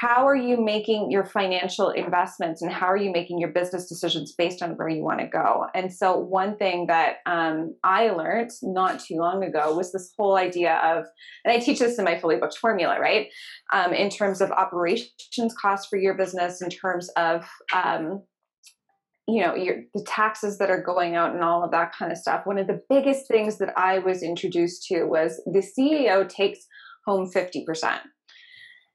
how 0.00 0.26
are 0.26 0.36
you 0.36 0.62
making 0.62 1.10
your 1.10 1.24
financial 1.24 1.88
investments 1.88 2.60
and 2.60 2.70
how 2.70 2.86
are 2.86 2.98
you 2.98 3.10
making 3.10 3.38
your 3.38 3.48
business 3.48 3.88
decisions 3.88 4.34
based 4.36 4.62
on 4.62 4.72
where 4.72 4.90
you 4.90 5.02
want 5.02 5.20
to 5.20 5.26
go? 5.26 5.66
And 5.74 5.90
so 5.90 6.18
one 6.18 6.56
thing 6.58 6.86
that 6.88 7.16
um, 7.24 7.74
i 7.82 8.10
learned 8.10 8.50
not 8.62 9.00
too 9.00 9.16
long 9.16 9.42
ago 9.42 9.74
was 9.74 9.92
this 9.92 10.12
whole 10.16 10.36
idea 10.36 10.74
of 10.84 11.06
and 11.44 11.52
i 11.52 11.58
teach 11.58 11.78
this 11.78 11.98
in 11.98 12.04
my 12.04 12.18
fully 12.18 12.36
booked 12.36 12.58
formula 12.58 13.00
right? 13.00 13.28
Um, 13.72 13.94
in 13.94 14.10
terms 14.10 14.40
of 14.40 14.50
operations 14.50 15.54
costs 15.60 15.86
for 15.88 15.98
your 15.98 16.14
business 16.14 16.60
in 16.60 16.68
terms 16.68 17.08
of 17.16 17.48
um, 17.74 18.22
you 19.26 19.40
know 19.42 19.54
your 19.54 19.76
the 19.94 20.04
taxes 20.06 20.58
that 20.58 20.70
are 20.70 20.82
going 20.82 21.16
out 21.16 21.34
and 21.34 21.42
all 21.42 21.64
of 21.64 21.70
that 21.70 21.96
kind 21.96 22.12
of 22.12 22.18
stuff. 22.18 22.44
One 22.44 22.58
of 22.58 22.66
the 22.66 22.82
biggest 22.90 23.28
things 23.28 23.56
that 23.58 23.72
i 23.78 23.98
was 23.98 24.22
introduced 24.22 24.86
to 24.88 25.04
was 25.04 25.40
the 25.46 25.66
ceo 25.78 26.28
takes 26.28 26.66
home 27.06 27.30
50% 27.34 28.00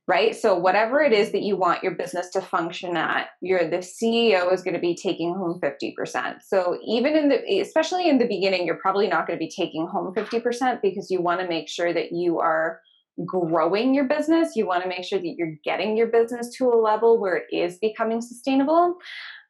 right? 0.08 0.36
So 0.36 0.56
whatever 0.56 1.02
it 1.02 1.14
is 1.14 1.32
that 1.32 1.44
you 1.44 1.56
want 1.56 1.84
your 1.84 1.94
business 1.94 2.30
to 2.32 2.42
function 2.42 2.98
at, 2.98 3.28
you're 3.42 3.70
the 3.70 3.78
CEO 3.78 4.52
is 4.52 4.64
going 4.64 4.74
to 4.74 4.80
be 4.80 4.96
taking 4.96 5.34
home 5.34 5.60
50%. 5.62 6.42
So 6.46 6.80
even 6.86 7.16
in 7.16 7.30
the 7.30 7.60
especially 7.62 8.10
in 8.10 8.18
the 8.18 8.28
beginning, 8.28 8.66
you're 8.66 8.76
probably 8.76 9.08
not 9.08 9.28
going 9.28 9.38
to 9.38 9.46
be 9.46 9.52
taking 9.52 9.88
home 9.88 10.14
50% 10.14 10.82
because 10.82 11.10
you 11.10 11.22
want 11.22 11.40
to 11.42 11.48
make 11.48 11.70
sure 11.70 11.94
that 11.94 12.12
you 12.12 12.40
are 12.40 12.82
growing 13.26 13.94
your 13.94 14.06
business. 14.06 14.56
You 14.56 14.66
want 14.66 14.84
to 14.84 14.90
make 14.90 15.04
sure 15.04 15.20
that 15.20 15.36
you're 15.38 15.56
getting 15.64 15.96
your 15.96 16.08
business 16.08 16.56
to 16.58 16.66
a 16.66 16.76
level 16.76 17.20
where 17.20 17.36
it 17.36 17.46
is 17.52 17.78
becoming 17.78 18.22
sustainable. 18.22 18.96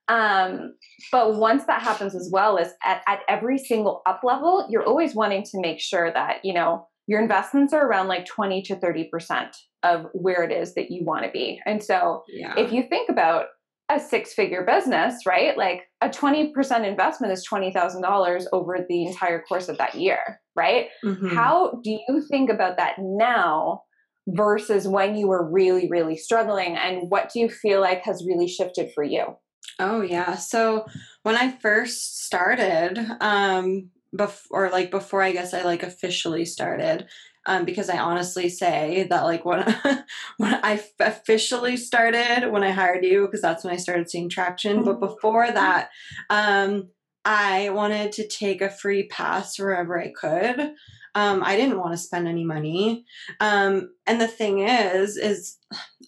Um, 0.07 0.73
but 1.11 1.35
once 1.35 1.63
that 1.65 1.81
happens 1.81 2.15
as 2.15 2.29
well 2.31 2.57
as 2.57 2.73
at, 2.83 3.01
at 3.07 3.19
every 3.29 3.57
single 3.57 4.01
up 4.05 4.21
level, 4.23 4.67
you're 4.69 4.83
always 4.83 5.15
wanting 5.15 5.43
to 5.43 5.61
make 5.61 5.79
sure 5.79 6.11
that, 6.11 6.43
you 6.43 6.53
know, 6.53 6.87
your 7.11 7.21
investments 7.21 7.73
are 7.73 7.85
around 7.85 8.07
like 8.07 8.25
20 8.25 8.61
to 8.61 8.77
30% 8.77 9.49
of 9.83 10.05
where 10.13 10.43
it 10.43 10.51
is 10.53 10.75
that 10.75 10.89
you 10.89 11.03
want 11.03 11.25
to 11.25 11.29
be. 11.29 11.59
And 11.65 11.83
so 11.83 12.23
yeah. 12.29 12.53
if 12.57 12.71
you 12.71 12.83
think 12.83 13.09
about 13.09 13.47
a 13.89 13.99
six 13.99 14.33
figure 14.33 14.65
business, 14.65 15.25
right? 15.27 15.57
Like 15.57 15.89
a 15.99 16.07
20% 16.07 16.87
investment 16.87 17.33
is 17.33 17.45
$20,000 17.45 18.45
over 18.53 18.85
the 18.87 19.07
entire 19.07 19.41
course 19.41 19.67
of 19.67 19.77
that 19.79 19.95
year, 19.95 20.39
right? 20.55 20.85
Mm-hmm. 21.03 21.35
How 21.35 21.81
do 21.83 21.89
you 21.89 22.23
think 22.31 22.49
about 22.49 22.77
that 22.77 22.95
now 22.97 23.81
versus 24.29 24.87
when 24.87 25.17
you 25.17 25.27
were 25.27 25.51
really, 25.51 25.89
really 25.89 26.15
struggling? 26.15 26.77
And 26.77 27.11
what 27.11 27.29
do 27.33 27.41
you 27.41 27.49
feel 27.49 27.81
like 27.81 28.05
has 28.05 28.23
really 28.25 28.47
shifted 28.47 28.91
for 28.95 29.03
you? 29.03 29.35
Oh, 29.79 29.99
yeah. 29.99 30.37
So 30.37 30.85
when 31.23 31.35
I 31.35 31.51
first 31.51 32.23
started, 32.23 32.97
um, 33.19 33.89
before 34.15 34.69
like 34.69 34.91
before 34.91 35.21
I 35.21 35.31
guess 35.31 35.53
I 35.53 35.63
like 35.63 35.83
officially 35.83 36.45
started, 36.45 37.07
um, 37.45 37.65
because 37.65 37.89
I 37.89 37.97
honestly 37.97 38.49
say 38.49 39.07
that 39.09 39.23
like 39.23 39.45
when 39.45 39.63
when 40.37 40.59
I 40.63 40.83
officially 40.99 41.77
started 41.77 42.51
when 42.51 42.63
I 42.63 42.71
hired 42.71 43.03
you 43.03 43.25
because 43.25 43.41
that's 43.41 43.63
when 43.63 43.73
I 43.73 43.77
started 43.77 44.09
seeing 44.09 44.29
traction. 44.29 44.83
But 44.83 44.99
mm-hmm. 44.99 45.05
before 45.05 45.51
that, 45.51 45.89
um, 46.29 46.89
I 47.25 47.69
wanted 47.69 48.11
to 48.13 48.27
take 48.27 48.61
a 48.61 48.69
free 48.69 49.07
pass 49.07 49.59
wherever 49.59 49.99
I 49.99 50.11
could. 50.11 50.73
Um, 51.13 51.43
I 51.43 51.57
didn't 51.57 51.79
want 51.79 51.91
to 51.91 51.97
spend 51.97 52.27
any 52.27 52.45
money. 52.45 53.05
Um, 53.39 53.93
and 54.07 54.21
the 54.21 54.27
thing 54.27 54.59
is, 54.59 55.17
is 55.17 55.57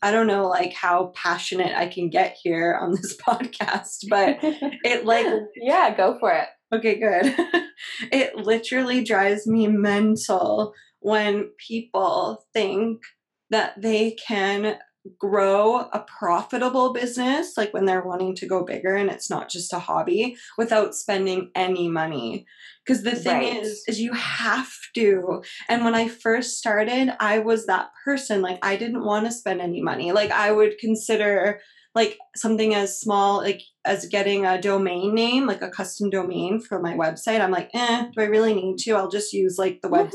I 0.01 0.11
don't 0.11 0.27
know 0.27 0.47
like 0.47 0.73
how 0.73 1.11
passionate 1.15 1.77
I 1.77 1.87
can 1.87 2.09
get 2.09 2.37
here 2.41 2.77
on 2.81 2.91
this 2.91 3.15
podcast, 3.27 4.05
but 4.09 4.37
it 4.41 5.05
like 5.05 5.27
yeah, 5.55 5.95
go 5.95 6.17
for 6.19 6.31
it. 6.31 6.47
Okay, 6.73 6.99
good. 6.99 7.35
it 8.11 8.35
literally 8.35 9.03
drives 9.03 9.45
me 9.45 9.67
mental 9.67 10.73
when 11.01 11.51
people 11.59 12.45
think 12.53 13.03
that 13.51 13.79
they 13.79 14.11
can 14.25 14.77
grow 15.19 15.81
a 15.91 16.05
profitable 16.07 16.93
business, 16.93 17.53
like 17.57 17.73
when 17.73 17.85
they're 17.85 18.05
wanting 18.05 18.33
to 18.35 18.47
go 18.47 18.63
bigger 18.63 18.95
and 18.95 19.11
it's 19.11 19.29
not 19.29 19.49
just 19.49 19.73
a 19.73 19.79
hobby, 19.79 20.35
without 20.57 20.95
spending 20.95 21.51
any 21.53 21.89
money. 21.89 22.45
Because 22.85 23.03
the 23.03 23.15
thing 23.15 23.53
right. 23.53 23.63
is, 23.63 23.83
is 23.87 23.99
you 23.99 24.13
have 24.13 24.71
to. 24.95 25.43
And 25.69 25.83
when 25.83 25.93
I 25.93 26.07
first 26.07 26.57
started, 26.57 27.15
I 27.19 27.39
was 27.39 27.65
that 27.65 27.89
person. 28.03 28.41
Like 28.41 28.59
I 28.61 28.77
didn't 28.77 29.05
want 29.05 29.25
to 29.25 29.31
spend 29.31 29.61
any 29.61 29.81
money. 29.81 30.11
Like 30.11 30.31
I 30.31 30.51
would 30.51 30.77
consider 30.79 31.59
like 31.93 32.17
something 32.35 32.73
as 32.73 32.99
small 32.99 33.37
like 33.37 33.61
as 33.85 34.05
getting 34.05 34.45
a 34.45 34.61
domain 34.61 35.13
name, 35.13 35.45
like 35.45 35.61
a 35.61 35.69
custom 35.69 36.09
domain 36.09 36.59
for 36.61 36.79
my 36.79 36.93
website. 36.93 37.41
I'm 37.41 37.51
like, 37.51 37.69
eh, 37.73 38.07
do 38.13 38.21
I 38.21 38.25
really 38.25 38.53
need 38.53 38.77
to? 38.79 38.93
I'll 38.93 39.09
just 39.09 39.33
use 39.33 39.57
like 39.57 39.81
the 39.81 39.89
website. 39.89 40.13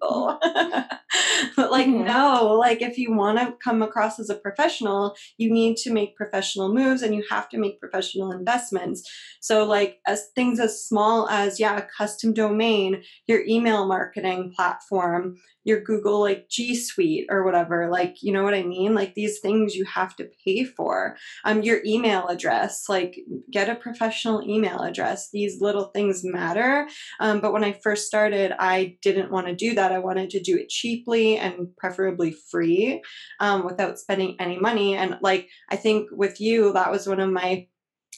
but 1.56 1.70
like, 1.70 1.86
mm-hmm. 1.86 2.04
no, 2.04 2.56
like 2.58 2.82
if 2.82 2.98
you 2.98 3.14
want 3.14 3.38
to 3.38 3.54
come 3.62 3.80
across 3.80 4.18
as 4.18 4.28
a 4.28 4.34
professional, 4.34 5.14
you 5.38 5.52
need 5.52 5.76
to 5.78 5.92
make 5.92 6.16
professional 6.16 6.72
moves 6.72 7.02
and 7.02 7.14
you 7.14 7.22
have 7.30 7.48
to 7.50 7.58
make 7.58 7.80
professional 7.80 8.32
investments. 8.32 9.08
So 9.40 9.64
like 9.64 9.98
as 10.06 10.28
things 10.34 10.58
as 10.58 10.84
small 10.84 11.28
as, 11.28 11.60
yeah, 11.60 11.76
a 11.76 11.86
custom 11.96 12.34
domain, 12.34 13.02
your 13.28 13.44
email 13.46 13.86
marketing 13.86 14.52
platform, 14.54 15.36
your 15.64 15.80
Google 15.80 16.20
like 16.20 16.48
G 16.48 16.74
Suite 16.74 17.26
or 17.30 17.44
whatever, 17.44 17.88
like, 17.90 18.16
you 18.22 18.32
know 18.32 18.44
what 18.44 18.54
I 18.54 18.62
mean? 18.62 18.94
Like 18.94 19.14
these 19.14 19.40
things 19.40 19.74
you 19.74 19.84
have 19.84 20.14
to 20.16 20.28
pay 20.44 20.64
for. 20.64 21.16
Um, 21.46 21.62
your 21.62 21.80
email 21.86 22.26
address, 22.26 22.88
like 22.88 23.16
get 23.50 23.70
a 23.70 23.76
professional 23.76 24.42
email 24.42 24.80
address. 24.80 25.30
These 25.32 25.60
little 25.60 25.86
things 25.94 26.22
matter. 26.22 26.88
Um, 27.20 27.40
but 27.40 27.52
when 27.52 27.64
I 27.64 27.78
first 27.82 28.06
started, 28.06 28.52
I 28.58 28.98
didn't 29.00 29.30
want 29.30 29.46
to 29.46 29.54
do 29.54 29.74
that. 29.76 29.92
I 29.92 29.98
wanted 30.00 30.30
to 30.30 30.40
do 30.40 30.56
it 30.56 30.68
cheaply 30.68 31.38
and 31.38 31.68
preferably 31.78 32.34
free 32.50 33.00
um, 33.40 33.64
without 33.64 33.98
spending 33.98 34.36
any 34.40 34.58
money. 34.58 34.96
And 34.96 35.18
like, 35.22 35.48
I 35.70 35.76
think 35.76 36.08
with 36.12 36.40
you, 36.40 36.72
that 36.72 36.90
was 36.90 37.06
one 37.06 37.20
of 37.20 37.30
my 37.30 37.68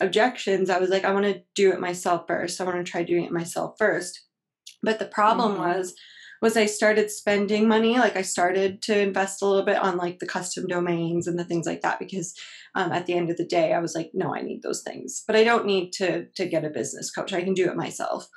objections. 0.00 0.70
I 0.70 0.78
was 0.78 0.90
like, 0.90 1.04
I 1.04 1.12
want 1.12 1.26
to 1.26 1.42
do 1.54 1.70
it 1.72 1.80
myself 1.80 2.24
first. 2.26 2.60
I 2.60 2.64
want 2.64 2.84
to 2.84 2.90
try 2.90 3.02
doing 3.02 3.24
it 3.24 3.32
myself 3.32 3.74
first. 3.78 4.24
But 4.82 4.98
the 4.98 5.06
problem 5.06 5.52
mm-hmm. 5.52 5.62
was, 5.62 5.94
was 6.40 6.56
I 6.56 6.66
started 6.66 7.10
spending 7.10 7.66
money. 7.66 7.98
Like 7.98 8.16
I 8.16 8.22
started 8.22 8.80
to 8.82 8.98
invest 8.98 9.42
a 9.42 9.46
little 9.46 9.64
bit 9.64 9.76
on 9.76 9.96
like 9.96 10.18
the 10.18 10.26
custom 10.26 10.66
domains 10.66 11.26
and 11.26 11.38
the 11.38 11.44
things 11.44 11.66
like 11.66 11.82
that 11.82 11.98
because 11.98 12.34
um, 12.74 12.92
at 12.92 13.06
the 13.06 13.14
end 13.14 13.30
of 13.30 13.36
the 13.36 13.46
day, 13.46 13.72
I 13.72 13.80
was 13.80 13.94
like, 13.94 14.10
no, 14.14 14.34
I 14.34 14.42
need 14.42 14.62
those 14.62 14.82
things, 14.82 15.24
but 15.26 15.36
I 15.36 15.44
don't 15.44 15.66
need 15.66 15.92
to 15.94 16.26
to 16.26 16.46
get 16.46 16.64
a 16.64 16.70
business 16.70 17.10
coach. 17.10 17.32
I 17.32 17.42
can 17.42 17.54
do 17.54 17.68
it 17.68 17.76
myself. 17.76 18.28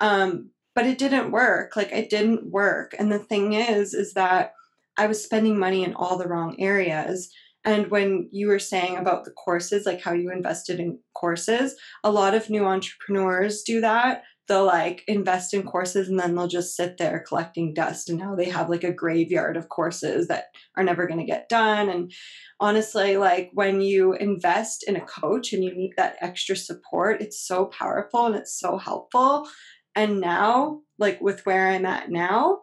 Um, 0.00 0.50
but 0.74 0.86
it 0.86 0.98
didn't 0.98 1.32
work. 1.32 1.74
Like 1.74 1.90
it 1.90 2.08
didn't 2.08 2.50
work. 2.52 2.94
And 2.98 3.10
the 3.10 3.18
thing 3.18 3.52
is, 3.54 3.94
is 3.94 4.14
that 4.14 4.52
I 4.96 5.06
was 5.06 5.22
spending 5.22 5.58
money 5.58 5.82
in 5.82 5.94
all 5.94 6.16
the 6.16 6.28
wrong 6.28 6.54
areas. 6.60 7.30
And 7.64 7.90
when 7.90 8.28
you 8.30 8.46
were 8.46 8.60
saying 8.60 8.96
about 8.96 9.24
the 9.24 9.32
courses, 9.32 9.86
like 9.86 10.00
how 10.00 10.12
you 10.12 10.30
invested 10.30 10.78
in 10.78 11.00
courses, 11.14 11.74
a 12.04 12.12
lot 12.12 12.34
of 12.34 12.48
new 12.48 12.64
entrepreneurs 12.64 13.62
do 13.62 13.80
that 13.80 14.22
they'll 14.48 14.64
like 14.64 15.04
invest 15.06 15.54
in 15.54 15.62
courses 15.62 16.08
and 16.08 16.18
then 16.18 16.34
they'll 16.34 16.48
just 16.48 16.74
sit 16.74 16.96
there 16.96 17.24
collecting 17.26 17.74
dust 17.74 18.08
and 18.08 18.18
now 18.18 18.34
they 18.34 18.48
have 18.48 18.68
like 18.70 18.84
a 18.84 18.92
graveyard 18.92 19.56
of 19.56 19.68
courses 19.68 20.28
that 20.28 20.46
are 20.76 20.84
never 20.84 21.06
going 21.06 21.20
to 21.20 21.26
get 21.26 21.48
done. 21.48 21.88
And 21.88 22.12
honestly 22.58 23.16
like 23.16 23.50
when 23.52 23.80
you 23.80 24.14
invest 24.14 24.84
in 24.88 24.96
a 24.96 25.04
coach 25.04 25.52
and 25.52 25.62
you 25.62 25.74
need 25.74 25.92
that 25.96 26.16
extra 26.20 26.56
support 26.56 27.20
it's 27.20 27.46
so 27.46 27.66
powerful 27.66 28.26
and 28.26 28.34
it's 28.34 28.58
so 28.58 28.78
helpful. 28.78 29.48
And 29.94 30.20
now 30.20 30.80
like 30.98 31.20
with 31.20 31.46
where 31.46 31.68
i'm 31.68 31.86
at 31.86 32.10
now 32.10 32.60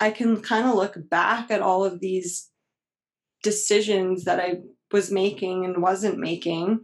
i 0.00 0.10
can 0.10 0.40
kind 0.40 0.66
of 0.66 0.74
look 0.74 0.96
back 1.08 1.50
at 1.50 1.62
all 1.62 1.84
of 1.84 2.00
these 2.00 2.50
decisions 3.42 4.24
that 4.24 4.40
i 4.40 4.54
was 4.92 5.10
making 5.10 5.64
and 5.64 5.82
wasn't 5.82 6.18
making 6.18 6.80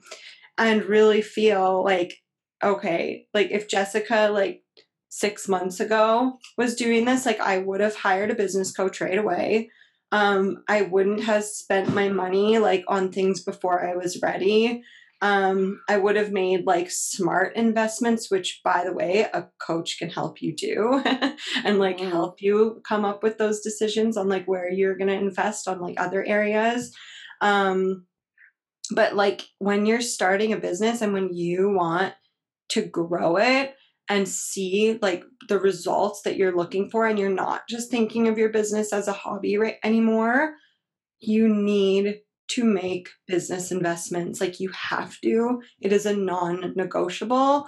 and 0.58 0.84
really 0.84 1.22
feel 1.22 1.82
like 1.84 2.14
okay, 2.62 3.26
like 3.34 3.50
if 3.50 3.68
Jessica 3.68 4.30
like 4.32 4.62
six 5.08 5.48
months 5.48 5.80
ago 5.80 6.38
was 6.56 6.76
doing 6.76 7.04
this, 7.04 7.26
like 7.26 7.40
I 7.40 7.58
would 7.58 7.80
have 7.80 7.96
hired 7.96 8.30
a 8.30 8.34
business 8.34 8.72
coach 8.72 9.00
right 9.00 9.18
away. 9.18 9.70
Um, 10.12 10.64
I 10.68 10.82
wouldn't 10.82 11.24
have 11.24 11.44
spent 11.44 11.94
my 11.94 12.08
money 12.08 12.58
like 12.58 12.84
on 12.88 13.12
things 13.12 13.42
before 13.42 13.86
I 13.86 13.94
was 13.94 14.20
ready. 14.22 14.82
Um, 15.22 15.82
I 15.88 15.98
would 15.98 16.16
have 16.16 16.32
made 16.32 16.66
like 16.66 16.90
smart 16.90 17.54
investments, 17.54 18.30
which 18.30 18.60
by 18.64 18.84
the 18.84 18.92
way, 18.92 19.26
a 19.32 19.48
coach 19.60 19.98
can 19.98 20.08
help 20.08 20.40
you 20.40 20.56
do 20.56 21.02
and 21.64 21.78
like 21.78 21.98
mm. 21.98 22.10
help 22.10 22.40
you 22.40 22.80
come 22.88 23.04
up 23.04 23.22
with 23.22 23.36
those 23.36 23.60
decisions 23.60 24.16
on 24.16 24.28
like 24.28 24.46
where 24.46 24.70
you're 24.70 24.96
gonna 24.96 25.12
invest 25.12 25.68
on 25.68 25.80
like 25.80 26.00
other 26.00 26.24
areas. 26.24 26.94
Um, 27.42 28.06
but 28.92 29.14
like 29.14 29.42
when 29.58 29.86
you're 29.86 30.00
starting 30.00 30.52
a 30.52 30.58
business 30.58 31.02
and 31.02 31.12
when 31.12 31.34
you 31.34 31.70
want 31.70 32.14
to 32.70 32.82
grow 32.82 33.36
it 33.36 33.74
and 34.08 34.28
see 34.28 34.98
like 35.00 35.24
the 35.48 35.58
results 35.58 36.22
that 36.22 36.36
you're 36.36 36.56
looking 36.56 36.90
for 36.90 37.06
and 37.06 37.18
you're 37.18 37.30
not 37.30 37.62
just 37.68 37.90
thinking 37.90 38.26
of 38.26 38.36
your 38.36 38.48
business 38.48 38.92
as 38.92 39.06
a 39.06 39.12
hobby 39.12 39.56
right 39.56 39.76
anymore. 39.84 40.54
You 41.20 41.48
need 41.48 42.20
to 42.48 42.64
make 42.64 43.08
business 43.28 43.70
investments 43.70 44.40
like 44.40 44.58
you 44.58 44.70
have 44.70 45.20
to. 45.20 45.62
It 45.80 45.92
is 45.92 46.06
a 46.06 46.16
non-negotiable 46.16 47.66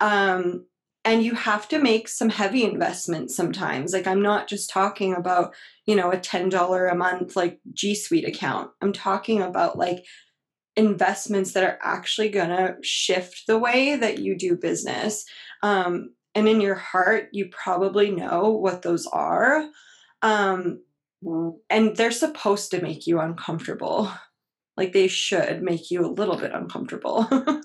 um 0.00 0.66
and 1.04 1.22
you 1.22 1.34
have 1.34 1.68
to 1.68 1.78
make 1.78 2.08
some 2.08 2.28
heavy 2.28 2.64
investments 2.64 3.36
sometimes. 3.36 3.92
Like 3.92 4.08
i'm 4.08 4.22
not 4.22 4.48
just 4.48 4.68
talking 4.70 5.14
about 5.14 5.54
you 5.86 5.94
know 5.94 6.10
a 6.10 6.16
$10 6.16 6.92
a 6.92 6.94
month 6.96 7.36
like 7.36 7.60
g 7.72 7.94
suite 7.94 8.26
account. 8.26 8.72
I'm 8.82 8.92
talking 8.92 9.40
about 9.40 9.78
like 9.78 10.04
investments 10.76 11.52
that 11.52 11.64
are 11.64 11.78
actually 11.82 12.28
going 12.28 12.50
to 12.50 12.76
shift 12.82 13.44
the 13.46 13.58
way 13.58 13.96
that 13.96 14.18
you 14.18 14.36
do 14.36 14.56
business. 14.56 15.24
Um, 15.62 16.10
and 16.34 16.48
in 16.48 16.60
your 16.60 16.74
heart, 16.74 17.28
you 17.32 17.48
probably 17.50 18.10
know 18.10 18.50
what 18.50 18.82
those 18.82 19.06
are. 19.06 19.64
Um, 20.22 20.82
and 21.70 21.96
they're 21.96 22.10
supposed 22.10 22.70
to 22.70 22.82
make 22.82 23.06
you 23.06 23.20
uncomfortable. 23.20 24.10
Like 24.76 24.92
they 24.92 25.08
should 25.08 25.62
make 25.62 25.90
you 25.90 26.04
a 26.04 26.12
little 26.12 26.36
bit 26.36 26.52
uncomfortable. 26.52 27.26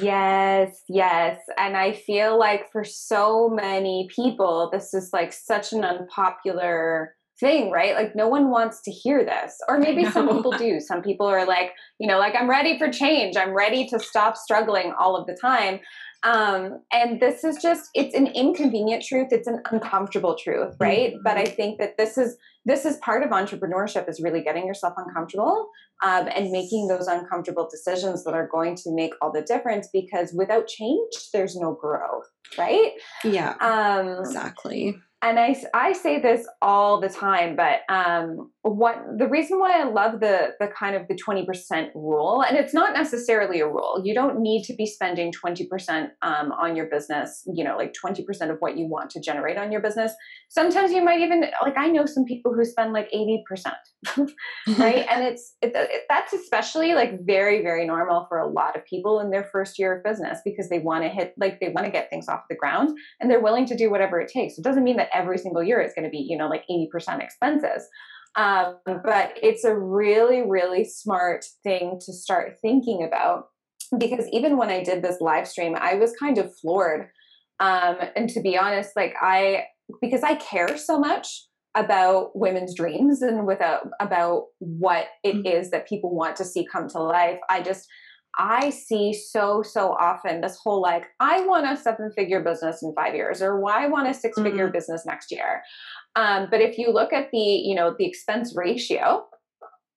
yes, 0.00 0.82
yes. 0.88 1.40
And 1.58 1.76
I 1.76 1.92
feel 1.92 2.38
like 2.38 2.70
for 2.70 2.84
so 2.84 3.48
many 3.48 4.08
people, 4.14 4.70
this 4.72 4.94
is 4.94 5.10
like 5.12 5.32
such 5.32 5.72
an 5.72 5.84
unpopular 5.84 7.16
thing, 7.42 7.70
right? 7.70 7.94
Like 7.94 8.16
no 8.16 8.28
one 8.28 8.50
wants 8.50 8.80
to 8.82 8.90
hear 8.90 9.24
this. 9.24 9.56
Or 9.68 9.78
maybe 9.78 10.04
some 10.06 10.28
people 10.28 10.52
do. 10.52 10.80
Some 10.80 11.02
people 11.02 11.26
are 11.26 11.44
like, 11.44 11.72
you 11.98 12.06
know, 12.06 12.18
like 12.18 12.34
I'm 12.34 12.48
ready 12.48 12.78
for 12.78 12.88
change. 12.88 13.36
I'm 13.36 13.52
ready 13.52 13.86
to 13.88 13.98
stop 13.98 14.36
struggling 14.36 14.94
all 14.98 15.16
of 15.16 15.26
the 15.26 15.36
time. 15.38 15.80
Um, 16.24 16.78
and 16.92 17.20
this 17.20 17.42
is 17.42 17.60
just 17.60 17.90
it's 17.94 18.14
an 18.14 18.28
inconvenient 18.28 19.02
truth, 19.02 19.28
it's 19.32 19.48
an 19.48 19.60
uncomfortable 19.72 20.36
truth, 20.36 20.76
right? 20.78 21.14
Mm-hmm. 21.14 21.22
But 21.24 21.36
I 21.36 21.44
think 21.44 21.80
that 21.80 21.96
this 21.98 22.16
is 22.16 22.36
this 22.64 22.84
is 22.84 22.96
part 22.98 23.24
of 23.24 23.30
entrepreneurship 23.30 24.08
is 24.08 24.20
really 24.22 24.40
getting 24.40 24.64
yourself 24.64 24.94
uncomfortable 24.96 25.68
um, 26.02 26.28
and 26.34 26.50
making 26.50 26.88
those 26.88 27.06
uncomfortable 27.06 27.68
decisions 27.70 28.24
that 28.24 28.34
are 28.34 28.48
going 28.50 28.74
to 28.76 28.94
make 28.94 29.12
all 29.20 29.32
the 29.32 29.42
difference 29.42 29.88
because 29.92 30.32
without 30.36 30.66
change 30.66 31.12
there's 31.32 31.56
no 31.56 31.74
growth 31.74 32.28
right 32.58 32.92
yeah 33.24 33.54
um, 33.60 34.20
exactly 34.20 34.96
and 35.24 35.38
I, 35.38 35.54
I 35.72 35.92
say 35.92 36.20
this 36.20 36.48
all 36.60 37.00
the 37.00 37.08
time, 37.08 37.54
but 37.54 37.82
um, 37.88 38.50
what 38.62 38.96
the 39.18 39.28
reason 39.28 39.60
why 39.60 39.80
I 39.80 39.84
love 39.84 40.18
the 40.18 40.54
the 40.58 40.66
kind 40.66 40.96
of 40.96 41.06
the 41.06 41.14
twenty 41.14 41.46
percent 41.46 41.90
rule, 41.94 42.42
and 42.42 42.58
it's 42.58 42.74
not 42.74 42.92
necessarily 42.92 43.60
a 43.60 43.68
rule. 43.68 44.02
You 44.04 44.14
don't 44.14 44.40
need 44.40 44.64
to 44.64 44.74
be 44.74 44.84
spending 44.84 45.30
twenty 45.30 45.68
percent 45.68 46.10
um, 46.22 46.50
on 46.50 46.74
your 46.74 46.86
business. 46.86 47.44
You 47.54 47.62
know, 47.62 47.76
like 47.76 47.94
twenty 47.94 48.24
percent 48.24 48.50
of 48.50 48.56
what 48.58 48.76
you 48.76 48.88
want 48.88 49.10
to 49.10 49.20
generate 49.20 49.56
on 49.56 49.70
your 49.70 49.80
business. 49.80 50.12
Sometimes 50.50 50.90
you 50.90 51.04
might 51.04 51.20
even 51.20 51.44
like 51.62 51.78
I 51.78 51.86
know 51.86 52.04
some 52.04 52.24
people 52.24 52.52
who 52.52 52.64
spend 52.64 52.92
like 52.92 53.06
eighty 53.12 53.44
percent, 53.48 53.76
right? 54.76 55.06
and 55.10 55.22
it's 55.22 55.54
it, 55.62 55.72
that's 56.08 56.32
especially 56.32 56.94
like 56.94 57.24
very 57.24 57.62
very 57.62 57.86
normal 57.86 58.26
for 58.28 58.38
a 58.38 58.48
lot 58.48 58.76
of 58.76 58.84
people 58.84 59.20
in 59.20 59.30
their 59.30 59.44
first 59.44 59.78
year 59.78 59.96
of 59.96 60.04
business 60.04 60.38
because 60.44 60.68
they 60.68 60.78
want 60.78 61.04
to 61.04 61.08
hit 61.08 61.34
like 61.38 61.60
they 61.60 61.68
want 61.68 61.84
to 61.86 61.92
get 61.92 62.08
things 62.10 62.28
off 62.28 62.42
the 62.48 62.56
ground 62.56 62.96
and 63.20 63.30
they're 63.30 63.42
willing 63.42 63.66
to 63.66 63.76
do 63.76 63.90
whatever 63.90 64.20
it 64.20 64.30
takes. 64.30 64.58
It 64.58 64.64
doesn't 64.64 64.84
mean 64.84 64.96
that 64.96 65.10
every 65.12 65.38
single 65.38 65.62
year 65.62 65.80
is 65.80 65.92
going 65.94 66.04
to 66.04 66.10
be, 66.10 66.18
you 66.18 66.36
know, 66.36 66.48
like 66.48 66.64
80% 66.70 67.20
expenses. 67.20 67.86
Um, 68.34 68.76
but 68.84 69.36
it's 69.42 69.64
a 69.64 69.76
really, 69.76 70.42
really 70.42 70.84
smart 70.84 71.44
thing 71.62 72.00
to 72.04 72.12
start 72.12 72.56
thinking 72.62 73.04
about 73.04 73.48
because 73.98 74.26
even 74.32 74.56
when 74.56 74.70
I 74.70 74.82
did 74.82 75.02
this 75.02 75.20
live 75.20 75.46
stream, 75.46 75.76
I 75.78 75.96
was 75.96 76.14
kind 76.18 76.38
of 76.38 76.54
floored. 76.56 77.08
Um, 77.60 77.96
and 78.16 78.30
to 78.30 78.40
be 78.40 78.56
honest, 78.56 78.92
like 78.96 79.14
I, 79.20 79.64
because 80.00 80.22
I 80.22 80.36
care 80.36 80.78
so 80.78 80.98
much 80.98 81.46
about 81.74 82.36
women's 82.36 82.74
dreams 82.74 83.22
and 83.22 83.46
without 83.46 83.88
about 84.00 84.46
what 84.58 85.06
it 85.24 85.36
mm-hmm. 85.36 85.46
is 85.46 85.70
that 85.70 85.88
people 85.88 86.14
want 86.14 86.36
to 86.36 86.44
see 86.44 86.66
come 86.70 86.88
to 86.88 86.98
life, 86.98 87.38
I 87.48 87.62
just, 87.62 87.88
I 88.38 88.70
see 88.70 89.12
so, 89.12 89.62
so 89.62 89.92
often 89.92 90.40
this 90.40 90.58
whole 90.62 90.80
like, 90.80 91.06
I 91.20 91.46
want 91.46 91.66
a 91.66 91.76
seven 91.76 92.10
figure 92.16 92.42
business 92.42 92.82
in 92.82 92.94
five 92.94 93.14
years, 93.14 93.42
or 93.42 93.60
why 93.60 93.84
I 93.84 93.88
want 93.88 94.08
a 94.08 94.14
six 94.14 94.40
figure 94.40 94.64
mm-hmm. 94.64 94.72
business 94.72 95.04
next 95.06 95.30
year. 95.30 95.62
Um, 96.16 96.48
but 96.50 96.60
if 96.60 96.78
you 96.78 96.90
look 96.90 97.12
at 97.12 97.30
the, 97.30 97.38
you 97.38 97.74
know, 97.74 97.94
the 97.98 98.06
expense 98.06 98.54
ratio 98.54 99.26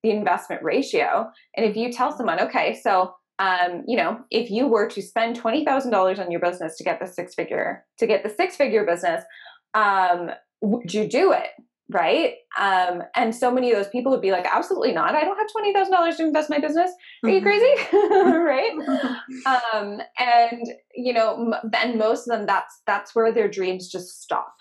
the 0.06 0.12
investment 0.12 0.62
ratio. 0.62 1.32
And 1.58 1.66
if 1.66 1.76
you 1.76 1.92
tell 1.92 2.16
someone, 2.16 2.40
okay, 2.40 2.80
so 2.82 3.16
um, 3.40 3.84
you 3.86 3.98
know, 3.98 4.20
if 4.32 4.50
you 4.50 4.68
were 4.68 4.88
to 4.88 5.02
spend 5.02 5.36
twenty 5.36 5.66
thousand 5.66 5.92
dollars 5.92 6.20
on 6.20 6.32
your 6.32 6.40
business 6.40 6.78
to 6.78 6.84
get 6.86 7.00
the 7.02 7.08
six 7.08 7.34
figure 7.34 7.84
to 7.98 8.08
get 8.08 8.24
the 8.24 8.30
six 8.30 8.56
figure 8.56 8.86
business, 8.86 9.24
um, 9.74 10.30
would 10.66 10.94
you 10.94 11.08
do 11.08 11.32
it? 11.32 11.50
Right? 11.88 12.34
Um, 12.60 13.04
and 13.16 13.36
so 13.36 13.52
many 13.52 13.72
of 13.72 13.78
those 13.78 13.90
people 13.90 14.12
would 14.12 14.22
be 14.22 14.32
like, 14.32 14.48
absolutely 14.52 14.92
not. 14.92 15.14
I 15.14 15.24
don't 15.24 15.38
have 15.38 15.52
twenty 15.52 15.72
thousand 15.72 15.94
dollars 15.94 16.16
to 16.18 16.24
invest 16.24 16.50
my 16.50 16.60
business. 16.60 16.92
Are 17.24 17.30
you 17.30 17.42
crazy? 17.42 17.74
right? 17.94 18.72
um, 19.74 20.00
and 20.18 20.68
you 20.96 21.14
know, 21.14 21.54
and 21.78 22.00
most 22.00 22.28
of 22.28 22.36
them, 22.36 22.48
that's 22.48 22.82
that's 22.88 23.14
where 23.14 23.32
their 23.32 23.48
dreams 23.48 23.88
just 23.88 24.24
stop. 24.24 24.56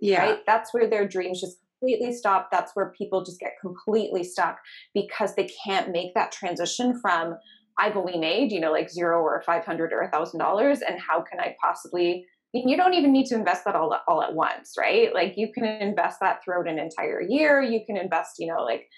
Yeah. 0.00 0.24
Right? 0.24 0.38
That's 0.46 0.74
where 0.74 0.90
their 0.90 1.06
dreams 1.06 1.40
just 1.40 1.58
completely 1.78 2.12
stop. 2.12 2.48
That's 2.50 2.72
where 2.74 2.92
people 2.96 3.24
just 3.24 3.40
get 3.40 3.52
completely 3.60 4.24
stuck 4.24 4.58
because 4.94 5.34
they 5.34 5.48
can't 5.64 5.92
make 5.92 6.14
that 6.14 6.32
transition 6.32 6.98
from 7.00 7.36
I've 7.78 7.96
only 7.96 8.18
made, 8.18 8.52
you 8.52 8.60
know, 8.60 8.72
like 8.72 8.90
zero 8.90 9.20
or 9.20 9.42
500 9.44 9.92
or 9.92 10.02
a 10.02 10.10
thousand 10.10 10.38
dollars. 10.38 10.80
And 10.80 10.98
how 11.00 11.22
can 11.22 11.40
I 11.40 11.56
possibly, 11.60 12.24
you 12.54 12.76
don't 12.76 12.94
even 12.94 13.12
need 13.12 13.26
to 13.26 13.34
invest 13.34 13.64
that 13.64 13.74
all, 13.74 13.94
all 14.06 14.22
at 14.22 14.34
once, 14.34 14.74
right? 14.78 15.12
Like 15.12 15.34
you 15.36 15.52
can 15.52 15.64
invest 15.64 16.20
that 16.20 16.42
throughout 16.44 16.68
an 16.68 16.78
entire 16.78 17.20
year. 17.20 17.60
You 17.60 17.80
can 17.84 17.96
invest, 17.96 18.36
you 18.38 18.46
know, 18.46 18.62
like 18.62 18.88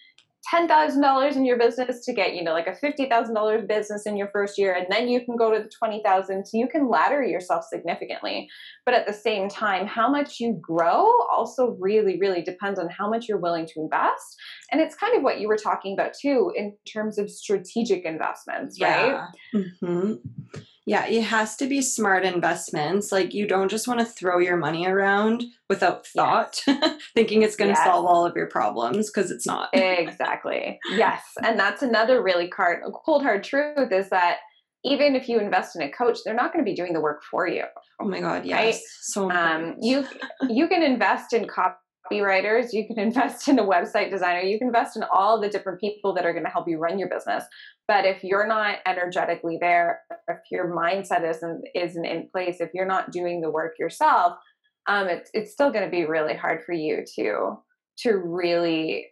$10,000 0.53 1.35
in 1.35 1.45
your 1.45 1.59
business 1.59 2.05
to 2.05 2.13
get, 2.13 2.35
you 2.35 2.45
know, 2.45 2.53
like 2.53 2.69
a 2.69 2.87
$50,000 2.87 3.67
business 3.67 4.07
in 4.07 4.17
your 4.17 4.29
first 4.29 4.59
year, 4.59 4.75
and 4.75 4.87
then 4.91 5.09
you 5.09 5.25
can 5.25 5.37
go 5.37 5.51
to 5.51 5.61
the 5.61 5.71
20,000. 5.77 6.47
So 6.47 6.57
you 6.57 6.69
can 6.69 6.89
ladder 6.89 7.25
yourself 7.25 7.65
significantly. 7.65 8.49
But 8.85 8.95
at 8.95 9.07
the 9.07 9.13
same 9.13 9.49
time, 9.49 9.87
how 9.87 10.09
much 10.09 10.39
you 10.39 10.57
grow 10.61 11.11
also 11.33 11.77
really, 11.81 12.19
really 12.21 12.43
depends 12.43 12.79
on 12.79 12.89
how 12.89 13.11
much 13.11 13.27
you're 13.29 13.41
willing 13.41 13.67
to 13.67 13.81
invest. 13.81 14.37
And 14.71 14.81
it's 14.81 14.95
kind 14.95 15.17
of 15.17 15.23
what 15.23 15.41
you 15.41 15.49
were 15.49 15.57
talking 15.57 15.95
about 15.95 16.13
too, 16.15 16.53
in 16.55 16.77
terms 16.93 17.19
of 17.19 17.29
strategic 17.29 18.05
investments, 18.05 18.81
right? 18.81 19.19
Yeah. 19.53 19.63
Mm-hmm. 19.83 20.15
Yeah, 20.87 21.05
it 21.07 21.22
has 21.22 21.57
to 21.57 21.66
be 21.66 21.82
smart 21.82 22.24
investments. 22.24 23.11
Like 23.11 23.34
you 23.34 23.47
don't 23.47 23.68
just 23.68 23.89
want 23.89 23.99
to 23.99 24.07
throw 24.07 24.39
your 24.39 24.57
money 24.57 24.87
around 24.87 25.45
without 25.68 26.07
thought, 26.07 26.62
yes. 26.66 27.03
thinking 27.14 27.43
it's 27.43 27.57
going 27.57 27.74
to 27.74 27.78
yes. 27.78 27.84
solve 27.84 28.07
all 28.07 28.24
of 28.24 28.37
your 28.37 28.47
problems 28.47 29.11
because 29.11 29.32
it's 29.32 29.47
not. 29.47 29.68
exactly. 29.72 30.78
Yes, 30.93 31.22
and 31.45 31.59
that's 31.59 31.82
another 31.82 32.22
really 32.22 32.49
hard, 32.57 32.82
cold 33.05 33.22
hard 33.22 33.43
truth 33.43 33.91
is 33.91 34.09
that 34.11 34.39
even 34.84 35.16
if 35.16 35.28
you 35.28 35.41
invest 35.41 35.74
in 35.74 35.82
a 35.82 35.91
coach, 35.91 36.18
they're 36.24 36.34
not 36.34 36.53
going 36.53 36.64
to 36.64 36.70
be 36.70 36.76
doing 36.76 36.93
the 36.93 37.01
work 37.01 37.24
for 37.28 37.49
you. 37.49 37.64
Oh 38.01 38.07
my 38.07 38.20
god, 38.20 38.47
yes. 38.47 38.64
Right? 38.64 38.80
So 39.01 39.30
um, 39.32 39.74
you 39.80 40.07
you 40.49 40.68
can 40.68 40.84
invest 40.84 41.32
in 41.32 41.49
copy 41.49 41.76
copywriters, 42.11 42.73
you 42.73 42.87
can 42.87 42.99
invest 43.07 43.49
in 43.49 43.59
a 43.59 43.65
website 43.65 44.11
designer, 44.11 44.41
you 44.41 44.59
can 44.59 44.69
invest 44.69 44.97
in 44.97 45.05
all 45.13 45.41
the 45.41 45.49
different 45.49 45.81
people 45.81 46.15
that 46.15 46.25
are 46.25 46.33
going 46.33 46.45
to 46.45 46.51
help 46.51 46.69
you 46.69 46.79
run 46.79 46.99
your 46.99 47.09
business. 47.09 47.45
But 47.89 48.05
if 48.05 48.25
you're 48.25 48.47
not 48.47 48.79
energetically 48.87 49.59
there, 49.61 50.01
if 50.29 50.39
your 50.51 50.75
mindset 50.75 51.29
isn't 51.29 51.63
isn't 51.75 52.05
in 52.05 52.29
place, 52.33 52.61
if 52.61 52.71
you're 52.75 52.87
not 52.87 53.13
doing 53.13 53.41
the 53.41 53.51
work 53.51 53.79
yourself, 53.79 54.37
um, 54.89 55.09
it's 55.09 55.31
it's 55.33 55.53
still 55.53 55.71
going 55.71 55.85
to 55.85 55.91
be 55.91 56.05
really 56.05 56.35
hard 56.35 56.65
for 56.65 56.73
you 56.73 57.05
to 57.17 57.59
to 57.99 58.17
really 58.17 59.07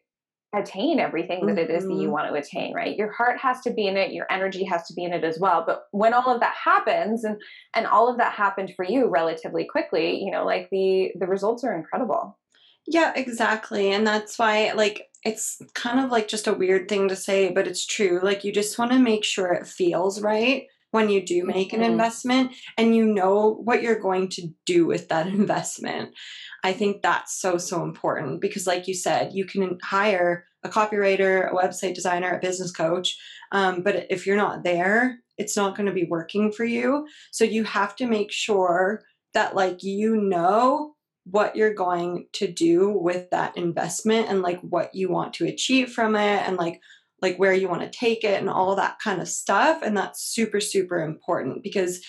attain 0.57 1.01
everything 1.01 1.47
that 1.47 1.59
it 1.59 1.71
is 1.71 1.85
that 1.85 1.95
you 1.95 2.03
mm-hmm. 2.03 2.13
want 2.13 2.29
to 2.29 2.35
attain 2.35 2.73
right 2.75 2.97
your 2.97 3.11
heart 3.11 3.39
has 3.41 3.61
to 3.61 3.73
be 3.73 3.87
in 3.87 3.97
it 3.97 4.13
your 4.13 4.27
energy 4.31 4.65
has 4.65 4.87
to 4.87 4.95
be 4.95 5.05
in 5.05 5.13
it 5.13 5.25
as 5.25 5.39
well 5.41 5.65
but 5.67 5.85
when 5.91 6.15
all 6.15 6.33
of 6.33 6.41
that 6.41 6.55
happens 6.55 7.25
and 7.25 7.37
and 7.75 7.87
all 7.87 8.09
of 8.09 8.19
that 8.19 8.33
happened 8.33 8.73
for 8.77 8.85
you 8.85 9.09
relatively 9.09 9.65
quickly 9.65 10.23
you 10.23 10.31
know 10.31 10.45
like 10.45 10.69
the 10.71 11.11
the 11.19 11.27
results 11.27 11.65
are 11.65 11.77
incredible 11.77 12.39
yeah, 12.87 13.13
exactly. 13.17 13.93
And 13.93 14.07
that's 14.07 14.39
why, 14.39 14.73
like, 14.73 15.09
it's 15.25 15.61
kind 15.75 16.01
of 16.01 16.11
like 16.11 16.29
just 16.29 16.47
a 16.47 16.53
weird 16.53 16.89
thing 16.89 17.09
to 17.09 17.17
say, 17.17 17.51
but 17.51 17.67
it's 17.67 17.87
true. 17.87 18.21
Like, 18.23 18.45
you 18.45 18.53
just 18.53 18.79
want 18.79 18.93
to 18.93 18.99
make 18.99 19.25
sure 19.25 19.53
it 19.53 19.67
feels 19.67 20.21
right 20.21 20.67
when 20.91 21.09
you 21.09 21.25
do 21.25 21.45
make 21.45 21.73
an 21.73 21.81
mm-hmm. 21.81 21.91
investment 21.91 22.53
and 22.79 22.95
you 22.95 23.05
know 23.05 23.55
what 23.65 23.83
you're 23.83 23.99
going 23.99 24.29
to 24.29 24.49
do 24.67 24.87
with 24.87 25.09
that 25.09 25.27
investment. 25.41 26.15
I 26.63 26.73
think 26.73 27.03
that's 27.03 27.41
so, 27.41 27.59
so 27.59 27.83
important 27.83 28.41
because, 28.41 28.67
like 28.67 28.87
you 28.87 28.95
said, 28.95 29.33
you 29.33 29.47
can 29.47 29.79
hire 29.83 30.45
a 30.63 30.69
copywriter, 30.69 31.51
a 31.51 31.55
website 31.55 31.95
designer, 31.95 32.37
a 32.37 32.41
business 32.41 32.71
coach. 32.71 33.19
Um, 33.53 33.83
but 33.83 34.07
if 34.11 34.27
you're 34.27 34.37
not 34.37 34.63
there, 34.63 35.19
it's 35.37 35.57
not 35.57 35.77
going 35.77 35.87
to 35.87 35.93
be 35.93 36.07
working 36.09 36.53
for 36.53 36.65
you. 36.65 37.07
So 37.33 37.45
you 37.45 37.65
have 37.65 37.97
to 37.97 38.07
make 38.07 38.31
sure 38.31 39.03
that, 39.33 39.55
like, 39.55 39.83
you 39.83 40.17
know 40.17 40.94
what 41.25 41.57
you're 41.57 41.75
going 41.75 42.27
to 42.33 42.47
do 42.47 42.91
with 42.91 43.31
that 43.31 43.57
investment 43.57 44.29
and 44.29 44.43
like 44.43 44.61
what 44.61 44.95
you 44.95 45.09
want 45.09 45.35
to 45.35 45.47
achieve 45.47 45.91
from 45.91 46.15
it 46.15 46.43
and 46.47 46.57
like 46.57 46.81
like 47.23 47.39
where 47.39 47.55
you 47.55 47.69
want 47.69 47.81
to 47.81 47.99
take 47.99 48.25
it 48.25 48.39
and 48.39 48.51
all 48.51 48.77
that 48.77 48.99
kind 49.03 49.21
of 49.23 49.29
stuff 49.29 49.81
and 49.83 49.97
that's 49.97 50.23
super 50.23 50.61
super 50.61 51.01
important 51.01 51.63
because 51.63 52.01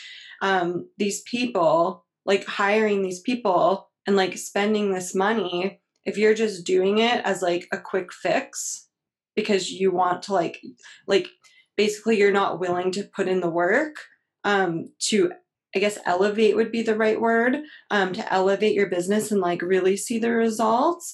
um 0.41 0.89
these 0.97 1.21
people 1.21 2.05
like 2.25 2.45
hiring 2.45 3.01
these 3.01 3.21
people 3.21 3.89
and 4.05 4.15
like 4.17 4.37
spending 4.37 4.91
this 4.91 5.15
money 5.15 5.79
if 6.05 6.17
you're 6.17 6.33
just 6.35 6.65
doing 6.65 6.97
it 6.97 7.23
as 7.23 7.41
like 7.41 7.67
a 7.71 7.77
quick 7.77 8.11
fix 8.11 8.89
because 9.35 9.71
you 9.71 9.91
want 9.91 10.23
to 10.23 10.33
like 10.33 10.59
like 11.07 11.27
basically 11.77 12.17
you're 12.17 12.31
not 12.31 12.59
willing 12.59 12.91
to 12.91 13.03
put 13.03 13.29
in 13.29 13.39
the 13.39 13.49
work 13.49 13.95
um 14.43 14.85
to 14.99 15.31
I 15.75 15.79
guess 15.79 15.97
elevate 16.05 16.55
would 16.55 16.71
be 16.71 16.81
the 16.81 16.95
right 16.95 17.19
word 17.19 17.57
um, 17.91 18.13
to 18.13 18.33
elevate 18.33 18.75
your 18.75 18.89
business 18.89 19.31
and 19.31 19.41
like 19.41 19.61
really 19.61 19.97
see 19.97 20.17
the 20.17 20.31
results. 20.31 21.13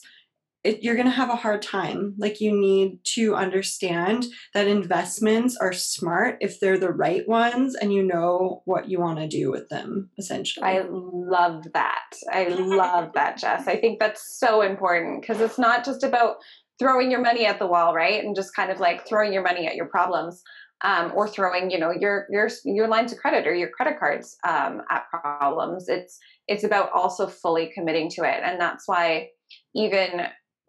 It, 0.63 0.83
you're 0.83 0.93
going 0.93 1.07
to 1.07 1.11
have 1.11 1.31
a 1.31 1.35
hard 1.35 1.63
time. 1.63 2.13
Like, 2.19 2.39
you 2.39 2.55
need 2.55 2.99
to 3.15 3.33
understand 3.33 4.27
that 4.53 4.67
investments 4.67 5.57
are 5.57 5.73
smart 5.73 6.37
if 6.39 6.59
they're 6.59 6.77
the 6.77 6.93
right 6.93 7.27
ones 7.27 7.73
and 7.73 7.91
you 7.91 8.03
know 8.03 8.61
what 8.65 8.87
you 8.87 8.99
want 8.99 9.17
to 9.17 9.27
do 9.27 9.49
with 9.49 9.69
them, 9.69 10.11
essentially. 10.19 10.63
I 10.67 10.85
love 10.87 11.65
that. 11.73 12.13
I 12.31 12.49
love 12.49 13.13
that, 13.15 13.39
Jess. 13.39 13.67
I 13.67 13.77
think 13.77 13.99
that's 13.99 14.37
so 14.37 14.61
important 14.61 15.21
because 15.21 15.41
it's 15.41 15.57
not 15.57 15.83
just 15.83 16.03
about 16.03 16.35
throwing 16.77 17.09
your 17.09 17.21
money 17.21 17.47
at 17.47 17.57
the 17.57 17.65
wall, 17.65 17.95
right? 17.95 18.23
And 18.23 18.35
just 18.35 18.55
kind 18.55 18.69
of 18.69 18.79
like 18.79 19.07
throwing 19.07 19.33
your 19.33 19.43
money 19.43 19.65
at 19.65 19.75
your 19.75 19.87
problems 19.87 20.43
um, 20.83 21.11
or 21.15 21.27
throwing 21.27 21.69
you 21.69 21.79
know 21.79 21.91
your 21.91 22.27
your 22.29 22.49
your 22.65 22.87
lines 22.87 23.11
of 23.11 23.19
credit 23.19 23.47
or 23.47 23.53
your 23.53 23.69
credit 23.69 23.99
cards 23.99 24.35
um, 24.47 24.81
at 24.89 25.05
problems. 25.09 25.87
It's 25.89 26.19
it's 26.47 26.63
about 26.63 26.91
also 26.91 27.27
fully 27.27 27.71
committing 27.73 28.09
to 28.11 28.23
it. 28.23 28.41
And 28.43 28.59
that's 28.59 28.87
why 28.87 29.29
even 29.75 30.27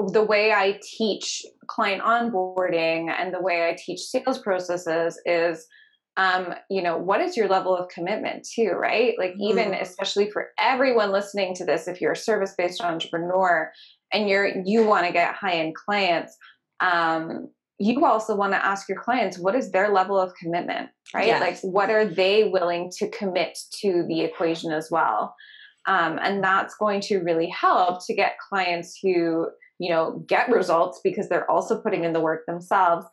the 0.09 0.23
way 0.23 0.51
i 0.53 0.81
teach 0.83 1.45
client 1.69 2.03
onboarding 2.03 3.09
and 3.11 3.33
the 3.33 3.41
way 3.41 3.69
i 3.69 3.77
teach 3.79 4.01
sales 4.01 4.39
processes 4.39 5.21
is 5.27 5.67
um, 6.17 6.55
you 6.69 6.83
know 6.83 6.99
what 6.99 7.21
is 7.21 7.37
your 7.37 7.49
level 7.49 7.77
of 7.77 7.89
commitment 7.89 8.47
too 8.47 8.71
right? 8.71 9.15
Like 9.19 9.35
even 9.41 9.71
mm-hmm. 9.71 9.83
especially 9.83 10.31
for 10.31 10.51
everyone 10.59 11.11
listening 11.11 11.55
to 11.57 11.65
this 11.65 11.89
if 11.89 12.01
you're 12.01 12.13
a 12.13 12.17
service-based 12.17 12.83
entrepreneur 12.83 13.71
and 14.13 14.29
you're 14.29 14.49
you 14.65 14.85
want 14.85 15.07
to 15.07 15.13
get 15.13 15.35
high-end 15.35 15.75
clients 15.75 16.37
um, 16.81 17.49
you 17.83 18.05
also 18.05 18.37
want 18.37 18.53
to 18.53 18.65
ask 18.65 18.89
your 18.89 19.01
clients 19.01 19.39
what 19.39 19.55
is 19.55 19.73
their 19.73 19.93
level 19.93 20.19
of 20.19 20.35
commitment 20.35 20.89
right? 21.15 21.27
Yes. 21.27 21.41
like 21.41 21.73
what 21.73 21.91
are 21.91 22.05
they 22.05 22.45
willing 22.45 22.91
to 22.99 23.09
commit 23.09 23.59
to 23.81 24.05
the 24.09 24.23
equation 24.23 24.73
as 24.73 24.89
well? 24.91 25.35
Um, 25.87 26.19
and 26.23 26.43
that's 26.43 26.77
going 26.77 27.01
to 27.03 27.19
really 27.19 27.49
help 27.49 28.07
to 28.07 28.15
get 28.15 28.39
clients 28.39 28.99
who 29.03 29.49
you 29.79 29.91
know 29.91 30.25
get 30.29 30.49
results 30.49 31.01
because 31.03 31.29
they're 31.29 31.51
also 31.51 31.81
putting 31.81 32.05
in 32.05 32.13
the 32.13 32.21
work 32.21 32.47
themselves. 32.47 33.07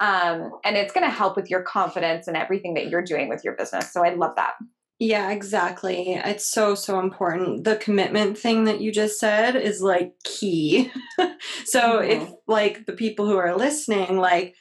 Um, 0.00 0.52
and 0.64 0.76
it's 0.76 0.92
going 0.92 1.04
to 1.04 1.14
help 1.14 1.36
with 1.36 1.50
your 1.50 1.62
confidence 1.62 2.26
and 2.26 2.36
everything 2.36 2.74
that 2.74 2.88
you're 2.88 3.04
doing 3.04 3.28
with 3.28 3.44
your 3.44 3.54
business. 3.54 3.92
So 3.92 4.02
i 4.02 4.14
love 4.14 4.34
that 4.36 4.54
yeah, 5.00 5.30
exactly. 5.30 6.12
It's 6.12 6.46
so, 6.46 6.74
so 6.74 7.00
important. 7.00 7.64
The 7.64 7.76
commitment 7.76 8.36
thing 8.36 8.64
that 8.64 8.82
you 8.82 8.92
just 8.92 9.18
said 9.18 9.56
is 9.56 9.80
like 9.80 10.12
key. 10.24 10.92
so, 11.64 11.80
mm-hmm. 11.80 12.10
if 12.10 12.30
like 12.46 12.84
the 12.84 12.92
people 12.92 13.26
who 13.26 13.38
are 13.38 13.56
listening, 13.56 14.18
like, 14.18 14.54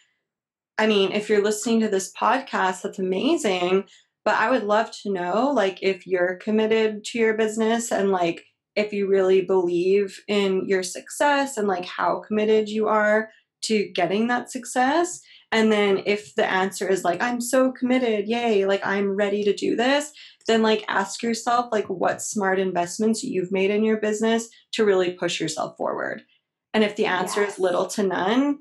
I 0.77 0.87
mean, 0.87 1.11
if 1.11 1.29
you're 1.29 1.43
listening 1.43 1.81
to 1.81 1.89
this 1.89 2.13
podcast, 2.13 2.83
that's 2.83 2.99
amazing. 2.99 3.83
But 4.23 4.35
I 4.35 4.49
would 4.49 4.63
love 4.63 4.91
to 5.03 5.11
know, 5.11 5.51
like, 5.53 5.79
if 5.81 6.07
you're 6.07 6.37
committed 6.37 7.03
to 7.05 7.19
your 7.19 7.33
business 7.35 7.91
and 7.91 8.09
like 8.09 8.45
if 8.77 8.93
you 8.93 9.09
really 9.09 9.41
believe 9.41 10.21
in 10.29 10.65
your 10.67 10.83
success 10.83 11.57
and 11.57 11.67
like 11.67 11.83
how 11.83 12.21
committed 12.25 12.69
you 12.69 12.87
are 12.87 13.29
to 13.63 13.89
getting 13.89 14.27
that 14.27 14.49
success. 14.49 15.19
And 15.51 15.71
then 15.71 16.03
if 16.05 16.35
the 16.35 16.45
answer 16.45 16.87
is 16.87 17.03
like, 17.03 17.21
I'm 17.21 17.41
so 17.41 17.71
committed, 17.71 18.27
yay, 18.27 18.65
like 18.65 18.85
I'm 18.85 19.15
ready 19.15 19.43
to 19.43 19.53
do 19.53 19.75
this, 19.75 20.11
then 20.47 20.61
like 20.61 20.85
ask 20.87 21.23
yourself 21.23 21.69
like 21.71 21.89
what 21.89 22.21
smart 22.21 22.59
investments 22.59 23.23
you've 23.23 23.51
made 23.51 23.71
in 23.71 23.83
your 23.83 23.97
business 23.97 24.47
to 24.73 24.85
really 24.85 25.11
push 25.11 25.39
yourself 25.39 25.75
forward. 25.77 26.23
And 26.73 26.83
if 26.83 26.95
the 26.95 27.07
answer 27.07 27.41
yes. 27.41 27.53
is 27.53 27.59
little 27.59 27.87
to 27.87 28.03
none, 28.03 28.59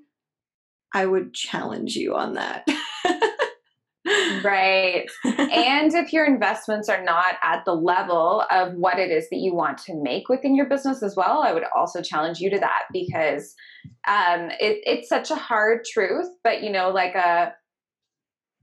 I 0.94 1.04
would 1.04 1.34
challenge 1.34 1.94
you 1.94 2.14
on 2.14 2.34
that. 2.34 2.66
right. 4.44 5.06
and 5.24 5.94
if 5.94 6.12
your 6.12 6.24
investments 6.24 6.88
are 6.88 7.02
not 7.02 7.34
at 7.42 7.64
the 7.64 7.74
level 7.74 8.44
of 8.50 8.74
what 8.74 8.98
it 8.98 9.10
is 9.10 9.28
that 9.30 9.38
you 9.38 9.54
want 9.54 9.78
to 9.78 9.94
make 9.94 10.28
within 10.28 10.54
your 10.54 10.66
business 10.66 11.02
as 11.02 11.16
well, 11.16 11.42
I 11.42 11.52
would 11.52 11.64
also 11.76 12.02
challenge 12.02 12.40
you 12.40 12.50
to 12.50 12.58
that 12.58 12.84
because 12.92 13.54
um, 14.06 14.50
it, 14.60 14.80
it's 14.84 15.08
such 15.08 15.30
a 15.30 15.36
hard 15.36 15.84
truth. 15.84 16.28
But 16.42 16.62
you 16.62 16.70
know, 16.70 16.90
like 16.90 17.14
a 17.14 17.52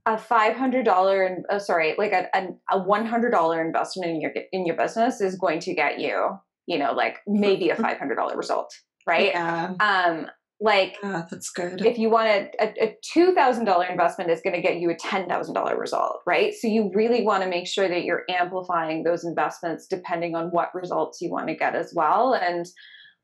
a 0.06 0.16
five 0.16 0.56
hundred 0.56 0.84
dollar 0.84 1.24
and 1.24 1.44
uh, 1.50 1.58
sorry, 1.58 1.94
like 1.98 2.12
a, 2.12 2.28
a, 2.34 2.46
a 2.72 2.82
one 2.82 3.06
hundred 3.06 3.30
dollar 3.30 3.64
investment 3.64 4.10
in 4.10 4.20
your 4.20 4.32
in 4.52 4.64
your 4.64 4.76
business 4.76 5.20
is 5.20 5.36
going 5.36 5.60
to 5.60 5.74
get 5.74 6.00
you, 6.00 6.30
you 6.66 6.78
know, 6.78 6.92
like 6.92 7.18
maybe 7.26 7.70
a 7.70 7.76
five 7.82 7.98
hundred 7.98 8.14
dollar 8.14 8.36
result, 8.36 8.72
right? 9.06 9.28
Yeah. 9.28 9.74
Um, 9.80 10.28
like 10.60 10.96
oh, 11.02 11.24
that's 11.30 11.50
good. 11.50 11.84
If 11.84 11.98
you 11.98 12.08
want 12.08 12.28
a, 12.28 12.50
a, 12.60 12.84
a 12.84 12.96
two 13.02 13.34
thousand 13.34 13.66
dollar 13.66 13.86
investment, 13.86 14.30
is 14.30 14.40
going 14.42 14.56
to 14.56 14.62
get 14.62 14.76
you 14.76 14.90
a 14.90 14.96
ten 14.96 15.28
thousand 15.28 15.54
dollar 15.54 15.78
result, 15.78 16.20
right? 16.26 16.54
So 16.54 16.66
you 16.66 16.90
really 16.94 17.22
want 17.22 17.42
to 17.42 17.48
make 17.48 17.66
sure 17.66 17.88
that 17.88 18.04
you're 18.04 18.24
amplifying 18.30 19.02
those 19.02 19.24
investments 19.24 19.86
depending 19.86 20.34
on 20.34 20.46
what 20.46 20.74
results 20.74 21.20
you 21.20 21.30
want 21.30 21.48
to 21.48 21.54
get 21.54 21.74
as 21.74 21.92
well. 21.94 22.34
And 22.34 22.66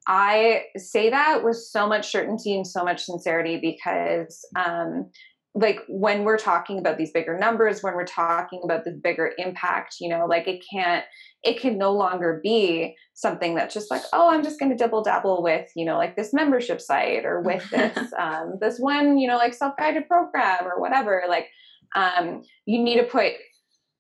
I 0.07 0.65
say 0.77 1.11
that 1.11 1.45
with 1.45 1.57
so 1.57 1.87
much 1.87 2.11
certainty 2.11 2.55
and 2.55 2.67
so 2.67 2.85
much 2.85 3.05
sincerity 3.05 3.59
because 3.59 4.45
um, 4.57 5.11
like 5.55 5.81
when 5.89 6.25
we're 6.25 6.39
talking 6.39 6.79
about 6.79 6.97
these 6.97 7.11
bigger 7.11 7.39
numbers 7.39 7.83
when 7.83 7.95
we're 7.95 8.07
talking 8.07 8.61
about 8.65 8.85
this 8.85 8.97
bigger 9.03 9.33
impact 9.39 9.97
you 10.01 10.09
know 10.09 10.25
like 10.27 10.49
it 10.49 10.63
can't 10.71 11.05
it 11.43 11.61
can 11.61 11.77
no 11.77 11.93
longer 11.93 12.41
be 12.43 12.95
something 13.15 13.55
that's 13.55 13.75
just 13.75 13.91
like 13.91 14.03
oh 14.13 14.31
i'm 14.31 14.43
just 14.43 14.59
going 14.59 14.71
to 14.71 14.77
double 14.77 15.03
dabble 15.03 15.43
with 15.43 15.69
you 15.77 15.85
know 15.85 15.97
like 15.97 16.17
this 16.17 16.33
membership 16.33 16.81
site 16.81 17.25
or 17.25 17.41
with 17.41 17.69
this 17.71 18.13
um, 18.19 18.55
this 18.61 18.79
one 18.79 19.19
you 19.19 19.29
know 19.29 19.37
like 19.37 19.53
self-guided 19.53 20.09
program 20.09 20.65
or 20.65 20.81
whatever 20.81 21.23
like 21.29 21.49
um, 21.95 22.43
you 22.65 22.83
need 22.83 22.97
to 22.97 23.05
put 23.05 23.33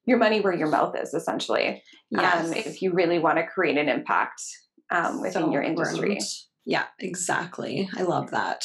your 0.06 0.16
money 0.16 0.40
where 0.40 0.54
your 0.54 0.68
mouth 0.68 0.96
is 0.98 1.12
essentially 1.12 1.82
um, 2.16 2.20
yes. 2.22 2.46
um, 2.46 2.52
if 2.54 2.80
you 2.80 2.92
really 2.92 3.18
want 3.18 3.36
to 3.36 3.46
create 3.46 3.76
an 3.76 3.88
impact 3.88 4.42
um, 4.90 5.20
within 5.20 5.42
so 5.42 5.52
your 5.52 5.62
industry. 5.62 6.18
Yeah 6.64 6.84
exactly. 6.98 7.88
I 7.96 8.02
love 8.02 8.30
that 8.30 8.64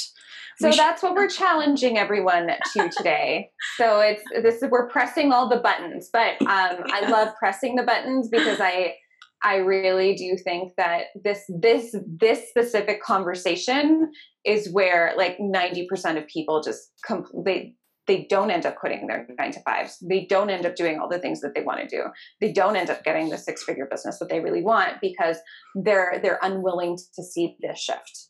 so 0.60 0.72
that's 0.72 1.04
what 1.04 1.16
we're 1.16 1.28
challenging 1.44 1.98
everyone 1.98 2.48
to 2.74 2.90
today. 2.90 3.50
so 3.78 4.00
it's 4.00 4.24
this 4.42 4.64
we're 4.70 4.90
pressing 4.90 5.32
all 5.32 5.50
the 5.50 5.58
buttons, 5.58 6.10
but 6.12 6.42
um, 6.42 6.84
I 6.92 7.08
love 7.10 7.30
pressing 7.38 7.76
the 7.76 7.84
buttons 7.84 8.30
because 8.30 8.60
I 8.60 8.96
I 9.44 9.58
really 9.58 10.16
do 10.16 10.36
think 10.44 10.74
that 10.78 11.06
this 11.24 11.44
this 11.48 11.96
this 12.06 12.50
specific 12.50 13.02
conversation 13.02 14.12
is 14.46 14.72
where 14.72 15.14
like 15.18 15.38
90% 15.38 16.18
of 16.18 16.28
people 16.28 16.62
just 16.62 16.92
com- 17.06 17.28
they 17.46 17.76
they 18.08 18.26
don't 18.30 18.52
end 18.52 18.66
up 18.66 18.78
quitting 18.78 19.06
their 19.06 19.28
nine 19.38 19.52
to 19.52 19.60
fives. 19.62 19.98
They 20.02 20.26
don't 20.26 20.50
end 20.50 20.66
up 20.66 20.76
doing 20.76 20.98
all 20.98 21.10
the 21.10 21.20
things 21.20 21.42
that 21.42 21.54
they 21.54 21.62
want 21.62 21.82
to 21.82 21.88
do. 21.88 22.04
They 22.40 22.54
don't 22.54 22.78
end 22.78 22.90
up 22.90 23.04
getting 23.04 23.30
the 23.30 23.38
six 23.38 23.64
figure 23.64 23.88
business 23.90 24.18
that 24.20 24.30
they 24.30 24.40
really 24.40 24.64
want 24.64 25.02
because 25.02 25.38
they're 25.76 26.20
they're 26.24 26.40
unwilling 26.42 26.98
to 27.16 27.24
see 27.24 27.58
this 27.60 27.80
shift. 27.80 28.27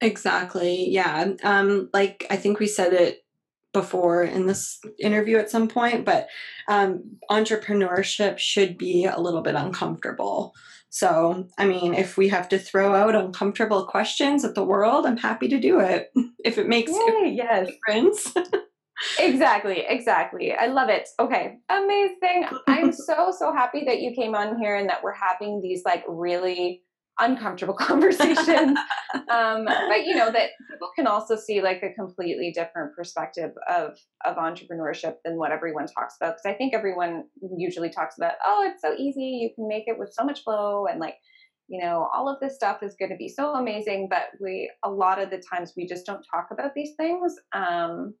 Exactly. 0.00 0.88
Yeah. 0.88 1.32
Um, 1.42 1.90
like 1.92 2.26
I 2.30 2.36
think 2.36 2.58
we 2.58 2.66
said 2.66 2.92
it 2.92 3.24
before 3.72 4.24
in 4.24 4.46
this 4.46 4.80
interview 4.98 5.36
at 5.36 5.50
some 5.50 5.68
point, 5.68 6.04
but 6.04 6.28
um, 6.68 7.18
entrepreneurship 7.30 8.38
should 8.38 8.76
be 8.76 9.04
a 9.04 9.20
little 9.20 9.42
bit 9.42 9.54
uncomfortable. 9.54 10.54
So, 10.88 11.46
I 11.56 11.66
mean, 11.66 11.94
if 11.94 12.16
we 12.16 12.28
have 12.28 12.48
to 12.48 12.58
throw 12.58 12.94
out 12.94 13.14
uncomfortable 13.14 13.86
questions 13.86 14.44
at 14.44 14.56
the 14.56 14.64
world, 14.64 15.06
I'm 15.06 15.16
happy 15.16 15.46
to 15.48 15.60
do 15.60 15.78
it 15.78 16.10
if 16.44 16.58
it 16.58 16.68
makes 16.68 16.90
Yay, 16.90 17.32
yes. 17.36 17.68
difference. 17.68 18.34
exactly, 19.18 19.84
exactly. 19.86 20.52
I 20.52 20.66
love 20.66 20.88
it. 20.88 21.08
Okay, 21.20 21.58
amazing. 21.68 22.46
I'm 22.66 22.92
so 22.92 23.32
so 23.36 23.52
happy 23.52 23.84
that 23.86 24.00
you 24.00 24.12
came 24.16 24.34
on 24.34 24.58
here 24.58 24.74
and 24.74 24.88
that 24.88 25.04
we're 25.04 25.12
having 25.14 25.60
these 25.62 25.82
like 25.84 26.04
really 26.08 26.82
uncomfortable 27.20 27.74
conversation 27.78 28.76
um, 29.30 29.64
but 29.64 30.04
you 30.04 30.14
know 30.14 30.30
that 30.30 30.50
people 30.70 30.90
can 30.96 31.06
also 31.06 31.36
see 31.36 31.60
like 31.60 31.82
a 31.82 31.92
completely 31.94 32.52
different 32.52 32.94
perspective 32.96 33.52
of 33.68 33.98
of 34.24 34.36
entrepreneurship 34.36 35.14
than 35.24 35.36
what 35.36 35.52
everyone 35.52 35.86
talks 35.86 36.16
about 36.20 36.34
because 36.34 36.46
i 36.46 36.52
think 36.52 36.74
everyone 36.74 37.24
usually 37.56 37.90
talks 37.90 38.16
about 38.16 38.32
oh 38.44 38.68
it's 38.70 38.82
so 38.82 38.94
easy 38.98 39.38
you 39.42 39.50
can 39.54 39.68
make 39.68 39.84
it 39.86 39.98
with 39.98 40.12
so 40.12 40.24
much 40.24 40.42
flow 40.42 40.86
and 40.86 41.00
like 41.00 41.14
you 41.68 41.80
know 41.80 42.08
all 42.12 42.28
of 42.28 42.38
this 42.40 42.54
stuff 42.54 42.82
is 42.82 42.96
going 42.98 43.10
to 43.10 43.16
be 43.16 43.28
so 43.28 43.54
amazing 43.54 44.08
but 44.10 44.30
we 44.40 44.70
a 44.84 44.90
lot 44.90 45.20
of 45.20 45.30
the 45.30 45.42
times 45.50 45.72
we 45.76 45.86
just 45.86 46.04
don't 46.04 46.24
talk 46.34 46.48
about 46.50 46.74
these 46.74 46.94
things 46.96 47.34
um, 47.52 48.14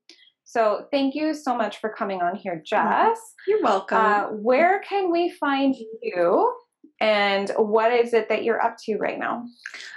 so 0.44 0.86
thank 0.90 1.14
you 1.14 1.32
so 1.32 1.56
much 1.56 1.78
for 1.78 1.90
coming 1.90 2.22
on 2.22 2.34
here 2.34 2.60
jess. 2.66 3.20
You're 3.46 3.62
welcome. 3.62 3.98
Uh, 3.98 4.22
where 4.32 4.80
can 4.80 5.12
we 5.12 5.30
find 5.30 5.76
you 6.02 6.52
and 7.00 7.50
what 7.56 7.92
is 7.92 8.12
it 8.12 8.28
that 8.28 8.44
you're 8.44 8.62
up 8.62 8.76
to 8.84 8.96
right 8.98 9.18
now? 9.18 9.46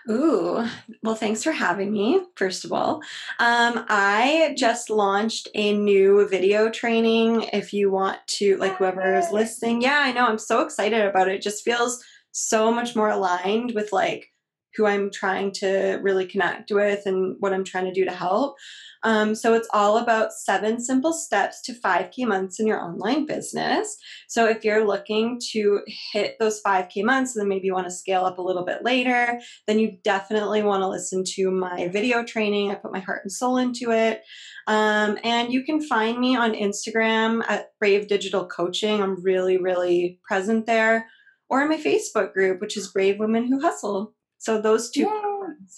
Ooh, 0.10 0.66
well, 1.02 1.16
thanks 1.16 1.44
for 1.44 1.52
having 1.52 1.92
me, 1.92 2.22
first 2.36 2.66
of 2.66 2.72
all. 2.72 3.02
Um, 3.40 3.86
I 3.90 4.56
just 4.58 4.90
launched 4.90 5.50
a 5.54 5.74
new 5.74 6.28
video 6.28 6.70
training. 6.70 7.50
If 7.54 7.74
you 7.74 7.92
want 7.92 8.20
to, 8.28 8.58
like, 8.58 8.78
whoever 8.78 9.16
is 9.16 9.32
listening, 9.32 9.82
yeah, 9.82 10.00
I 10.00 10.12
know, 10.12 10.26
I'm 10.26 10.38
so 10.38 10.62
excited 10.62 11.06
about 11.06 11.28
it. 11.28 11.36
it 11.36 11.42
just 11.42 11.64
feels 11.64 12.04
so 12.32 12.72
much 12.72 12.96
more 12.96 13.10
aligned 13.10 13.74
with 13.76 13.94
like 13.94 14.33
who 14.76 14.86
I'm 14.86 15.12
trying 15.12 15.52
to 15.54 16.00
really 16.02 16.26
connect 16.26 16.72
with 16.72 17.06
and 17.06 17.36
what 17.40 17.54
I'm 17.54 17.64
trying 17.64 17.86
to 17.86 17.94
do 17.94 18.06
to 18.06 18.12
help. 18.12 18.56
Um, 19.04 19.36
so 19.36 19.54
it's 19.54 19.68
all 19.74 19.98
about 19.98 20.32
seven 20.32 20.80
simple 20.80 21.12
steps 21.12 21.62
to 21.64 21.74
5K 21.74 22.26
months 22.26 22.60
in 22.60 22.68
your 22.68 22.82
online 22.82 23.26
business. 23.26 23.98
So 24.30 24.48
if 24.48 24.64
you're 24.64 24.88
looking 24.88 25.40
to 25.52 25.82
hit 26.14 26.38
those 26.40 26.62
5K 26.66 27.04
months 27.04 27.36
and 27.36 27.42
then 27.42 27.50
maybe 27.50 27.68
you 27.68 27.74
want 27.74 27.88
to 27.88 27.92
scale 27.92 28.24
up 28.24 28.38
a 28.38 28.42
little 28.42 28.64
bit 28.64 28.84
later, 28.84 29.40
then 29.68 29.78
you 29.78 29.98
definitely 30.04 30.64
want 30.64 30.84
to 30.84 30.88
listen 30.88 31.24
to 31.36 31.52
my 31.52 31.90
video 31.90 32.24
training. 32.24 32.72
I 32.72 32.76
put 32.76 32.94
my 32.94 33.00
heart 33.00 33.22
and 33.24 33.32
soul 33.32 33.58
into 33.58 33.92
it. 33.92 34.22
Um, 34.68 35.18
and 35.24 35.52
you 35.52 35.66
can 35.66 35.82
find 35.82 36.18
me 36.18 36.38
on 36.38 36.54
Instagram 36.54 37.44
at 37.50 37.72
Brave 37.80 38.08
Digital 38.08 38.48
Coaching. 38.48 39.02
I'm 39.02 39.22
really, 39.22 39.58
really 39.58 40.20
present 40.26 40.66
there. 40.66 41.08
Or 41.50 41.62
in 41.62 41.70
my 41.70 41.78
Facebook 41.78 42.34
group, 42.34 42.62
which 42.62 42.78
is 42.78 42.88
Brave 42.88 43.20
Women 43.20 43.48
Who 43.48 43.60
Hustle. 43.60 44.14
So 44.44 44.60
those 44.60 44.90
two 44.90 45.08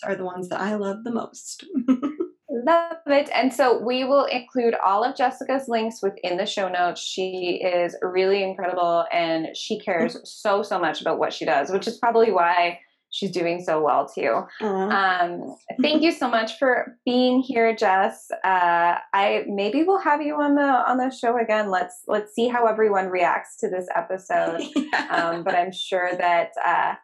are 0.03 0.15
the 0.15 0.25
ones 0.25 0.49
that 0.49 0.59
I 0.59 0.73
love 0.73 1.03
the 1.03 1.11
most. 1.11 1.65
Love 2.49 2.97
it. 3.07 3.29
And 3.35 3.53
so 3.53 3.77
we 3.79 4.05
will 4.05 4.25
include 4.25 4.73
all 4.83 5.03
of 5.03 5.15
Jessica's 5.15 5.67
links 5.67 6.01
within 6.01 6.37
the 6.37 6.47
show 6.47 6.67
notes. 6.69 7.01
She 7.01 7.61
is 7.61 7.95
really 8.01 8.41
incredible 8.41 9.05
and 9.11 9.55
she 9.55 9.77
cares 9.77 10.17
so, 10.23 10.63
so 10.63 10.79
much 10.79 11.01
about 11.01 11.19
what 11.19 11.33
she 11.33 11.45
does, 11.45 11.69
which 11.69 11.85
is 11.85 11.97
probably 11.97 12.31
why 12.31 12.79
she's 13.11 13.29
doing 13.29 13.63
so 13.63 13.83
well 13.83 14.07
too. 14.07 14.43
Um, 14.65 15.55
thank 15.81 16.01
you 16.01 16.11
so 16.11 16.27
much 16.27 16.57
for 16.57 16.97
being 17.05 17.41
here, 17.41 17.75
Jess. 17.75 18.29
Uh, 18.43 18.95
I 19.13 19.43
maybe 19.47 19.83
we'll 19.83 20.01
have 20.01 20.21
you 20.21 20.35
on 20.35 20.55
the 20.55 20.61
on 20.61 20.97
the 20.97 21.11
show 21.11 21.37
again. 21.37 21.69
Let's 21.69 22.03
let's 22.07 22.33
see 22.33 22.47
how 22.47 22.65
everyone 22.65 23.07
reacts 23.07 23.57
to 23.57 23.69
this 23.69 23.87
episode. 23.95 24.61
yeah. 24.75 25.07
um, 25.09 25.43
but 25.43 25.55
I'm 25.55 25.71
sure 25.71 26.09
that 26.17 26.49
uh, 26.65 26.95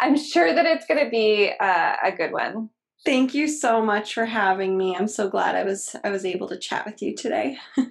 I'm 0.00 0.16
sure 0.16 0.52
that 0.52 0.64
it's 0.66 0.86
going 0.86 1.04
to 1.04 1.10
be 1.10 1.52
uh, 1.60 1.96
a 2.02 2.10
good 2.10 2.32
one. 2.32 2.70
Thank 3.04 3.34
you 3.34 3.46
so 3.48 3.84
much 3.84 4.14
for 4.14 4.24
having 4.24 4.76
me. 4.76 4.96
I'm 4.96 5.08
so 5.08 5.28
glad 5.28 5.54
I 5.54 5.62
was 5.62 5.94
I 6.02 6.10
was 6.10 6.24
able 6.24 6.48
to 6.48 6.58
chat 6.58 6.84
with 6.84 7.00
you 7.02 7.14
today. 7.14 7.58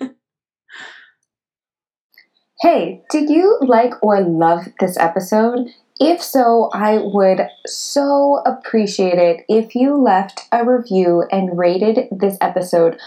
hey, 2.62 3.02
did 3.10 3.30
you 3.30 3.58
like 3.62 3.94
or 4.04 4.22
love 4.22 4.68
this 4.80 4.98
episode? 4.98 5.70
If 6.00 6.22
so, 6.22 6.70
I 6.74 7.00
would 7.00 7.42
so 7.66 8.42
appreciate 8.46 9.18
it 9.18 9.46
if 9.50 9.76
you 9.76 10.02
left 10.02 10.48
a 10.52 10.64
review 10.66 11.26
and 11.32 11.58
rated 11.58 12.08
this 12.12 12.38
episode 12.40 13.00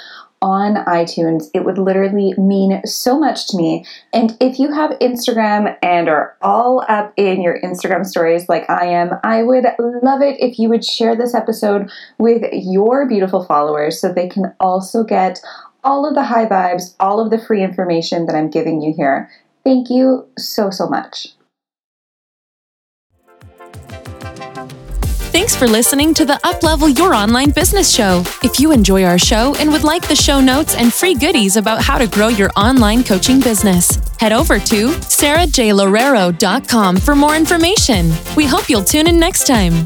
on 0.43 0.74
iTunes. 0.84 1.49
It 1.55 1.64
would 1.64 1.78
literally 1.78 2.34
mean 2.36 2.82
so 2.84 3.18
much 3.18 3.47
to 3.49 3.57
me. 3.57 3.86
And 4.12 4.36
if 4.40 4.59
you 4.59 4.72
have 4.72 4.99
Instagram 4.99 5.76
and 5.82 6.09
are 6.09 6.36
all 6.43 6.84
up 6.88 7.14
in 7.16 7.40
your 7.40 7.61
Instagram 7.62 8.05
stories 8.05 8.49
like 8.49 8.68
I 8.68 8.86
am, 8.86 9.12
I 9.22 9.45
would 9.45 9.64
love 9.78 10.20
it 10.20 10.38
if 10.40 10.59
you 10.59 10.68
would 10.68 10.84
share 10.84 11.16
this 11.16 11.34
episode 11.34 11.90
with 12.18 12.43
your 12.53 13.09
beautiful 13.09 13.45
followers 13.45 14.01
so 14.01 14.12
they 14.12 14.28
can 14.28 14.53
also 14.61 15.05
get 15.05 15.40
all 15.84 16.07
of 16.07 16.14
the 16.14 16.24
high 16.24 16.47
vibes, 16.47 16.95
all 17.01 17.20
of 17.20 17.30
the 17.30 17.38
free 17.38 17.62
information 17.62 18.26
that 18.26 18.34
I'm 18.34 18.51
giving 18.51 18.82
you 18.82 18.93
here. 18.95 19.30
Thank 19.64 19.90
you 19.90 20.26
so, 20.36 20.70
so 20.70 20.88
much. 20.88 21.28
Thanks 25.53 25.66
for 25.66 25.70
listening 25.70 26.14
to 26.14 26.24
the 26.24 26.40
Uplevel 26.44 26.96
Your 26.96 27.12
Online 27.12 27.50
Business 27.50 27.94
Show. 27.94 28.22
If 28.42 28.59
you 28.59 28.72
enjoy 28.72 29.05
our 29.05 29.18
show 29.18 29.55
and 29.57 29.70
would 29.70 29.84
like 29.84 30.09
the 30.09 30.16
show 30.16 30.40
notes 30.40 30.74
and 30.74 30.90
free 30.90 31.14
goodies 31.14 31.59
about 31.59 31.82
how 31.82 31.98
to 31.98 32.07
grow 32.07 32.28
your 32.28 32.50
online 32.57 33.05
coaching 33.05 33.38
business, 33.38 33.98
head 34.18 34.32
over 34.32 34.59
to 34.59 34.88
sarajloureiro.com 34.88 36.96
for 36.96 37.14
more 37.14 37.36
information. 37.36 38.11
We 38.34 38.46
hope 38.46 38.70
you'll 38.70 38.82
tune 38.82 39.07
in 39.07 39.20
next 39.20 39.46
time. 39.46 39.84